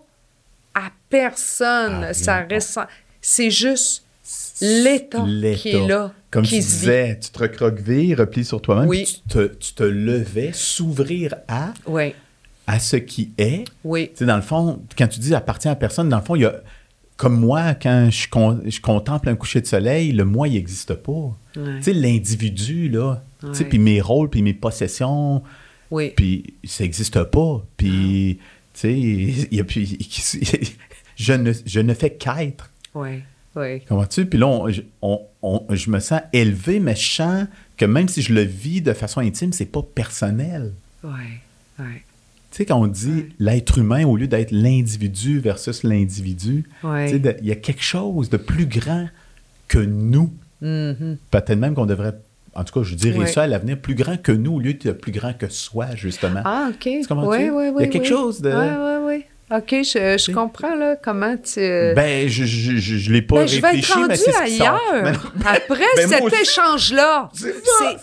à 0.73 0.89
personne. 1.09 2.13
Ça 2.13 2.45
ressemble. 2.49 2.87
C'est 3.21 3.51
juste 3.51 4.03
l'état 4.61 5.25
qui 5.57 5.69
est 5.69 5.87
là, 5.87 6.13
Comme 6.31 6.43
qui 6.43 6.51
tu 6.51 6.55
vit. 6.55 6.61
disais, 6.65 7.19
tu 7.21 7.29
te 7.31 7.39
recroquevilles, 7.39 8.15
replie 8.15 8.45
sur 8.45 8.61
toi-même, 8.61 8.87
Oui. 8.87 9.03
tu 9.05 9.33
te, 9.33 9.47
tu 9.47 9.73
te 9.73 9.83
levais, 9.83 10.51
s'ouvrir 10.53 11.35
à, 11.47 11.73
Oui, 11.85 12.13
à 12.67 12.79
ce 12.79 12.95
qui 12.95 13.31
est. 13.37 13.65
oui. 13.83 14.09
Tu 14.11 14.19
sais, 14.19 14.25
dans 14.25 14.35
le 14.37 14.41
fond, 14.41 14.81
quand 14.97 15.07
tu 15.07 15.19
dis 15.19 15.35
appartient 15.35 15.67
à 15.67 15.75
personne, 15.75 16.09
dans 16.09 16.17
le 16.19 16.23
fond, 16.23 16.35
il 16.35 16.43
y 16.43 16.45
a. 16.45 16.55
Comme 17.17 17.39
moi, 17.39 17.75
quand 17.75 18.09
je, 18.09 18.27
con- 18.29 18.61
je 18.65 18.79
contemple 18.81 19.29
un 19.29 19.35
coucher 19.35 19.61
de 19.61 19.67
soleil, 19.67 20.11
le 20.11 20.25
moi, 20.25 20.47
il 20.47 20.55
n'existe 20.55 20.95
pas. 20.95 21.11
Ouais. 21.11 21.77
Tu 21.77 21.83
sais, 21.83 21.93
l'individu, 21.93 22.89
là, 22.89 23.21
Ouais. 23.43 23.65
puis 23.65 23.79
mes 23.79 24.01
rôles, 24.01 24.29
puis 24.29 24.41
mes 24.41 24.53
possessions, 24.53 25.41
Oui. 25.89 26.11
puis 26.15 26.53
ça 26.63 26.83
n'existe 26.83 27.23
pas. 27.23 27.65
Puis, 27.77 28.39
tu 28.73 28.79
sais, 28.79 28.99
il 28.99 29.53
y 29.55 29.59
a- 29.59 29.63
puis, 29.63 29.97
je, 31.15 31.33
ne, 31.33 31.51
je 31.65 31.79
ne 31.79 31.93
fais 31.93 32.11
qu'être. 32.11 32.71
Oui, 32.93 33.21
oui. 33.55 33.79
Comprends-tu? 33.81 34.25
Puis 34.25 34.39
là, 34.39 34.47
on- 34.47 34.69
je, 34.69 34.81
on- 35.01 35.21
on- 35.41 35.65
je 35.71 35.89
me 35.89 35.99
sens 35.99 36.21
élevé, 36.33 36.79
mais 36.79 36.95
je 36.95 37.11
sens 37.11 37.47
que 37.77 37.85
même 37.85 38.07
si 38.07 38.21
je 38.21 38.33
le 38.33 38.41
vis 38.41 38.81
de 38.81 38.93
façon 38.93 39.21
intime, 39.21 39.53
c'est 39.53 39.65
pas 39.65 39.81
personnel. 39.81 40.73
Oui, 41.03 41.11
oui. 41.79 41.85
Tu 42.51 42.57
sais, 42.57 42.65
quand 42.65 42.79
on 42.81 42.87
dit 42.87 43.27
l'être 43.39 43.77
humain 43.77 44.05
au 44.05 44.17
lieu 44.17 44.27
d'être 44.27 44.51
l'individu 44.51 45.39
versus 45.39 45.83
l'individu, 45.83 46.65
Ouais. 46.83 47.09
il 47.15 47.47
y 47.47 47.51
a 47.51 47.55
quelque 47.55 47.81
chose 47.81 48.29
de 48.29 48.35
plus 48.37 48.65
grand 48.65 49.07
que 49.69 49.79
nous. 49.79 50.33
Mhm. 50.61 51.17
Peut-être 51.31 51.55
même 51.55 51.73
qu'on 51.73 51.85
devrait, 51.85 52.13
en 52.53 52.63
tout 52.63 52.79
cas, 52.79 52.83
je 52.85 52.95
dirais 52.95 53.19
Ouais. 53.19 53.27
ça 53.27 53.43
à 53.43 53.47
l'avenir, 53.47 53.77
plus 53.79 53.95
grand 53.95 54.17
que 54.21 54.31
nous 54.31 54.53
au 54.55 54.59
lieu 54.59 54.73
de 54.73 54.91
plus 54.91 55.11
grand 55.11 55.33
que 55.33 55.49
soi, 55.49 55.87
justement. 55.95 56.41
Ah, 56.45 56.69
OK. 56.69 56.79
Tu? 56.81 57.01
Oui, 57.09 57.49
oui, 57.49 57.49
oui. 57.51 57.71
Il 57.79 57.81
y 57.81 57.83
a 57.83 57.87
quelque 57.87 58.07
chose 58.07 58.41
de- 58.41 58.49
Oui, 58.49 58.55
oui, 58.77 59.15
oui. 59.15 59.25
OK, 59.53 59.67
je, 59.83 60.15
je 60.17 60.31
comprends, 60.31 60.75
là, 60.75 60.95
comment 60.95 61.35
tu... 61.35 61.59
Ben, 61.59 62.25
je 62.29 62.45
je, 62.45 62.77
je, 62.77 62.95
je 62.97 63.11
l'ai 63.11 63.21
pas 63.21 63.43
Ben, 63.43 63.49
réfléchi, 63.49 63.91
mais 64.07 64.15
c'est 64.15 64.33
ailleurs. 64.33 64.79
Après 65.45 65.83
Ben, 65.97 66.07
moi 66.07 66.29
cet 66.29 66.41
échange-là. 66.41 67.29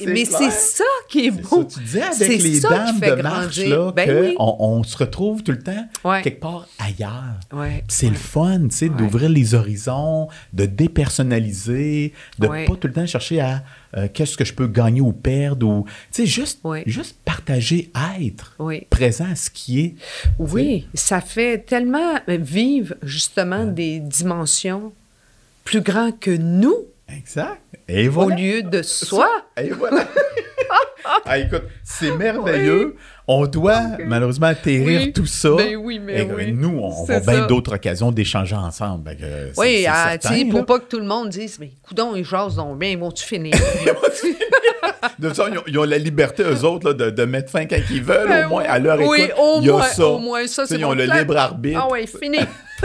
Mais 0.06 0.26
c'est 0.26 0.50
ça 0.50 0.84
qui 1.08 1.28
est 1.28 1.30
beau. 1.30 1.66
ça, 1.66 1.78
tu 1.80 1.86
C'est 2.12 2.24
avec 2.26 2.42
les 2.42 2.60
dames 2.60 3.00
de 3.00 3.22
marche, 3.22 3.56
là, 3.64 3.92
Ben 3.92 4.06
que 4.06 4.20
oui. 4.26 4.34
on, 4.38 4.56
on 4.58 4.82
se 4.82 4.98
retrouve 4.98 5.42
tout 5.42 5.52
le 5.52 5.60
temps 5.62 5.88
Ouais. 6.04 6.20
quelque 6.20 6.40
part 6.40 6.68
ailleurs. 6.78 7.40
Ouais. 7.54 7.82
C'est 7.88 8.10
le 8.10 8.14
fun, 8.16 8.64
tu 8.68 8.76
sais, 8.76 8.88
d'ouvrir 8.90 9.30
les 9.30 9.54
horizons, 9.54 10.28
de 10.52 10.66
dépersonnaliser, 10.66 12.12
de 12.38 12.46
Ouais. 12.46 12.64
pas 12.66 12.74
tout 12.76 12.88
le 12.88 12.92
temps 12.92 13.06
chercher 13.06 13.40
à 13.40 13.62
euh, 13.96 14.08
qu'est-ce 14.12 14.36
que 14.36 14.44
je 14.44 14.52
peux 14.52 14.66
gagner 14.66 15.00
ou 15.00 15.12
perdre, 15.12 15.66
ou, 15.66 15.84
tu 16.12 16.22
sais, 16.22 16.26
juste, 16.26 16.62
partager, 17.24 17.90
être 18.20 18.54
Oui. 18.58 18.86
présent 18.90 19.26
à 19.30 19.36
ce 19.36 19.50
qui 19.50 19.80
est. 19.80 19.94
Oui, 20.38 20.86
ça 20.94 21.20
fait 21.20 21.58
tellement 21.58 22.20
vivre, 22.26 22.94
justement, 23.02 23.64
des 23.64 24.00
dimensions 24.00 24.92
plus 25.64 25.80
grandes 25.80 26.18
que 26.18 26.30
nous, 26.30 26.86
Exact. 27.08 27.60
Et 27.88 28.08
au 28.08 28.28
lieu 28.28 28.62
de 28.62 28.82
soi. 28.82 29.28
Et 29.56 29.70
voilà. 29.70 30.06
ah, 31.24 31.38
écoute, 31.38 31.64
c'est 31.82 32.14
merveilleux. 32.14 32.96
On 33.30 33.46
doit 33.46 33.82
malheureusement 34.06 34.46
atterrir 34.46 35.02
Oui. 35.02 35.12
tout 35.12 35.26
ça. 35.26 35.50
Ben 35.56 35.76
oui, 35.76 35.98
mais 35.98 36.22
Et, 36.22 36.30
euh, 36.30 36.34
oui. 36.34 36.50
Nous, 36.52 36.78
on 36.78 37.04
va 37.04 37.20
bien 37.20 37.46
d'autres 37.46 37.74
occasions 37.74 38.10
d'échanger 38.10 38.54
ensemble. 38.56 39.14
Que, 39.16 39.22
euh, 39.22 39.52
c'est- 39.52 39.60
Oui, 39.60 39.76
c'est 39.82 39.86
ah, 39.86 40.16
certain, 40.18 40.48
pour 40.48 40.64
pas 40.64 40.78
que 40.78 40.86
tout 40.88 40.98
le 40.98 41.04
monde 41.04 41.28
dise, 41.28 41.58
mais 41.60 41.70
coudons, 41.82 42.16
ils 42.16 42.24
jasent 42.24 42.56
donc 42.56 42.78
bien, 42.78 42.88
ils 42.88 42.98
vont-tu 42.98 43.24
finir? 43.26 43.54
De 45.18 45.28
toute 45.28 45.36
façon, 45.36 45.50
ils 45.52 45.58
ont, 45.58 45.62
ils 45.66 45.78
ont 45.78 45.84
la 45.84 45.98
liberté, 45.98 46.42
eux 46.42 46.64
autres, 46.64 46.88
là, 46.88 46.94
de, 46.94 47.10
de 47.10 47.24
mettre 47.24 47.50
fin 47.50 47.66
quand 47.66 47.78
ils 47.90 48.02
veulent. 48.02 48.28
Ben 48.28 48.46
au 48.46 48.48
moins, 48.50 48.64
à 48.64 48.78
leur 48.78 48.98
oui, 49.00 49.20
écoute, 49.22 49.34
au 49.38 49.60
il 49.60 49.66
y 49.66 49.68
a 49.68 49.72
moins, 49.72 49.82
ça. 49.84 50.06
au 50.06 50.18
moins 50.18 50.46
ça, 50.46 50.66
c'est 50.66 50.76
Ils 50.78 50.84
ont 50.84 50.94
le 50.94 51.04
plan. 51.04 51.18
libre 51.18 51.36
arbitre. 51.36 51.80
Ah 51.82 51.88
oui, 51.92 52.06
fini. 52.06 52.38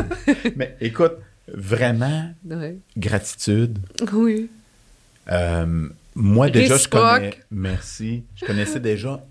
Mais 0.58 0.76
écoute, 0.82 1.14
vraiment, 1.48 2.32
gratitude. 2.98 3.80
Oui. 4.12 4.50
Euh, 5.32 5.88
moi, 6.16 6.50
déjà, 6.50 6.78
je 6.78 6.88
connais. 6.90 7.34
Merci. 7.50 8.24
Je 8.36 8.46
connaissais 8.46 8.80
déjà 8.82 9.24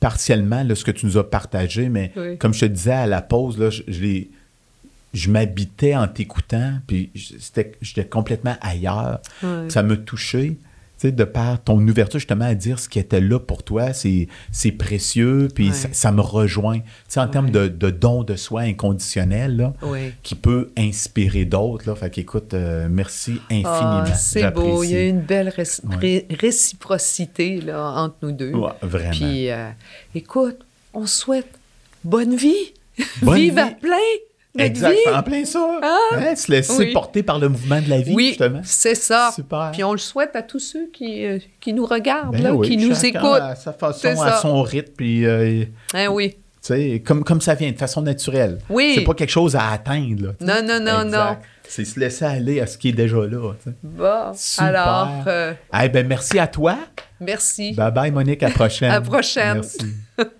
partiellement 0.00 0.62
là, 0.64 0.74
ce 0.74 0.84
que 0.84 0.90
tu 0.90 1.06
nous 1.06 1.18
as 1.18 1.28
partagé, 1.30 1.88
mais 1.88 2.10
Oui. 2.16 2.38
comme 2.38 2.54
je 2.54 2.60
te 2.60 2.64
disais 2.66 2.92
à 2.92 3.06
la 3.06 3.20
pause, 3.22 3.58
là, 3.58 3.70
je, 3.70 3.82
je 5.12 5.30
m'habitais 5.30 5.94
en 5.94 6.08
t'écoutant, 6.08 6.74
puis 6.86 7.10
j'étais 7.14 8.04
complètement 8.04 8.56
ailleurs. 8.60 9.20
Ça 9.68 9.82
me 9.82 9.96
touchait. 10.02 10.56
Sais, 11.08 11.12
de 11.12 11.24
par 11.24 11.62
ton 11.62 11.78
ouverture 11.86 12.18
justement 12.20 12.44
à 12.44 12.54
dire 12.54 12.78
ce 12.78 12.88
qui 12.88 12.98
était 12.98 13.20
là 13.20 13.38
pour 13.38 13.62
toi, 13.62 13.92
c'est 13.92 14.28
c'est 14.52 14.72
précieux, 14.72 15.48
puis 15.54 15.68
Ouais. 15.68 15.74
ça, 15.74 15.88
ça 15.92 16.12
me 16.12 16.20
rejoint. 16.20 16.78
Tu 16.80 16.84
sais, 17.08 17.20
en 17.20 17.28
termes 17.28 17.50
de, 17.50 17.68
de 17.68 17.90
don 17.90 18.22
de 18.22 18.36
soi 18.36 18.62
inconditionnel, 18.62 19.56
là, 19.56 19.72
qui 20.22 20.34
peut 20.34 20.70
inspirer 20.76 21.44
d'autres. 21.44 21.88
Là. 21.88 21.94
Fait 21.96 22.10
qu'écoute, 22.10 22.54
euh, 22.54 22.88
merci 22.90 23.40
infiniment. 23.50 24.04
Ah, 24.06 24.14
c'est 24.14 24.50
beau. 24.52 24.82
Il 24.84 24.90
y 24.90 24.96
a 24.96 25.06
une 25.06 25.20
belle 25.20 25.48
ré- 25.48 26.26
réciprocité 26.38 27.60
là, 27.60 27.92
entre 27.96 28.16
nous 28.22 28.32
deux. 28.32 28.52
Vraiment. 28.82 29.10
Puis, 29.10 29.50
euh, 29.50 29.68
écoute, 30.14 30.58
on 30.94 31.06
souhaite 31.06 31.48
bonne 32.04 32.36
vie. 32.36 32.72
Bonne 33.22 33.34
Vive 33.38 33.58
à 33.58 33.66
plein 33.68 33.96
exact, 34.58 34.92
vie. 34.92 35.14
en 35.14 35.22
plein 35.22 35.44
ça. 35.44 35.78
Ah, 35.82 35.96
Hein, 36.16 36.34
se 36.36 36.50
laisser 36.50 36.72
oui. 36.86 36.92
porter 36.92 37.22
par 37.22 37.38
le 37.38 37.48
mouvement 37.48 37.80
de 37.80 37.88
la 37.88 38.00
vie, 38.00 38.12
Oui, 38.14 38.28
justement. 38.28 38.60
c'est 38.64 38.94
ça. 38.94 39.30
Super. 39.34 39.70
Puis 39.72 39.84
on 39.84 39.92
le 39.92 39.98
souhaite 39.98 40.34
à 40.34 40.42
tous 40.42 40.58
ceux 40.58 40.88
qui, 40.92 41.24
euh, 41.24 41.38
qui 41.60 41.72
nous 41.72 41.86
regardent, 41.86 42.32
Ben 42.32 42.42
là, 42.42 42.54
oui, 42.54 42.68
qui 42.68 42.76
nous 42.76 43.04
écoutent. 43.04 43.24
À 43.40 43.54
sa 43.54 43.72
façon, 43.72 44.20
à 44.20 44.36
son 44.38 44.62
rythme, 44.62 44.92
puis 44.96 45.24
euh, 45.26 45.64
Hein, 45.94 46.08
oui. 46.08 46.36
comme, 47.04 47.22
comme 47.24 47.40
ça 47.40 47.54
vient, 47.54 47.70
de 47.70 47.76
façon 47.78 48.02
naturelle. 48.02 48.58
Oui. 48.68 48.92
C'est 48.96 49.04
pas 49.04 49.14
quelque 49.14 49.30
chose 49.30 49.54
à 49.56 49.68
atteindre. 49.70 50.26
Là. 50.26 50.32
Non, 50.40 50.66
non, 50.66 50.80
non, 50.84 51.04
Exact. 51.04 51.10
non. 51.12 51.36
C'est 51.68 51.84
se 51.84 52.00
laisser 52.00 52.24
aller 52.24 52.60
à 52.60 52.66
ce 52.66 52.76
qui 52.76 52.88
est 52.88 52.92
déjà 52.92 53.18
là. 53.18 53.52
Bon, 53.84 54.32
Super. 54.34 54.64
alors, 54.66 55.08
euh, 55.28 55.52
Eh 55.82 55.88
ben, 55.88 56.04
merci 56.04 56.36
à 56.40 56.48
toi. 56.48 56.76
merci. 57.20 57.74
Bye 57.74 57.92
bye, 57.92 58.10
Monique. 58.10 58.42
À 58.42 58.48
la 58.48 58.54
prochaine. 58.54 58.90
À 58.90 58.94
la 58.94 59.00
prochaine. 59.02 59.54
Merci. 59.54 59.78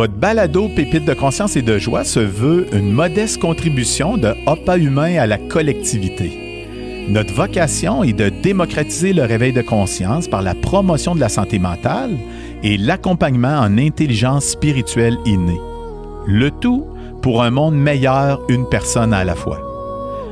Votre 0.00 0.14
balado 0.14 0.70
Pépite 0.74 1.04
de 1.04 1.12
conscience 1.12 1.56
et 1.56 1.60
de 1.60 1.76
joie 1.76 2.04
se 2.04 2.20
veut 2.20 2.66
une 2.74 2.90
modeste 2.90 3.38
contribution 3.38 4.16
de 4.16 4.32
Opa 4.46 4.78
Humain 4.78 5.18
à 5.18 5.26
la 5.26 5.36
collectivité. 5.36 7.06
Notre 7.10 7.34
vocation 7.34 8.02
est 8.02 8.14
de 8.14 8.30
démocratiser 8.30 9.12
le 9.12 9.24
réveil 9.24 9.52
de 9.52 9.60
conscience 9.60 10.26
par 10.26 10.40
la 10.40 10.54
promotion 10.54 11.14
de 11.14 11.20
la 11.20 11.28
santé 11.28 11.58
mentale 11.58 12.16
et 12.62 12.78
l'accompagnement 12.78 13.58
en 13.58 13.76
intelligence 13.76 14.46
spirituelle 14.46 15.18
innée. 15.26 15.60
Le 16.26 16.50
tout 16.50 16.86
pour 17.20 17.42
un 17.42 17.50
monde 17.50 17.74
meilleur, 17.74 18.40
une 18.48 18.66
personne 18.70 19.12
à 19.12 19.22
la 19.22 19.34
fois. 19.34 19.60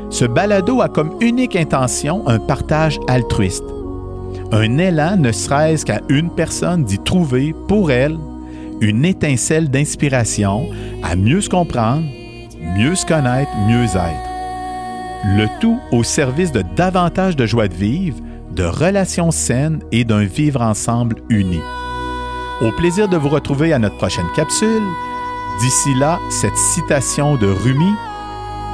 Ce 0.09 0.25
balado 0.25 0.81
a 0.81 0.89
comme 0.89 1.14
unique 1.21 1.57
intention 1.57 2.27
un 2.27 2.39
partage 2.39 2.99
altruiste. 3.07 3.66
Un 4.51 4.79
élan 4.79 5.19
ne 5.19 5.31
serait-ce 5.31 5.85
qu'à 5.85 6.01
une 6.09 6.31
personne 6.31 6.85
d'y 6.85 6.99
trouver 6.99 7.55
pour 7.69 7.91
elle 7.91 8.16
une 8.81 9.05
étincelle 9.05 9.70
d'inspiration 9.70 10.68
à 11.03 11.16
mieux 11.16 11.41
se 11.41 11.49
comprendre, 11.49 12.05
mieux 12.76 12.95
se 12.95 13.07
connaître, 13.07 13.51
mieux 13.66 13.85
être. 13.85 14.29
Le 15.37 15.47
tout 15.61 15.79
au 15.91 16.05
service 16.05 16.53
de 16.53 16.62
davantage 16.76 17.37
de 17.37 17.47
joie 17.47 17.68
de 17.68 17.74
vivre, 17.74 18.18
de 18.55 18.64
relations 18.64 19.31
saines 19.31 19.81
et 19.93 20.05
d'un 20.05 20.24
vivre 20.24 20.62
ensemble 20.62 21.16
uni. 21.29 21.61
Au 22.61 22.72
plaisir 22.72 23.09
de 23.09 23.16
vous 23.16 23.29
retrouver 23.29 23.72
à 23.72 23.79
notre 23.79 23.97
prochaine 23.97 24.26
capsule. 24.35 24.83
D'ici 25.61 25.95
là, 25.95 26.18
cette 26.31 26.57
citation 26.57 27.37
de 27.37 27.47
Rumi, 27.47 27.93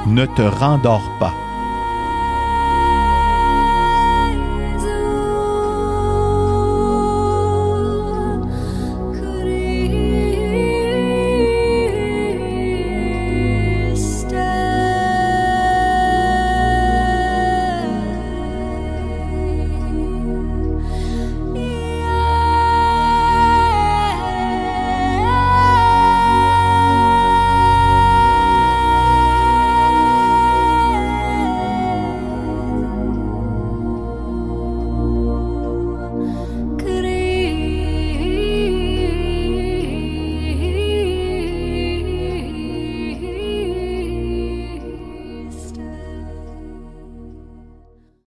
Ne 0.07 0.25
te 0.27 0.41
rendors 0.43 1.09
pas. 1.19 1.33